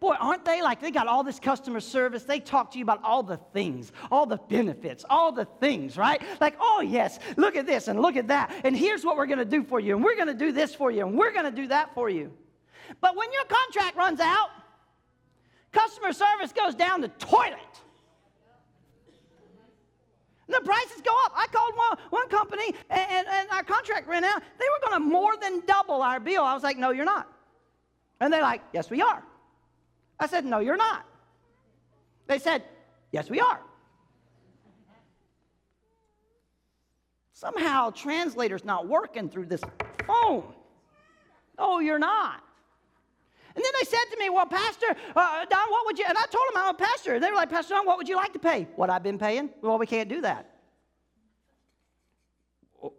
Boy, 0.00 0.14
aren't 0.20 0.44
they 0.44 0.60
like 0.60 0.80
they 0.80 0.90
got 0.90 1.06
all 1.06 1.24
this 1.24 1.40
customer 1.40 1.80
service? 1.80 2.24
They 2.24 2.40
talk 2.40 2.72
to 2.72 2.78
you 2.78 2.84
about 2.84 3.02
all 3.02 3.22
the 3.22 3.38
things, 3.54 3.92
all 4.10 4.26
the 4.26 4.36
benefits, 4.36 5.04
all 5.08 5.32
the 5.32 5.46
things, 5.60 5.96
right? 5.96 6.20
Like, 6.40 6.56
oh, 6.60 6.82
yes, 6.86 7.18
look 7.36 7.56
at 7.56 7.66
this 7.66 7.88
and 7.88 8.00
look 8.00 8.16
at 8.16 8.28
that. 8.28 8.54
And 8.64 8.76
here's 8.76 9.04
what 9.04 9.16
we're 9.16 9.26
going 9.26 9.38
to 9.38 9.44
do 9.44 9.62
for 9.62 9.80
you. 9.80 9.94
And 9.96 10.04
we're 10.04 10.16
going 10.16 10.28
to 10.28 10.34
do 10.34 10.52
this 10.52 10.74
for 10.74 10.90
you. 10.90 11.06
And 11.06 11.16
we're 11.16 11.32
going 11.32 11.46
to 11.46 11.50
do 11.50 11.68
that 11.68 11.94
for 11.94 12.10
you. 12.10 12.32
But 13.00 13.16
when 13.16 13.32
your 13.32 13.44
contract 13.44 13.96
runs 13.96 14.20
out, 14.20 14.50
Customer 15.72 16.12
service 16.12 16.52
goes 16.52 16.74
down 16.74 17.00
the 17.00 17.08
toilet. 17.08 17.58
The 20.48 20.60
prices 20.64 21.02
go 21.02 21.12
up. 21.24 21.32
I 21.34 21.46
called 21.48 21.74
one, 21.74 21.98
one 22.10 22.28
company 22.28 22.72
and, 22.88 23.10
and, 23.10 23.26
and 23.26 23.50
our 23.50 23.64
contract 23.64 24.06
ran 24.06 24.24
out. 24.24 24.42
They 24.58 24.64
were 24.64 24.88
going 24.88 25.02
to 25.02 25.08
more 25.08 25.36
than 25.36 25.60
double 25.66 26.02
our 26.02 26.20
bill. 26.20 26.44
I 26.44 26.54
was 26.54 26.62
like, 26.62 26.78
no, 26.78 26.90
you're 26.90 27.04
not. 27.04 27.28
And 28.20 28.32
they're 28.32 28.42
like, 28.42 28.62
yes, 28.72 28.88
we 28.88 29.02
are. 29.02 29.22
I 30.20 30.26
said, 30.26 30.44
no, 30.44 30.60
you're 30.60 30.76
not. 30.76 31.04
They 32.28 32.38
said, 32.38 32.62
yes, 33.12 33.28
we 33.28 33.40
are. 33.40 33.60
Somehow, 37.32 37.90
translator's 37.90 38.64
not 38.64 38.88
working 38.88 39.28
through 39.28 39.46
this 39.46 39.60
phone. 40.06 40.54
Oh, 41.58 41.80
you're 41.80 41.98
not. 41.98 42.42
And 43.56 43.64
then 43.64 43.72
they 43.80 43.86
said 43.86 44.04
to 44.12 44.18
me, 44.18 44.28
Well, 44.28 44.44
Pastor, 44.44 44.86
uh, 45.16 45.46
Don, 45.46 45.70
what 45.70 45.86
would 45.86 45.98
you? 45.98 46.04
And 46.06 46.16
I 46.16 46.26
told 46.26 46.44
them 46.52 46.62
I'm 46.62 46.74
a 46.74 46.78
pastor. 46.78 47.18
They 47.18 47.30
were 47.30 47.36
like, 47.36 47.48
Pastor 47.48 47.74
Don, 47.74 47.86
what 47.86 47.96
would 47.96 48.08
you 48.08 48.16
like 48.16 48.34
to 48.34 48.38
pay? 48.38 48.68
What 48.76 48.90
I've 48.90 49.02
been 49.02 49.18
paying? 49.18 49.48
Well, 49.62 49.78
we 49.78 49.86
can't 49.86 50.10
do 50.10 50.20
that. 50.20 50.50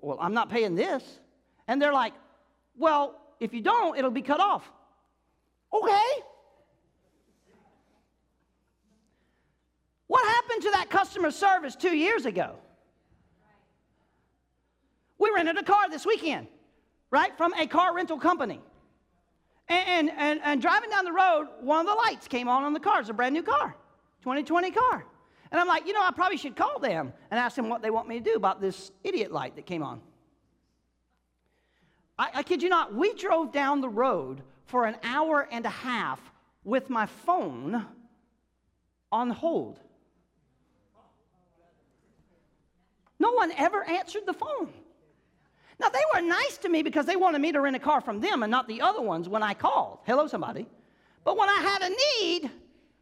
Well, 0.01 0.17
I'm 0.19 0.33
not 0.33 0.49
paying 0.49 0.73
this. 0.73 1.03
And 1.67 1.79
they're 1.79 1.93
like, 1.93 2.13
Well, 2.75 3.21
if 3.39 3.53
you 3.53 3.61
don't, 3.61 3.97
it'll 3.97 4.09
be 4.09 4.23
cut 4.23 4.39
off. 4.39 4.67
Okay. 5.71 6.23
What 10.07 10.25
happened 10.25 10.63
to 10.63 10.71
that 10.71 10.89
customer 10.89 11.29
service 11.29 11.75
two 11.75 11.95
years 11.95 12.25
ago? 12.25 12.55
We 15.19 15.31
rented 15.35 15.57
a 15.57 15.63
car 15.63 15.89
this 15.89 16.05
weekend, 16.05 16.47
right, 17.11 17.35
from 17.37 17.53
a 17.53 17.67
car 17.67 17.93
rental 17.95 18.17
company. 18.17 18.61
And, 19.69 20.09
and, 20.17 20.39
and, 20.43 20.61
driving 20.61 20.89
down 20.89 21.03
the 21.03 21.11
road, 21.11 21.47
one 21.59 21.81
of 21.81 21.85
the 21.87 21.93
lights 21.93 22.27
came 22.27 22.47
on 22.47 22.63
on 22.63 22.71
the 22.71 22.79
car. 22.79 23.01
It's 23.01 23.09
a 23.09 23.13
brand 23.13 23.33
new 23.33 23.43
car, 23.43 23.75
2020 24.21 24.71
car. 24.71 25.05
And 25.51 25.59
I'm 25.59 25.67
like, 25.67 25.85
you 25.85 25.91
know, 25.91 26.01
I 26.01 26.11
probably 26.11 26.37
should 26.37 26.55
call 26.55 26.79
them 26.79 27.11
and 27.29 27.39
ask 27.39 27.55
them 27.57 27.67
what 27.67 27.81
they 27.81 27.89
want 27.89 28.07
me 28.07 28.17
to 28.19 28.23
do 28.23 28.35
about 28.35 28.61
this 28.61 28.91
idiot 29.03 29.31
light 29.31 29.57
that 29.57 29.65
came 29.65 29.83
on. 29.83 30.01
I, 32.17 32.29
I 32.35 32.43
kid 32.43 32.63
you 32.63 32.69
not, 32.69 32.93
we 32.93 33.13
drove 33.13 33.51
down 33.51 33.81
the 33.81 33.89
road 33.89 34.41
for 34.65 34.85
an 34.85 34.95
hour 35.03 35.47
and 35.51 35.65
a 35.65 35.69
half 35.69 36.21
with 36.63 36.89
my 36.89 37.05
phone 37.05 37.85
on 39.11 39.29
hold. 39.29 39.79
No 43.19 43.31
one 43.31 43.51
ever 43.57 43.83
answered 43.83 44.25
the 44.25 44.33
phone. 44.33 44.71
Now, 45.79 45.89
they 45.89 45.99
were 46.13 46.21
nice 46.21 46.57
to 46.59 46.69
me 46.69 46.81
because 46.81 47.05
they 47.05 47.15
wanted 47.15 47.39
me 47.39 47.51
to 47.51 47.61
rent 47.61 47.75
a 47.75 47.79
car 47.79 48.01
from 48.01 48.19
them 48.19 48.43
and 48.43 48.49
not 48.49 48.67
the 48.67 48.81
other 48.81 49.01
ones 49.01 49.29
when 49.29 49.43
I 49.43 49.53
called. 49.53 49.99
Hello, 50.05 50.27
somebody. 50.27 50.65
But 51.23 51.37
when 51.37 51.49
I 51.49 51.61
had 51.61 51.81
a 51.83 51.89
need, 51.89 52.49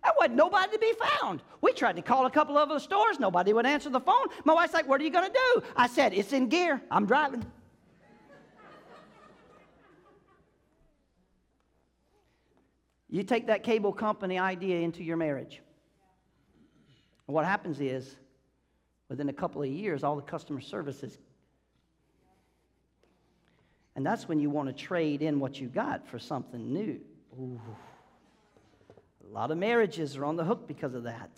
there 0.03 0.13
wasn't 0.17 0.35
nobody 0.35 0.71
to 0.73 0.79
be 0.79 0.93
found. 1.19 1.41
We 1.61 1.71
tried 1.73 1.95
to 1.95 2.01
call 2.01 2.25
a 2.25 2.31
couple 2.31 2.57
of 2.57 2.69
other 2.69 2.79
stores. 2.79 3.19
Nobody 3.19 3.53
would 3.53 3.65
answer 3.65 3.89
the 3.89 4.01
phone. 4.01 4.27
My 4.43 4.53
wife's 4.53 4.73
like, 4.73 4.87
What 4.87 4.99
are 4.99 5.03
you 5.03 5.09
going 5.09 5.31
to 5.31 5.39
do? 5.53 5.63
I 5.75 5.87
said, 5.87 6.13
It's 6.13 6.33
in 6.33 6.49
gear. 6.49 6.81
I'm 6.91 7.05
driving. 7.05 7.45
you 13.09 13.23
take 13.23 13.47
that 13.47 13.63
cable 13.63 13.93
company 13.93 14.37
idea 14.37 14.79
into 14.79 15.01
your 15.01 15.15
marriage. 15.15 15.61
what 17.27 17.45
happens 17.45 17.79
is, 17.79 18.17
within 19.07 19.29
a 19.29 19.33
couple 19.33 19.63
of 19.63 19.69
years, 19.69 20.03
all 20.03 20.17
the 20.17 20.21
customer 20.21 20.59
services 20.59 21.17
and 23.95 24.05
that's 24.05 24.27
when 24.27 24.39
you 24.39 24.49
want 24.49 24.67
to 24.67 24.73
trade 24.73 25.21
in 25.21 25.39
what 25.39 25.59
you 25.59 25.67
got 25.67 26.07
for 26.07 26.19
something 26.19 26.73
new. 26.73 26.99
Ooh. 27.39 27.59
A 29.23 29.33
lot 29.33 29.51
of 29.51 29.57
marriages 29.57 30.17
are 30.17 30.25
on 30.25 30.35
the 30.35 30.43
hook 30.43 30.67
because 30.67 30.93
of 30.93 31.03
that. 31.03 31.31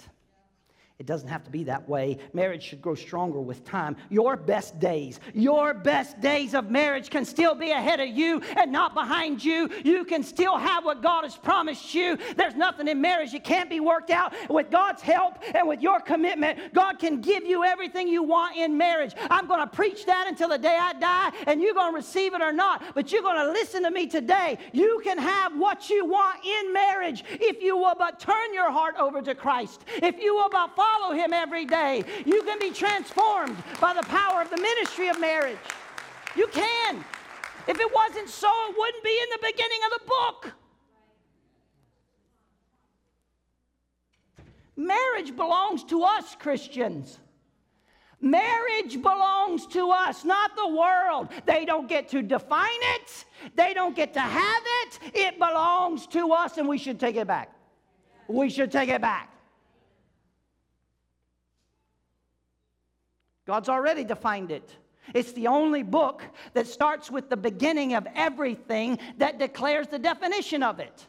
It 1.00 1.06
doesn't 1.06 1.28
have 1.28 1.44
to 1.44 1.52
be 1.52 1.66
that 1.66 1.88
way. 1.88 2.18
Marriage 2.34 2.64
should 2.64 2.82
grow 2.82 2.96
stronger 2.96 3.40
with 3.40 3.64
time. 3.64 3.98
Your 4.10 4.36
best 4.36 4.80
days, 4.80 5.20
your 5.36 5.76
best 5.76 6.20
days 6.22 6.56
of 6.56 6.72
marriage 6.72 7.12
can 7.12 7.24
still 7.24 7.54
be 7.54 7.70
ahead 7.70 8.00
of 8.00 8.08
you 8.08 8.42
and 8.58 8.72
not 8.72 8.96
behind 8.96 9.46
you. 9.46 9.70
You 9.84 10.06
can 10.06 10.24
still 10.24 10.58
have 10.58 10.86
what 10.86 11.04
God 11.04 11.22
has 11.22 11.38
promised 11.38 11.94
you. 11.94 12.18
There's 12.36 12.56
nothing 12.56 12.88
in 12.88 13.00
marriage 13.00 13.34
that 13.34 13.44
can't 13.44 13.70
be 13.70 13.80
worked 13.80 14.10
out. 14.10 14.34
With 14.50 14.72
God's 14.72 15.04
help 15.04 15.38
and 15.54 15.68
with 15.68 15.84
your 15.84 16.00
commitment, 16.00 16.74
God 16.74 16.98
can 16.98 17.22
give 17.22 17.46
you 17.46 17.64
everything 17.64 18.08
you 18.08 18.24
want 18.24 18.58
in 18.58 18.76
marriage. 18.76 19.14
I'm 19.30 19.46
going 19.46 19.60
to 19.60 19.68
preach 19.68 20.04
that 20.08 20.26
until 20.28 20.50
the 20.50 20.58
day 20.58 20.80
I 20.82 20.94
die, 20.94 21.32
and 21.46 21.62
you're 21.62 21.76
going 21.76 21.92
to 21.92 21.96
receive 21.96 22.34
it 22.34 22.42
or 22.42 22.52
not, 22.52 22.84
but 22.96 23.12
you're 23.12 23.22
going 23.22 23.38
to 23.46 23.52
listen 23.52 23.84
to 23.84 23.92
me 23.92 24.08
today. 24.08 24.58
You 24.74 25.00
can 25.04 25.20
have 25.20 25.56
what 25.56 25.92
you 25.92 26.06
want 26.06 26.44
in 26.44 26.74
marriage 26.74 27.24
if 27.34 27.62
you 27.62 27.78
will 27.78 27.96
but 27.96 28.20
turn 28.20 28.52
your 28.52 28.72
heart 28.72 28.96
over 28.98 29.22
to 29.22 29.36
Christ. 29.36 29.86
If 29.98 30.18
you 30.20 30.34
will 30.34 30.50
but 30.50 30.76
follow 30.76 30.87
follow 30.88 31.14
Him 31.14 31.34
every 31.34 31.66
day. 31.66 32.04
You 32.26 32.44
can 32.44 32.60
be 32.60 32.72
transformed 32.72 33.58
by 33.80 33.94
the 33.94 34.04
power 34.04 34.42
of 34.42 34.50
the 34.50 34.58
ministry 34.58 35.10
of 35.10 35.20
marriage. 35.20 35.58
You 36.36 36.48
can. 36.48 37.04
If 37.68 37.80
it 37.80 37.94
wasn't 37.94 38.30
so, 38.30 38.48
it 38.70 38.76
wouldn't 38.78 39.04
be 39.04 39.20
in 39.24 39.30
the 39.32 39.52
beginning 39.52 39.80
of 39.86 40.00
the 40.00 40.06
book. 40.08 40.54
Marriage 44.78 45.36
belongs 45.36 45.84
to 45.86 46.04
us, 46.04 46.36
Christians. 46.36 47.20
Marriage 48.22 49.02
belongs 49.02 49.68
to 49.68 49.92
us, 49.92 50.24
not 50.24 50.56
the 50.56 50.68
world. 50.68 51.30
They 51.46 51.66
don't 51.66 51.88
get 51.90 52.10
to 52.10 52.22
define 52.22 52.82
it, 52.96 53.26
they 53.56 53.74
don't 53.74 53.96
get 53.96 54.14
to 54.14 54.22
have 54.22 54.64
it. 54.84 55.00
It 55.14 55.38
belongs 55.38 56.08
to 56.08 56.32
us, 56.32 56.58
and 56.58 56.68
we 56.68 56.78
should 56.78 57.00
take 57.00 57.16
it 57.16 57.28
back. 57.28 57.52
We 58.28 58.50
should 58.50 58.72
take 58.72 58.90
it 58.90 59.02
back. 59.02 59.37
God's 63.48 63.70
already 63.70 64.04
defined 64.04 64.52
it. 64.52 64.76
It's 65.14 65.32
the 65.32 65.48
only 65.48 65.82
book 65.82 66.22
that 66.54 66.68
starts 66.68 67.10
with 67.10 67.30
the 67.30 67.38
beginning 67.38 67.94
of 67.94 68.06
everything 68.14 69.00
that 69.18 69.40
declares 69.40 69.88
the 69.88 69.98
definition 69.98 70.62
of 70.62 70.82
it. 70.82 71.08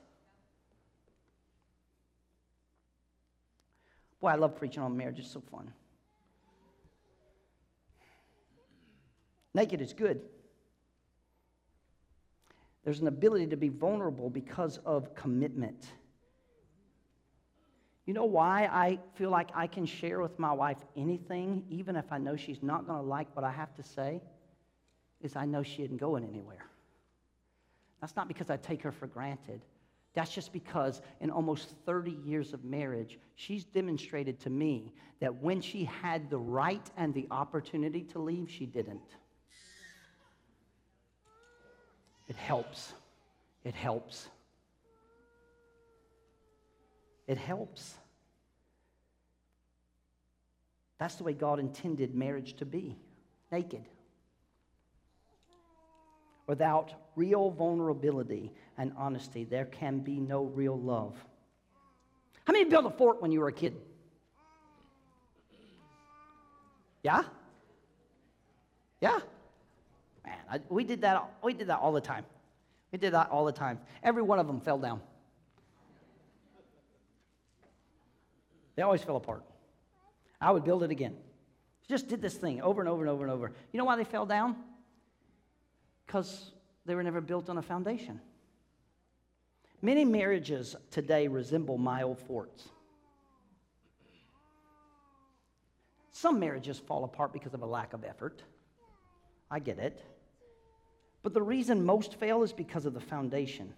Boy, 4.21 4.29
I 4.29 4.35
love 4.37 4.55
preaching 4.57 4.85
on 4.85 4.97
marriage, 4.97 5.19
it's 5.19 5.33
so 5.33 5.41
fun. 5.41 5.73
Naked 9.53 9.81
is 9.81 9.93
good. 9.93 10.21
There's 12.85 13.01
an 13.01 13.09
ability 13.09 13.49
to 13.49 13.57
be 13.57 13.69
vulnerable 13.69 14.31
because 14.31 14.79
of 14.87 15.13
commitment. 15.17 15.89
You 18.09 18.15
know 18.15 18.25
why 18.25 18.71
I 18.73 18.99
feel 19.17 19.29
like 19.29 19.51
I 19.55 19.67
can 19.67 19.85
share 19.85 20.23
with 20.23 20.39
my 20.39 20.51
wife 20.51 20.79
anything, 20.97 21.63
even 21.69 21.95
if 21.95 22.11
I 22.11 22.17
know 22.17 22.37
she's 22.37 22.63
not 22.63 22.87
going 22.87 22.99
to 22.99 23.07
like 23.07 23.29
what 23.37 23.45
I 23.45 23.51
have 23.51 23.75
to 23.75 23.83
say? 23.83 24.23
Is 25.21 25.37
I 25.37 25.45
know 25.45 25.63
she 25.63 25.83
isn't 25.83 25.99
going 25.99 26.25
anywhere. 26.25 26.65
That's 28.01 28.17
not 28.17 28.27
because 28.27 28.49
I 28.49 28.57
take 28.57 28.83
her 28.83 28.93
for 28.93 29.07
granted. 29.07 29.61
That's 30.15 30.31
just 30.31 30.55
because 30.55 31.03
in 31.21 31.31
almost 31.31 31.75
30 31.85 32.13
years 32.25 32.55
of 32.55 32.65
marriage, 32.65 33.19
she's 33.35 33.65
demonstrated 33.65 34.41
to 34.41 34.49
me 34.49 34.95
that 35.21 35.43
when 35.43 35.61
she 35.61 35.85
had 35.85 36.31
the 36.31 36.39
right 36.39 36.91
and 36.97 37.13
the 37.13 37.27
opportunity 37.31 38.05
to 38.05 38.21
leave, 38.21 38.51
she 38.51 38.65
didn't. 38.65 39.03
It 42.27 42.37
helps. 42.37 42.95
It 43.65 43.75
helps. 43.75 44.29
It 47.29 47.37
helps. 47.37 47.95
That's 50.99 51.15
the 51.15 51.25
way 51.25 51.35
God 51.35 51.61
intended 51.61 52.15
marriage 52.15 52.55
to 52.57 52.65
be 52.65 52.97
naked. 53.53 53.85
Without 56.47 56.95
real 57.15 57.51
vulnerability 57.51 58.51
and 58.79 58.93
honesty, 58.97 59.45
there 59.45 59.67
can 59.67 60.01
be 60.01 60.19
no 60.19 60.45
real 60.45 60.77
love. 60.77 61.15
How 62.45 62.53
many 62.55 62.65
built 62.65 62.87
a 62.87 62.91
fort 62.91 63.21
when 63.21 63.31
you 63.31 63.41
were 63.41 63.49
a 63.49 63.53
kid? 63.53 63.77
Yeah? 67.03 67.25
Yeah? 69.03 69.19
Man, 70.25 70.39
I, 70.51 70.61
we, 70.71 70.83
did 70.83 71.03
that, 71.03 71.29
we 71.43 71.53
did 71.53 71.69
that 71.69 71.79
all 71.79 71.93
the 71.93 72.01
time. 72.01 72.25
We 72.91 72.99
did 72.99 73.13
that 73.13 73.31
all 73.31 73.45
the 73.45 73.53
time. 73.53 73.79
Every 74.03 74.23
one 74.23 74.39
of 74.39 74.47
them 74.47 74.61
fell 74.61 74.79
down. 74.79 75.03
They 78.79 78.83
always 78.83 79.03
fell 79.03 79.17
apart. 79.17 79.43
I 80.41 80.53
would 80.53 80.63
build 80.63 80.85
it 80.85 80.93
again. 80.93 81.17
Just 81.89 82.07
did 82.07 82.23
this 82.23 82.35
thing 82.35 82.63
over 82.63 82.81
and 82.81 82.89
over 82.89 83.03
and 83.03 83.11
over 83.11 83.25
and 83.25 83.33
over. 83.33 83.53
You 83.73 83.79
know 83.79 83.85
why 83.85 83.97
they 83.97 84.05
fell 84.05 84.25
down? 84.25 84.55
Because 86.07 86.53
they 86.87 86.95
were 86.95 87.03
never 87.03 87.21
built 87.21 87.51
on 87.51 87.59
a 87.59 87.63
foundation. 87.63 88.21
Many 89.83 90.05
marriages 90.05 90.77
today 90.93 91.27
resemble 91.27 91.77
my 91.77 92.05
old 92.05 92.21
forts. 92.21 92.69
Some 96.13 96.39
marriages 96.39 96.79
fall 96.79 97.03
apart 97.03 97.33
because 97.33 97.55
of 97.55 97.63
a 97.63 97.67
lack 97.67 97.95
of 97.95 98.05
effort. 98.05 98.45
I 99.51 99.59
get 99.59 99.81
it. 99.81 100.05
But 101.25 101.35
the 101.35 101.43
reason 101.43 101.85
most 101.85 102.15
fail 102.15 102.45
is 102.45 102.53
because 102.53 102.87
of 102.87 102.95
the 102.95 103.01
foundation. 103.01 103.75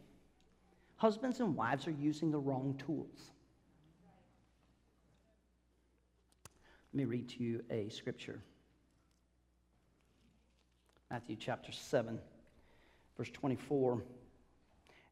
Husbands 0.96 1.40
and 1.40 1.56
wives 1.56 1.86
are 1.86 1.90
using 1.90 2.30
the 2.30 2.38
wrong 2.38 2.78
tools. 2.86 3.30
Let 6.92 6.98
me 6.98 7.04
read 7.04 7.28
to 7.30 7.44
you 7.44 7.62
a 7.70 7.88
scripture 7.88 8.40
Matthew 11.08 11.36
chapter 11.38 11.70
7, 11.70 12.18
verse 13.16 13.30
24. 13.30 14.02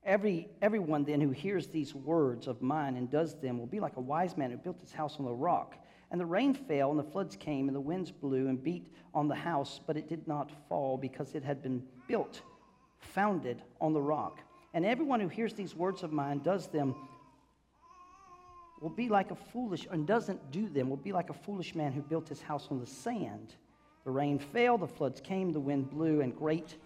Every, 0.04 0.48
everyone 0.62 1.04
then 1.04 1.20
who 1.20 1.30
hears 1.30 1.68
these 1.68 1.94
words 1.94 2.46
of 2.46 2.62
mine 2.62 2.96
and 2.96 3.10
does 3.10 3.38
them 3.40 3.58
will 3.58 3.66
be 3.66 3.80
like 3.80 3.96
a 3.96 4.00
wise 4.00 4.36
man 4.36 4.50
who 4.50 4.56
built 4.56 4.80
his 4.80 4.92
house 4.92 5.16
on 5.18 5.24
the 5.24 5.32
rock. 5.32 5.76
And 6.10 6.20
the 6.20 6.26
rain 6.26 6.54
fell, 6.54 6.90
and 6.90 6.98
the 6.98 7.04
floods 7.04 7.36
came, 7.36 7.68
and 7.68 7.76
the 7.76 7.80
winds 7.80 8.10
blew 8.10 8.48
and 8.48 8.62
beat 8.62 8.92
on 9.12 9.28
the 9.28 9.34
house, 9.34 9.80
but 9.86 9.96
it 9.96 10.08
did 10.08 10.26
not 10.26 10.50
fall 10.68 10.96
because 10.96 11.34
it 11.34 11.44
had 11.44 11.62
been 11.62 11.82
built, 12.06 12.42
founded 12.98 13.62
on 13.80 13.92
the 13.92 14.00
rock. 14.00 14.40
And 14.74 14.86
everyone 14.86 15.20
who 15.20 15.28
hears 15.28 15.52
these 15.52 15.74
words 15.74 16.02
of 16.02 16.12
mine 16.12 16.40
does 16.44 16.68
them 16.68 16.94
will 18.80 18.90
be 18.90 19.08
like 19.08 19.30
a 19.30 19.34
foolish, 19.34 19.86
and 19.90 20.06
doesn't 20.06 20.50
do 20.50 20.68
them, 20.68 20.88
will 20.88 20.96
be 20.96 21.12
like 21.12 21.30
a 21.30 21.34
foolish 21.34 21.74
man 21.74 21.92
who 21.92 22.00
built 22.00 22.28
his 22.28 22.40
house 22.40 22.68
on 22.70 22.80
the 22.80 22.86
sand. 22.86 23.54
The 24.04 24.10
rain 24.10 24.38
fell, 24.38 24.78
the 24.78 24.86
floods 24.86 25.20
came, 25.20 25.52
the 25.52 25.60
wind 25.60 25.90
blew, 25.90 26.20
and 26.20 26.36
great 26.36 26.76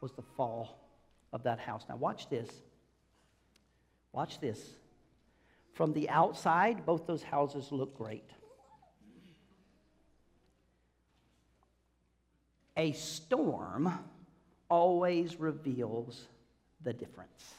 was 0.00 0.12
the 0.12 0.22
fall 0.36 0.78
of 1.32 1.42
that 1.44 1.58
house. 1.58 1.84
Now, 1.88 1.96
watch 1.96 2.28
this. 2.28 2.48
Watch 4.12 4.40
this. 4.40 4.60
From 5.72 5.92
the 5.92 6.08
outside, 6.10 6.84
both 6.84 7.06
those 7.06 7.22
houses 7.22 7.70
look 7.70 7.96
great. 7.96 8.28
A 12.76 12.92
storm 12.92 13.92
always 14.68 15.38
reveals 15.38 16.26
the 16.82 16.92
difference. 16.92 17.54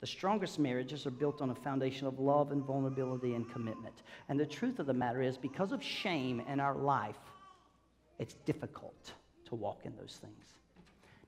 The 0.00 0.06
strongest 0.06 0.58
marriages 0.58 1.06
are 1.06 1.10
built 1.10 1.42
on 1.42 1.50
a 1.50 1.54
foundation 1.54 2.06
of 2.06 2.18
love 2.18 2.52
and 2.52 2.64
vulnerability 2.64 3.34
and 3.34 3.50
commitment. 3.50 4.02
And 4.28 4.40
the 4.40 4.46
truth 4.46 4.78
of 4.78 4.86
the 4.86 4.94
matter 4.94 5.20
is, 5.20 5.36
because 5.36 5.72
of 5.72 5.82
shame 5.82 6.40
in 6.48 6.58
our 6.58 6.74
life, 6.74 7.18
it's 8.18 8.34
difficult 8.46 9.12
to 9.46 9.54
walk 9.54 9.80
in 9.84 9.94
those 9.96 10.18
things. 10.20 10.46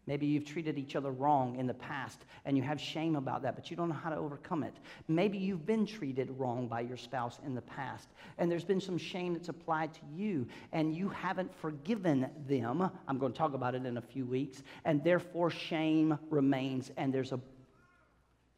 Maybe 0.06 0.26
you've 0.26 0.44
treated 0.44 0.78
each 0.78 0.96
other 0.96 1.12
wrong 1.12 1.56
in 1.56 1.68
the 1.68 1.74
past 1.74 2.24
and 2.44 2.56
you 2.56 2.62
have 2.64 2.80
shame 2.80 3.14
about 3.14 3.42
that, 3.42 3.54
but 3.54 3.70
you 3.70 3.76
don't 3.76 3.88
know 3.88 3.94
how 3.94 4.10
to 4.10 4.16
overcome 4.16 4.64
it. 4.64 4.74
Maybe 5.06 5.38
you've 5.38 5.64
been 5.64 5.86
treated 5.86 6.28
wrong 6.38 6.66
by 6.66 6.80
your 6.80 6.96
spouse 6.96 7.38
in 7.46 7.54
the 7.54 7.62
past 7.62 8.08
and 8.38 8.50
there's 8.50 8.64
been 8.64 8.80
some 8.80 8.98
shame 8.98 9.34
that's 9.34 9.48
applied 9.48 9.94
to 9.94 10.00
you 10.12 10.48
and 10.72 10.92
you 10.92 11.08
haven't 11.08 11.54
forgiven 11.54 12.28
them. 12.48 12.90
I'm 13.06 13.18
going 13.18 13.32
to 13.32 13.38
talk 13.38 13.54
about 13.54 13.76
it 13.76 13.86
in 13.86 13.96
a 13.96 14.02
few 14.02 14.26
weeks. 14.26 14.64
And 14.84 15.04
therefore, 15.04 15.50
shame 15.50 16.18
remains 16.30 16.90
and 16.96 17.14
there's 17.14 17.30
a 17.30 17.40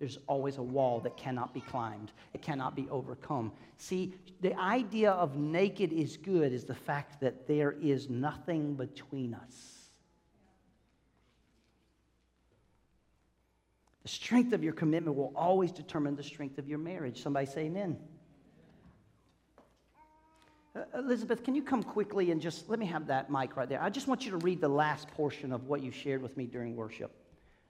there's 0.05 0.19
always 0.27 0.59
a 0.59 0.63
wall 0.63 1.01
that 1.01 1.17
cannot 1.17 1.55
be 1.55 1.63
climbed, 1.63 2.13
it 2.35 2.43
cannot 2.43 2.77
be 2.77 2.87
overcome. 2.91 3.51
See, 3.79 4.13
the 4.43 4.55
idea 4.61 5.13
of 5.13 5.39
naked 5.39 5.95
is 5.95 6.19
good 6.19 6.53
is 6.53 6.65
the 6.65 6.75
fact 6.75 7.23
that 7.23 7.49
there 7.49 7.73
is 7.81 8.11
nothing 8.11 8.75
between 8.75 9.33
us. 9.33 9.89
The 14.03 14.11
strength 14.11 14.53
of 14.53 14.63
your 14.63 14.75
commitment 14.75 15.17
will 15.17 15.33
always 15.35 15.73
determine 15.73 16.17
the 16.17 16.23
strength 16.23 16.59
of 16.59 16.69
your 16.69 16.79
marriage. 16.79 17.23
Somebody 17.23 17.47
say 17.47 17.63
amen. 17.63 17.97
Uh, 20.77 20.83
Elizabeth, 20.99 21.43
can 21.43 21.55
you 21.55 21.63
come 21.63 21.83
quickly 21.83 22.31
and 22.31 22.43
just 22.43 22.69
let 22.69 22.79
me 22.79 22.85
have 22.85 23.07
that 23.07 23.31
mic 23.31 23.57
right 23.57 23.71
there? 23.71 23.83
I 23.83 23.89
just 23.89 24.07
want 24.07 24.27
you 24.27 24.33
to 24.33 24.37
read 24.37 24.61
the 24.61 24.69
last 24.69 25.09
portion 25.09 25.51
of 25.51 25.65
what 25.65 25.83
you 25.83 25.91
shared 25.91 26.21
with 26.21 26.37
me 26.37 26.45
during 26.45 26.77
worship. 26.77 27.11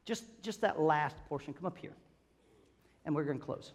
Just, 0.04 0.24
just 0.42 0.62
that 0.62 0.80
last 0.80 1.14
portion. 1.28 1.54
Come 1.54 1.66
up 1.66 1.78
here 1.78 1.92
and 3.04 3.14
we're 3.14 3.24
going 3.24 3.38
to 3.38 3.44
close. 3.44 3.72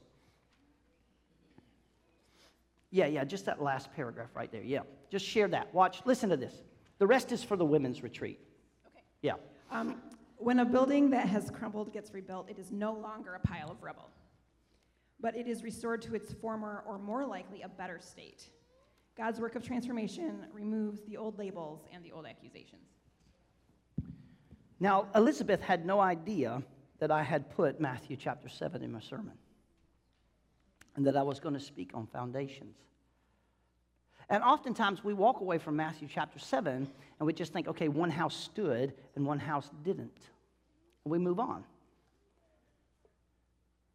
Yeah, 2.91 3.05
yeah, 3.05 3.23
just 3.23 3.45
that 3.45 3.61
last 3.61 3.93
paragraph 3.95 4.29
right 4.33 4.51
there. 4.51 4.63
Yeah, 4.63 4.81
just 5.11 5.25
share 5.25 5.47
that. 5.49 5.73
Watch, 5.73 6.01
listen 6.05 6.29
to 6.29 6.37
this. 6.37 6.53
The 6.97 7.07
rest 7.07 7.31
is 7.31 7.43
for 7.43 7.55
the 7.55 7.65
women's 7.65 8.01
retreat. 8.01 8.39
Okay. 8.87 9.03
Yeah. 9.21 9.33
Um, 9.71 10.01
when 10.37 10.59
a 10.59 10.65
building 10.65 11.09
that 11.11 11.27
has 11.27 11.51
crumbled 11.51 11.93
gets 11.93 12.13
rebuilt, 12.13 12.49
it 12.49 12.57
is 12.57 12.71
no 12.71 12.93
longer 12.93 13.35
a 13.35 13.39
pile 13.39 13.69
of 13.69 13.83
rubble, 13.83 14.09
but 15.19 15.35
it 15.35 15.47
is 15.47 15.63
restored 15.63 16.01
to 16.03 16.15
its 16.15 16.33
former, 16.33 16.83
or 16.87 16.97
more 16.97 17.25
likely, 17.25 17.61
a 17.61 17.69
better 17.69 17.99
state. 17.99 18.49
God's 19.15 19.39
work 19.39 19.55
of 19.55 19.63
transformation 19.63 20.45
removes 20.51 21.01
the 21.03 21.17
old 21.17 21.37
labels 21.37 21.81
and 21.93 22.03
the 22.03 22.11
old 22.11 22.25
accusations. 22.25 22.87
Now, 24.79 25.07
Elizabeth 25.13 25.61
had 25.61 25.85
no 25.85 25.99
idea 25.99 26.63
that 26.99 27.11
I 27.11 27.23
had 27.23 27.49
put 27.55 27.79
Matthew 27.79 28.17
chapter 28.17 28.49
7 28.49 28.83
in 28.83 28.91
my 28.91 28.99
sermon 28.99 29.37
and 30.95 31.05
that 31.07 31.15
I 31.15 31.23
was 31.23 31.39
going 31.39 31.53
to 31.53 31.59
speak 31.59 31.91
on 31.93 32.07
foundations. 32.07 32.75
And 34.29 34.43
oftentimes 34.43 35.03
we 35.03 35.13
walk 35.13 35.39
away 35.39 35.57
from 35.57 35.75
Matthew 35.75 36.07
chapter 36.13 36.37
7 36.37 36.87
and 37.19 37.25
we 37.25 37.33
just 37.33 37.51
think, 37.51 37.67
okay, 37.67 37.87
one 37.87 38.11
house 38.11 38.35
stood 38.35 38.93
and 39.15 39.25
one 39.25 39.39
house 39.39 39.69
didn't. 39.83 40.19
And 41.03 41.11
we 41.11 41.17
move 41.17 41.39
on. 41.39 41.63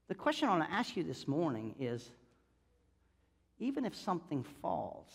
The 0.08 0.14
question 0.14 0.48
I 0.48 0.56
want 0.56 0.68
to 0.68 0.74
ask 0.74 0.96
you 0.96 1.04
this 1.04 1.28
morning 1.28 1.74
is 1.78 2.10
even 3.58 3.84
if 3.84 3.94
something 3.94 4.44
falls, 4.60 5.08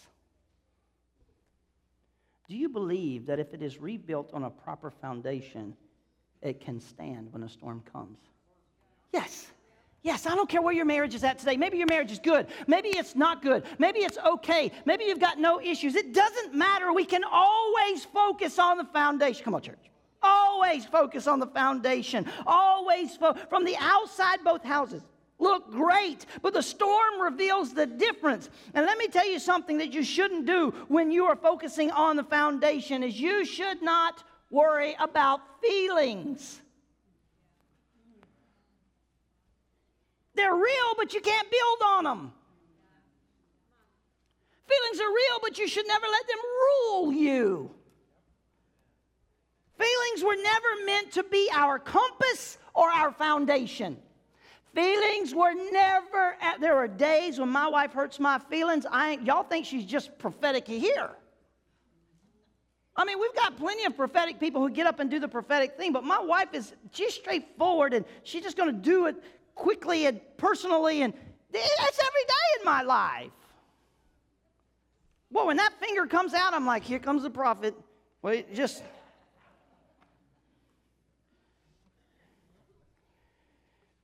do 2.47 2.55
you 2.55 2.69
believe 2.69 3.27
that 3.27 3.39
if 3.39 3.53
it 3.53 3.61
is 3.61 3.79
rebuilt 3.79 4.31
on 4.33 4.43
a 4.43 4.49
proper 4.49 4.89
foundation, 4.89 5.75
it 6.41 6.59
can 6.59 6.79
stand 6.79 7.31
when 7.31 7.43
a 7.43 7.49
storm 7.49 7.83
comes. 7.91 8.17
Yes. 9.13 9.47
Yes, 10.01 10.25
I 10.25 10.33
don't 10.33 10.47
care 10.47 10.61
where 10.61 10.73
your 10.73 10.85
marriage 10.85 11.13
is 11.13 11.25
at 11.25 11.39
today. 11.39 11.57
Maybe 11.57 11.77
your 11.77 11.87
marriage 11.87 12.11
is 12.11 12.19
good. 12.19 12.47
Maybe 12.67 12.89
it's 12.89 13.15
not 13.15 13.41
good. 13.41 13.65
Maybe 13.79 13.99
it's 13.99 14.17
okay. 14.17 14.71
Maybe 14.85 15.03
you've 15.03 15.19
got 15.19 15.39
no 15.39 15.59
issues. 15.59 15.95
It 15.95 16.13
doesn't 16.13 16.53
matter. 16.53 16.93
We 16.93 17.03
can 17.03 17.23
always 17.29 18.05
focus 18.05 18.59
on 18.59 18.77
the 18.77 18.85
foundation. 18.85 19.43
Come 19.43 19.55
on, 19.55 19.61
church. 19.61 19.89
Always 20.23 20.85
focus 20.85 21.27
on 21.27 21.39
the 21.39 21.47
foundation. 21.47 22.25
Always 22.47 23.17
fo- 23.17 23.33
from 23.49 23.65
the 23.65 23.75
outside, 23.79 24.39
both 24.43 24.63
houses 24.63 25.03
look 25.39 25.71
great, 25.71 26.25
but 26.41 26.53
the 26.53 26.61
storm 26.61 27.21
reveals 27.21 27.73
the 27.73 27.85
difference. 27.85 28.49
And 28.73 28.85
let 28.85 28.97
me 28.97 29.07
tell 29.07 29.27
you 29.27 29.39
something 29.39 29.77
that 29.77 29.93
you 29.93 30.03
shouldn't 30.03 30.45
do 30.45 30.71
when 30.89 31.11
you 31.11 31.25
are 31.25 31.35
focusing 31.35 31.91
on 31.91 32.17
the 32.17 32.23
foundation 32.23 33.03
is 33.03 33.19
you 33.19 33.45
should 33.45 33.81
not 33.81 34.23
worry 34.49 34.95
about 34.99 35.41
feelings. 35.61 36.61
They're 40.35 40.55
real, 40.55 40.95
but 40.97 41.13
you 41.13 41.21
can't 41.21 41.49
build 41.51 41.81
on 41.83 42.03
them. 42.05 42.31
Feelings 44.67 45.01
are 45.01 45.09
real, 45.09 45.39
but 45.41 45.57
you 45.57 45.67
should 45.67 45.87
never 45.87 46.05
let 46.05 46.27
them 46.27 46.37
rule 46.41 47.11
you. 47.11 47.71
Feelings 49.77 50.23
were 50.23 50.35
never 50.35 50.85
meant 50.85 51.11
to 51.13 51.23
be 51.23 51.49
our 51.53 51.79
compass 51.79 52.57
or 52.73 52.89
our 52.89 53.11
foundation. 53.11 53.97
Feelings 54.75 55.33
were 55.33 55.53
never, 55.71 56.37
there 56.59 56.75
are 56.77 56.87
days 56.87 57.39
when 57.39 57.49
my 57.49 57.67
wife 57.67 57.91
hurts 57.91 58.19
my 58.19 58.37
feelings. 58.37 58.85
I 58.89 59.19
y'all 59.23 59.43
think 59.43 59.65
she's 59.65 59.85
just 59.85 60.17
prophetic 60.19 60.67
here. 60.67 61.11
I 62.95 63.05
mean, 63.05 63.19
we've 63.19 63.35
got 63.35 63.57
plenty 63.57 63.85
of 63.85 63.95
prophetic 63.95 64.39
people 64.39 64.61
who 64.61 64.69
get 64.69 64.85
up 64.85 64.99
and 64.99 65.09
do 65.09 65.19
the 65.19 65.27
prophetic 65.27 65.77
thing, 65.77 65.93
but 65.93 66.03
my 66.03 66.19
wife 66.19 66.49
is, 66.53 66.73
she's 66.91 67.13
straightforward 67.13 67.93
and 67.93 68.05
she's 68.23 68.43
just 68.43 68.57
going 68.57 68.73
to 68.73 68.81
do 68.81 69.05
it 69.05 69.15
quickly 69.55 70.05
and 70.05 70.19
personally, 70.37 71.01
and 71.01 71.13
that's 71.51 71.99
every 71.99 72.25
day 72.27 72.59
in 72.59 72.65
my 72.65 72.81
life. 72.81 73.31
Well, 75.31 75.47
when 75.47 75.57
that 75.57 75.79
finger 75.79 76.07
comes 76.07 76.33
out, 76.33 76.53
I'm 76.53 76.65
like, 76.65 76.83
here 76.83 76.99
comes 76.99 77.23
the 77.23 77.29
prophet. 77.29 77.75
Well, 78.21 78.41
just. 78.53 78.83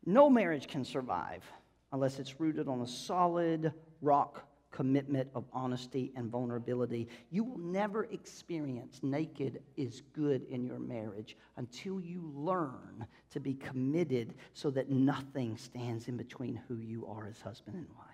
No 0.05 0.29
marriage 0.29 0.67
can 0.67 0.85
survive 0.85 1.43
unless 1.91 2.19
it's 2.19 2.39
rooted 2.39 2.67
on 2.67 2.81
a 2.81 2.87
solid 2.87 3.73
rock 4.01 4.43
commitment 4.75 5.29
of 5.33 5.45
honesty 5.53 6.11
and 6.15 6.29
vulnerability. 6.29 7.07
You 7.31 7.45
will 7.45 7.57
never 7.57 8.05
experience 8.05 8.99
naked 9.01 9.61
is 9.77 10.01
good 10.13 10.45
in 10.49 10.65
your 10.65 10.79
marriage 10.79 11.37
until 11.55 12.01
you 12.01 12.29
learn 12.35 13.07
to 13.31 13.39
be 13.39 13.53
committed 13.53 14.33
so 14.53 14.69
that 14.71 14.89
nothing 14.89 15.55
stands 15.55 16.09
in 16.09 16.17
between 16.17 16.61
who 16.67 16.77
you 16.77 17.07
are 17.07 17.27
as 17.27 17.39
husband 17.39 17.77
and 17.77 17.87
wife. 17.95 18.05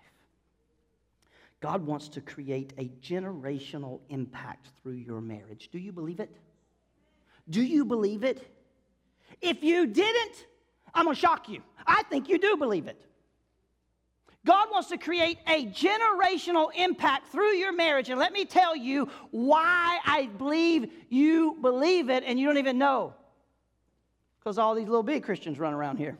God 1.61 1.85
wants 1.85 2.07
to 2.09 2.21
create 2.21 2.73
a 2.77 2.85
generational 3.01 3.99
impact 4.09 4.69
through 4.81 4.93
your 4.93 5.21
marriage. 5.21 5.69
Do 5.71 5.79
you 5.79 5.91
believe 5.91 6.19
it? 6.19 6.35
Do 7.49 7.63
you 7.63 7.85
believe 7.85 8.23
it? 8.23 8.47
If 9.41 9.63
you 9.63 9.87
didn't, 9.87 10.45
I'm 10.93 11.07
to 11.07 11.15
shock 11.15 11.49
you. 11.49 11.61
I 11.87 12.03
think 12.03 12.29
you 12.29 12.37
do 12.37 12.55
believe 12.55 12.87
it. 12.87 13.01
God 14.45 14.69
wants 14.71 14.89
to 14.89 14.97
create 14.97 15.37
a 15.47 15.67
generational 15.67 16.69
impact 16.75 17.27
through 17.27 17.53
your 17.53 17.71
marriage. 17.71 18.09
And 18.09 18.19
let 18.19 18.33
me 18.33 18.45
tell 18.45 18.75
you 18.75 19.07
why 19.29 19.99
I 20.03 20.29
believe 20.37 20.91
you 21.09 21.57
believe 21.61 22.09
it 22.09 22.23
and 22.25 22.39
you 22.39 22.47
don't 22.47 22.57
even 22.57 22.79
know. 22.79 23.13
Because 24.39 24.57
all 24.57 24.73
these 24.73 24.87
little 24.87 25.03
big 25.03 25.23
Christians 25.23 25.59
run 25.59 25.73
around 25.73 25.97
here. 25.97 26.17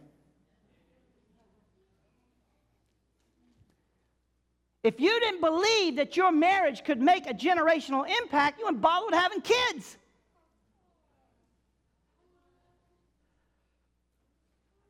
If 4.84 5.00
you 5.00 5.20
didn't 5.20 5.42
believe 5.42 5.96
that 5.96 6.16
your 6.16 6.32
marriage 6.32 6.84
could 6.84 7.02
make 7.02 7.28
a 7.28 7.34
generational 7.34 8.08
impact, 8.22 8.60
you 8.60 8.66
wouldn't 8.66 8.82
bother 8.82 9.08
with 9.08 9.16
having 9.16 9.42
kids. 9.42 9.98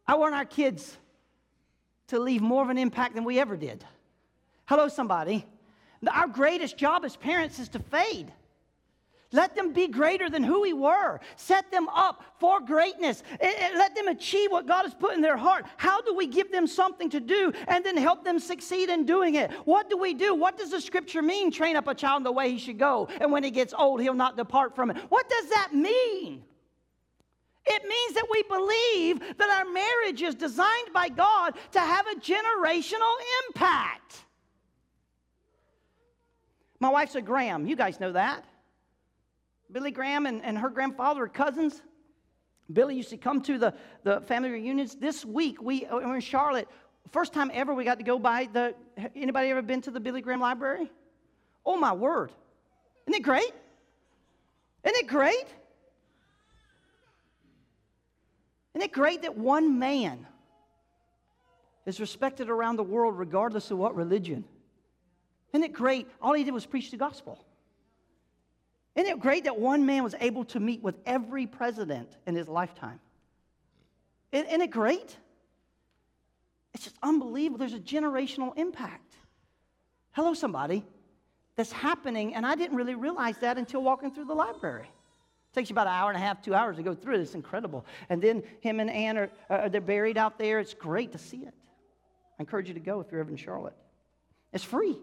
I 0.05 0.15
want 0.15 0.35
our 0.35 0.45
kids 0.45 0.97
to 2.11 2.19
leave 2.19 2.41
more 2.41 2.61
of 2.61 2.69
an 2.69 2.77
impact 2.77 3.15
than 3.15 3.23
we 3.23 3.39
ever 3.39 3.55
did. 3.55 3.85
Hello, 4.65 4.89
somebody. 4.89 5.45
Our 6.05 6.27
greatest 6.27 6.77
job 6.77 7.05
as 7.05 7.15
parents 7.15 7.57
is 7.57 7.69
to 7.69 7.79
fade. 7.79 8.33
Let 9.31 9.55
them 9.55 9.71
be 9.71 9.87
greater 9.87 10.29
than 10.29 10.43
who 10.43 10.59
we 10.59 10.73
were. 10.73 11.21
Set 11.37 11.71
them 11.71 11.87
up 11.87 12.21
for 12.37 12.59
greatness. 12.59 13.23
Eh, 13.39 13.53
eh, 13.57 13.69
let 13.77 13.95
them 13.95 14.09
achieve 14.09 14.51
what 14.51 14.67
God 14.67 14.83
has 14.83 14.93
put 14.93 15.13
in 15.13 15.21
their 15.21 15.37
heart. 15.37 15.65
How 15.77 16.01
do 16.01 16.13
we 16.13 16.27
give 16.27 16.51
them 16.51 16.67
something 16.67 17.09
to 17.11 17.21
do 17.21 17.53
and 17.69 17.81
then 17.85 17.95
help 17.95 18.25
them 18.25 18.39
succeed 18.39 18.89
in 18.89 19.05
doing 19.05 19.35
it? 19.35 19.49
What 19.63 19.89
do 19.89 19.95
we 19.97 20.13
do? 20.13 20.35
What 20.35 20.57
does 20.57 20.71
the 20.71 20.81
scripture 20.81 21.21
mean? 21.21 21.49
Train 21.49 21.77
up 21.77 21.87
a 21.87 21.95
child 21.95 22.19
in 22.19 22.23
the 22.25 22.31
way 22.33 22.51
he 22.51 22.57
should 22.57 22.77
go, 22.77 23.07
and 23.21 23.31
when 23.31 23.45
he 23.45 23.51
gets 23.51 23.73
old, 23.73 24.01
he'll 24.01 24.13
not 24.13 24.35
depart 24.35 24.75
from 24.75 24.91
it. 24.91 24.97
What 25.07 25.29
does 25.29 25.49
that 25.51 25.69
mean? 25.73 26.43
It 27.65 27.83
means 27.83 28.13
that 28.15 28.27
we 28.31 28.43
believe 28.43 29.37
that 29.37 29.49
our 29.49 29.71
marriage 29.71 30.21
is 30.21 30.35
designed 30.35 30.93
by 30.93 31.09
God 31.09 31.55
to 31.73 31.79
have 31.79 32.07
a 32.07 32.15
generational 32.15 33.13
impact. 33.47 34.25
My 36.79 36.89
wife's 36.89 37.13
a 37.15 37.21
Graham. 37.21 37.67
You 37.67 37.75
guys 37.75 37.99
know 37.99 38.11
that. 38.13 38.43
Billy 39.71 39.91
Graham 39.91 40.25
and, 40.25 40.43
and 40.43 40.57
her 40.57 40.69
grandfather 40.69 41.23
are 41.23 41.27
cousins. 41.27 41.81
Billy 42.73 42.95
used 42.95 43.09
to 43.11 43.17
come 43.17 43.41
to 43.43 43.59
the, 43.59 43.73
the 44.03 44.21
family 44.21 44.49
reunions. 44.49 44.95
This 44.95 45.23
week, 45.23 45.61
we 45.61 45.85
uh, 45.85 45.97
were 45.97 46.15
in 46.15 46.21
Charlotte. 46.21 46.67
First 47.11 47.33
time 47.33 47.51
ever 47.53 47.73
we 47.73 47.83
got 47.83 47.99
to 47.99 48.03
go 48.03 48.17
by 48.17 48.47
the. 48.51 48.73
Anybody 49.15 49.49
ever 49.49 49.61
been 49.61 49.81
to 49.81 49.91
the 49.91 49.99
Billy 49.99 50.21
Graham 50.21 50.39
Library? 50.39 50.91
Oh, 51.65 51.77
my 51.77 51.93
word. 51.93 52.31
Isn't 53.05 53.19
it 53.19 53.23
great? 53.23 53.51
Isn't 54.83 54.97
it 54.97 55.07
great? 55.07 55.45
Isn't 58.73 58.85
it 58.85 58.91
great 58.91 59.23
that 59.23 59.37
one 59.37 59.79
man 59.79 60.25
is 61.85 61.99
respected 61.99 62.49
around 62.49 62.77
the 62.77 62.83
world 62.83 63.17
regardless 63.17 63.71
of 63.71 63.77
what 63.77 63.95
religion? 63.95 64.45
Isn't 65.53 65.63
it 65.63 65.73
great? 65.73 66.07
All 66.21 66.33
he 66.33 66.43
did 66.43 66.53
was 66.53 66.65
preach 66.65 66.91
the 66.91 66.97
gospel. 66.97 67.43
Isn't 68.95 69.09
it 69.09 69.19
great 69.19 69.45
that 69.45 69.59
one 69.59 69.85
man 69.85 70.03
was 70.03 70.15
able 70.19 70.45
to 70.45 70.59
meet 70.59 70.81
with 70.81 70.95
every 71.05 71.47
president 71.47 72.09
in 72.25 72.35
his 72.35 72.47
lifetime? 72.47 72.99
Isn't 74.31 74.61
it 74.61 74.71
great? 74.71 75.15
It's 76.73 76.83
just 76.85 76.97
unbelievable. 77.03 77.57
There's 77.59 77.73
a 77.73 77.79
generational 77.79 78.57
impact. 78.57 79.13
Hello, 80.11 80.33
somebody. 80.33 80.85
That's 81.57 81.71
happening, 81.71 82.33
and 82.33 82.45
I 82.45 82.55
didn't 82.55 82.77
really 82.77 82.95
realize 82.95 83.37
that 83.39 83.57
until 83.57 83.83
walking 83.83 84.11
through 84.11 84.25
the 84.25 84.33
library. 84.33 84.89
It 85.51 85.55
takes 85.55 85.69
you 85.69 85.73
about 85.73 85.87
an 85.87 85.93
hour 85.93 86.09
and 86.09 86.17
a 86.17 86.25
half, 86.25 86.41
two 86.41 86.55
hours 86.55 86.77
to 86.77 86.83
go 86.83 86.95
through 86.95 87.15
it. 87.15 87.21
It's 87.21 87.35
incredible. 87.35 87.85
And 88.07 88.21
then 88.21 88.41
him 88.61 88.79
and 88.79 88.89
Ann 88.89 89.17
are, 89.17 89.29
uh, 89.49 89.67
they're 89.67 89.81
buried 89.81 90.17
out 90.17 90.39
there. 90.39 90.59
It's 90.59 90.73
great 90.73 91.11
to 91.11 91.17
see 91.17 91.39
it. 91.39 91.53
I 92.39 92.43
encourage 92.43 92.69
you 92.69 92.73
to 92.73 92.79
go 92.79 93.01
if 93.01 93.11
you're 93.11 93.19
ever 93.19 93.29
in 93.29 93.35
Charlotte. 93.35 93.75
It's 94.53 94.63
free. 94.63 94.97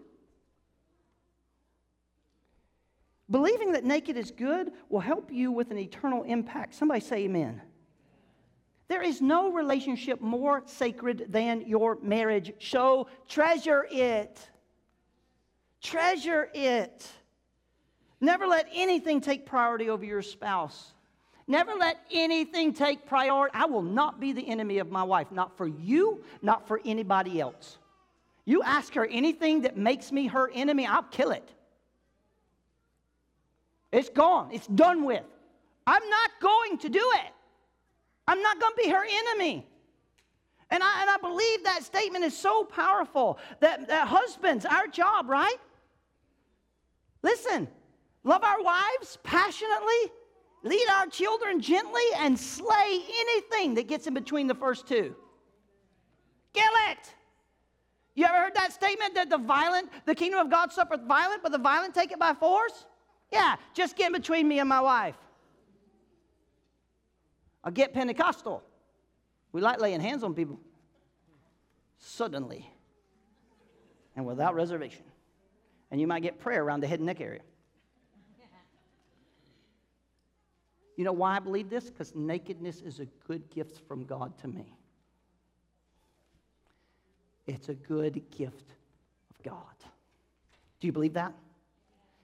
Believing 3.30 3.72
that 3.72 3.84
naked 3.84 4.16
is 4.16 4.30
good 4.30 4.72
will 4.88 5.00
help 5.00 5.30
you 5.30 5.52
with 5.52 5.70
an 5.70 5.76
eternal 5.76 6.22
impact. 6.22 6.74
Somebody 6.74 7.00
say 7.00 7.24
amen. 7.24 7.60
There 8.88 9.02
is 9.02 9.20
no 9.20 9.52
relationship 9.52 10.22
more 10.22 10.62
sacred 10.64 11.26
than 11.28 11.66
your 11.66 11.98
marriage. 12.00 12.54
So 12.58 13.08
treasure 13.28 13.86
it. 13.90 14.40
Treasure 15.82 16.48
it. 16.54 17.06
Never 18.20 18.46
let 18.46 18.68
anything 18.72 19.20
take 19.20 19.46
priority 19.46 19.90
over 19.90 20.04
your 20.04 20.22
spouse. 20.22 20.92
Never 21.46 21.72
let 21.74 21.98
anything 22.12 22.74
take 22.74 23.06
priority. 23.06 23.54
I 23.54 23.66
will 23.66 23.82
not 23.82 24.20
be 24.20 24.32
the 24.32 24.46
enemy 24.48 24.78
of 24.78 24.90
my 24.90 25.02
wife, 25.02 25.28
not 25.30 25.56
for 25.56 25.66
you, 25.66 26.22
not 26.42 26.68
for 26.68 26.80
anybody 26.84 27.40
else. 27.40 27.78
You 28.44 28.62
ask 28.62 28.94
her 28.94 29.06
anything 29.06 29.62
that 29.62 29.76
makes 29.76 30.10
me 30.12 30.26
her 30.26 30.50
enemy, 30.52 30.86
I'll 30.86 31.02
kill 31.04 31.30
it. 31.30 31.48
It's 33.92 34.08
gone, 34.10 34.50
it's 34.52 34.66
done 34.66 35.04
with. 35.04 35.24
I'm 35.86 36.06
not 36.08 36.30
going 36.40 36.78
to 36.78 36.88
do 36.90 37.12
it. 37.14 37.32
I'm 38.26 38.42
not 38.42 38.60
going 38.60 38.74
to 38.76 38.82
be 38.82 38.90
her 38.90 39.04
enemy. 39.04 39.66
And 40.70 40.82
I, 40.82 41.00
and 41.00 41.08
I 41.10 41.16
believe 41.16 41.64
that 41.64 41.82
statement 41.82 42.24
is 42.24 42.36
so 42.36 42.64
powerful 42.64 43.38
that, 43.60 43.88
that 43.88 44.06
husbands, 44.06 44.66
our 44.66 44.86
job, 44.86 45.30
right? 45.30 45.56
Listen, 47.22 47.68
love 48.28 48.44
our 48.44 48.62
wives 48.62 49.18
passionately, 49.22 50.12
lead 50.62 50.86
our 50.90 51.06
children 51.06 51.60
gently, 51.60 52.02
and 52.18 52.38
slay 52.38 53.00
anything 53.20 53.74
that 53.74 53.88
gets 53.88 54.06
in 54.06 54.14
between 54.14 54.46
the 54.46 54.54
first 54.54 54.86
two. 54.86 55.16
Kill 56.52 56.72
it. 56.90 57.14
You 58.14 58.26
ever 58.26 58.36
heard 58.36 58.54
that 58.54 58.72
statement 58.72 59.14
that 59.14 59.30
the 59.30 59.38
violent, 59.38 59.88
the 60.04 60.14
kingdom 60.14 60.40
of 60.40 60.50
God 60.50 60.72
suffereth 60.72 61.02
violent, 61.06 61.42
but 61.42 61.52
the 61.52 61.58
violent 61.58 61.94
take 61.94 62.12
it 62.12 62.18
by 62.18 62.34
force? 62.34 62.84
Yeah, 63.32 63.56
just 63.74 63.96
get 63.96 64.08
in 64.08 64.12
between 64.12 64.46
me 64.46 64.58
and 64.58 64.68
my 64.68 64.80
wife. 64.80 65.16
I'll 67.64 67.72
get 67.72 67.94
Pentecostal. 67.94 68.62
We 69.52 69.60
like 69.60 69.80
laying 69.80 70.00
hands 70.00 70.22
on 70.22 70.34
people 70.34 70.58
suddenly 71.98 72.70
and 74.16 74.26
without 74.26 74.54
reservation. 74.54 75.04
And 75.90 76.00
you 76.00 76.06
might 76.06 76.22
get 76.22 76.38
prayer 76.38 76.62
around 76.62 76.80
the 76.80 76.86
head 76.86 76.98
and 76.98 77.06
neck 77.06 77.20
area. 77.20 77.40
You 80.98 81.04
know 81.04 81.12
why 81.12 81.36
I 81.36 81.38
believe 81.38 81.70
this? 81.70 81.84
Because 81.90 82.12
nakedness 82.16 82.82
is 82.82 82.98
a 82.98 83.06
good 83.28 83.48
gift 83.50 83.86
from 83.86 84.04
God 84.04 84.36
to 84.38 84.48
me. 84.48 84.74
It's 87.46 87.68
a 87.68 87.74
good 87.74 88.20
gift 88.36 88.74
of 89.30 89.40
God. 89.44 89.76
Do 90.80 90.88
you 90.88 90.92
believe 90.92 91.14
that? 91.14 91.32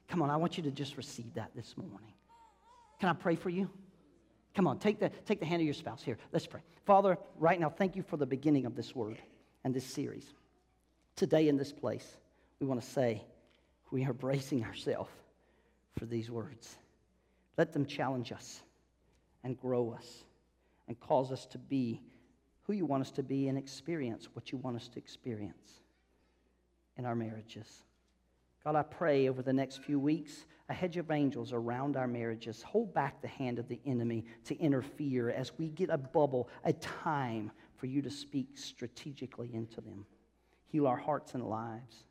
Come 0.09 0.23
on, 0.23 0.29
I 0.29 0.37
want 0.37 0.57
you 0.57 0.65
to 0.65 0.73
just 0.73 0.97
receive 0.97 1.33
that 1.35 1.53
this 1.55 1.77
morning. 1.77 2.13
Can 2.99 3.09
I 3.09 3.13
pray 3.13 3.37
for 3.37 3.49
you? 3.49 3.71
Come 4.57 4.67
on, 4.67 4.81
take 4.81 4.99
the, 4.99 5.09
take 5.25 5.39
the 5.39 5.47
hand 5.47 5.63
of 5.63 5.67
your 5.67 5.75
spouse 5.75 6.03
here. 6.03 6.19
Let's 6.33 6.47
pray. 6.47 6.61
Father, 6.85 7.17
right 7.39 7.61
now, 7.61 7.71
thank 7.71 7.95
you 7.95 8.03
for 8.03 8.17
the 8.17 8.27
beginning 8.27 8.67
of 8.67 8.75
this 8.75 8.93
word. 8.93 9.19
and 9.63 9.73
this 9.73 9.87
series. 9.87 10.27
Today, 11.15 11.49
in 11.49 11.57
this 11.57 11.73
place, 11.73 12.17
we 12.61 12.67
want 12.67 12.83
to 12.83 12.87
say 12.87 13.23
we 13.93 14.05
are 14.05 14.13
bracing 14.13 14.65
ourselves 14.65 15.11
for 15.97 16.07
these 16.07 16.29
words. 16.29 16.77
Let 17.57 17.73
them 17.73 17.87
challenge 17.87 18.33
us 18.33 18.63
and 19.43 19.59
grow 19.59 19.95
us 19.97 20.25
and 20.89 20.99
cause 20.99 21.33
us 21.33 21.47
to 21.47 21.59
be 21.59 22.01
who 22.63 22.73
you 22.73 22.87
want 22.87 23.03
us 23.03 23.11
to 23.13 23.23
be 23.23 23.49
and 23.49 23.59
experience 23.59 24.29
what 24.33 24.51
you 24.51 24.59
want 24.59 24.77
us 24.77 24.89
to 24.89 24.99
experience 24.99 25.81
in 26.97 27.05
our 27.05 27.15
marriages. 27.15 27.83
God, 28.65 28.77
I 28.77 28.83
pray 28.83 29.29
over 29.29 29.43
the 29.43 29.53
next 29.53 29.83
few 29.83 30.01
weeks, 30.01 30.47
a 30.71 30.75
hedge 30.75 30.97
of 30.97 31.11
angels 31.11 31.53
around 31.53 31.97
our 31.99 32.09
marriages. 32.09 32.63
Hold 32.63 32.95
back 32.95 33.21
the 33.21 33.29
hand 33.29 33.59
of 33.59 33.69
the 33.69 33.79
enemy 33.85 34.25
to 34.47 34.59
interfere 34.59 35.29
as 35.31 35.53
we 35.59 35.69
get 35.69 35.91
a 35.91 35.99
bubble, 35.99 36.49
a 36.65 36.73
time 36.73 37.53
for 37.77 37.87
you 37.87 38.01
to 38.01 38.11
speak 38.11 38.57
strategically 38.57 39.51
into 39.53 39.83
them. 39.83 40.07
Heal 40.69 40.87
our 40.87 40.97
hearts 40.97 41.35
and 41.35 41.47
lives. 41.47 42.05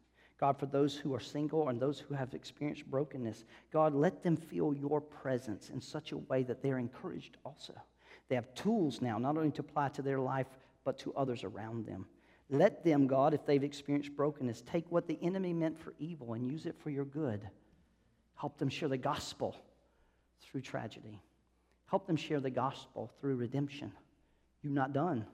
God, 0.43 0.59
for 0.59 0.65
those 0.65 0.93
who 0.97 1.13
are 1.13 1.21
single 1.21 1.69
and 1.69 1.79
those 1.79 1.99
who 1.99 2.13
have 2.13 2.33
experienced 2.33 2.85
brokenness, 2.91 3.45
God, 3.71 3.95
let 3.95 4.23
them 4.23 4.35
feel 4.35 4.73
your 4.73 4.99
presence 4.99 5.69
in 5.69 5.79
such 5.79 6.11
a 6.11 6.17
way 6.17 6.43
that 6.43 6.61
they're 6.61 6.79
encouraged 6.79 7.37
also. 7.45 7.73
They 8.27 8.35
have 8.35 8.53
tools 8.53 9.01
now, 9.01 9.17
not 9.17 9.37
only 9.37 9.51
to 9.51 9.61
apply 9.61 9.87
to 9.87 10.01
their 10.01 10.19
life, 10.19 10.47
but 10.83 10.99
to 10.99 11.13
others 11.13 11.45
around 11.45 11.85
them. 11.85 12.07
Let 12.49 12.83
them, 12.83 13.07
God, 13.07 13.33
if 13.33 13.45
they've 13.45 13.63
experienced 13.63 14.17
brokenness, 14.17 14.63
take 14.69 14.83
what 14.91 15.07
the 15.07 15.17
enemy 15.21 15.53
meant 15.53 15.79
for 15.79 15.93
evil 15.97 16.33
and 16.33 16.45
use 16.45 16.65
it 16.65 16.75
for 16.83 16.89
your 16.89 17.05
good. 17.05 17.39
Help 18.35 18.57
them 18.57 18.67
share 18.67 18.89
the 18.89 18.97
gospel 18.97 19.55
through 20.41 20.59
tragedy. 20.59 21.21
Help 21.85 22.05
them 22.05 22.17
share 22.17 22.41
the 22.41 22.49
gospel 22.49 23.09
through 23.21 23.37
redemption. 23.37 23.93
You're 24.61 24.73
not 24.73 24.91
done. 24.91 25.25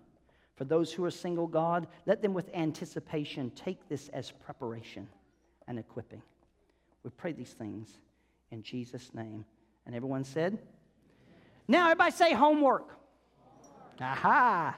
For 0.60 0.66
those 0.66 0.92
who 0.92 1.06
are 1.06 1.12
single, 1.12 1.48
God, 1.48 1.88
let 2.06 2.22
them 2.22 2.34
with 2.34 2.54
anticipation 2.54 3.50
take 3.52 3.88
this 3.88 4.10
as 4.10 4.30
preparation 4.30 5.08
and 5.70 5.80
equipping. 5.80 6.22
We 7.06 7.12
pray 7.12 7.32
these 7.32 7.54
things 7.54 7.88
in 8.52 8.62
Jesus' 8.62 9.14
name. 9.14 9.46
And 9.86 9.96
everyone 9.96 10.26
said, 10.26 10.58
Now 11.70 11.86
everybody 11.86 12.12
say 12.12 12.34
homework. 12.34 12.90
Aha 14.02 14.76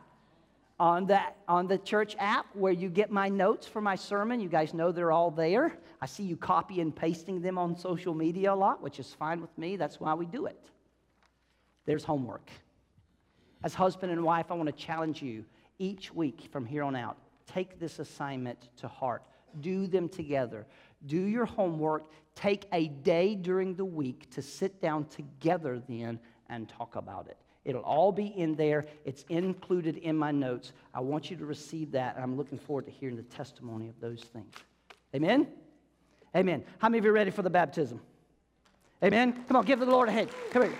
on, 0.79 1.07
that, 1.07 1.35
on 1.47 1.65
the 1.65 1.79
church 1.79 2.15
app 2.19 2.45
where 2.53 2.71
you 2.71 2.87
get 2.87 3.09
my 3.09 3.27
notes 3.27 3.65
for 3.65 3.81
my 3.81 3.95
sermon. 3.95 4.39
You 4.39 4.49
guys 4.49 4.75
know 4.75 4.91
they're 4.91 5.11
all 5.11 5.31
there. 5.31 5.73
I 5.99 6.05
see 6.05 6.23
you 6.23 6.37
copy 6.37 6.79
and 6.79 6.95
pasting 6.95 7.41
them 7.41 7.57
on 7.57 7.75
social 7.75 8.13
media 8.13 8.53
a 8.53 8.55
lot, 8.55 8.83
which 8.83 8.99
is 8.99 9.11
fine 9.13 9.41
with 9.41 9.55
me. 9.57 9.77
That's 9.77 9.99
why 9.99 10.13
we 10.13 10.27
do 10.27 10.45
it. 10.45 10.63
There's 11.87 12.03
homework. 12.03 12.51
As 13.63 13.73
husband 13.73 14.11
and 14.11 14.23
wife, 14.23 14.51
I 14.51 14.53
want 14.53 14.67
to 14.67 14.85
challenge 14.85 15.23
you 15.23 15.43
each 15.79 16.13
week 16.13 16.47
from 16.51 16.65
here 16.65 16.83
on 16.83 16.95
out. 16.95 17.17
Take 17.47 17.79
this 17.79 17.99
assignment 17.99 18.69
to 18.77 18.87
heart. 18.87 19.23
Do 19.59 19.87
them 19.87 20.07
together. 20.07 20.65
Do 21.05 21.19
your 21.19 21.45
homework. 21.45 22.11
Take 22.35 22.65
a 22.71 22.87
day 22.87 23.35
during 23.35 23.75
the 23.75 23.85
week 23.85 24.29
to 24.31 24.41
sit 24.41 24.81
down 24.81 25.05
together 25.05 25.81
then 25.87 26.19
and 26.49 26.69
talk 26.69 26.95
about 26.95 27.27
it. 27.27 27.37
It'll 27.63 27.81
all 27.81 28.11
be 28.11 28.27
in 28.27 28.55
there. 28.55 28.87
It's 29.05 29.23
included 29.29 29.97
in 29.97 30.17
my 30.17 30.31
notes. 30.31 30.73
I 30.93 31.01
want 31.01 31.29
you 31.29 31.37
to 31.37 31.45
receive 31.45 31.91
that, 31.91 32.17
I'm 32.17 32.35
looking 32.35 32.57
forward 32.57 32.85
to 32.85 32.91
hearing 32.91 33.15
the 33.15 33.23
testimony 33.23 33.89
of 33.89 33.99
those 33.99 34.21
things. 34.21 34.53
Amen? 35.15 35.47
Amen. 36.35 36.63
How 36.79 36.89
many 36.89 36.99
of 36.99 37.05
you 37.05 37.11
are 37.11 37.13
ready 37.13 37.31
for 37.31 37.41
the 37.41 37.49
baptism? 37.49 38.01
Amen? 39.03 39.43
Come 39.47 39.57
on, 39.57 39.65
give 39.65 39.79
the 39.79 39.85
Lord 39.85 40.09
a 40.09 40.11
hand. 40.11 40.29
Come 40.51 40.63
here. 40.63 40.77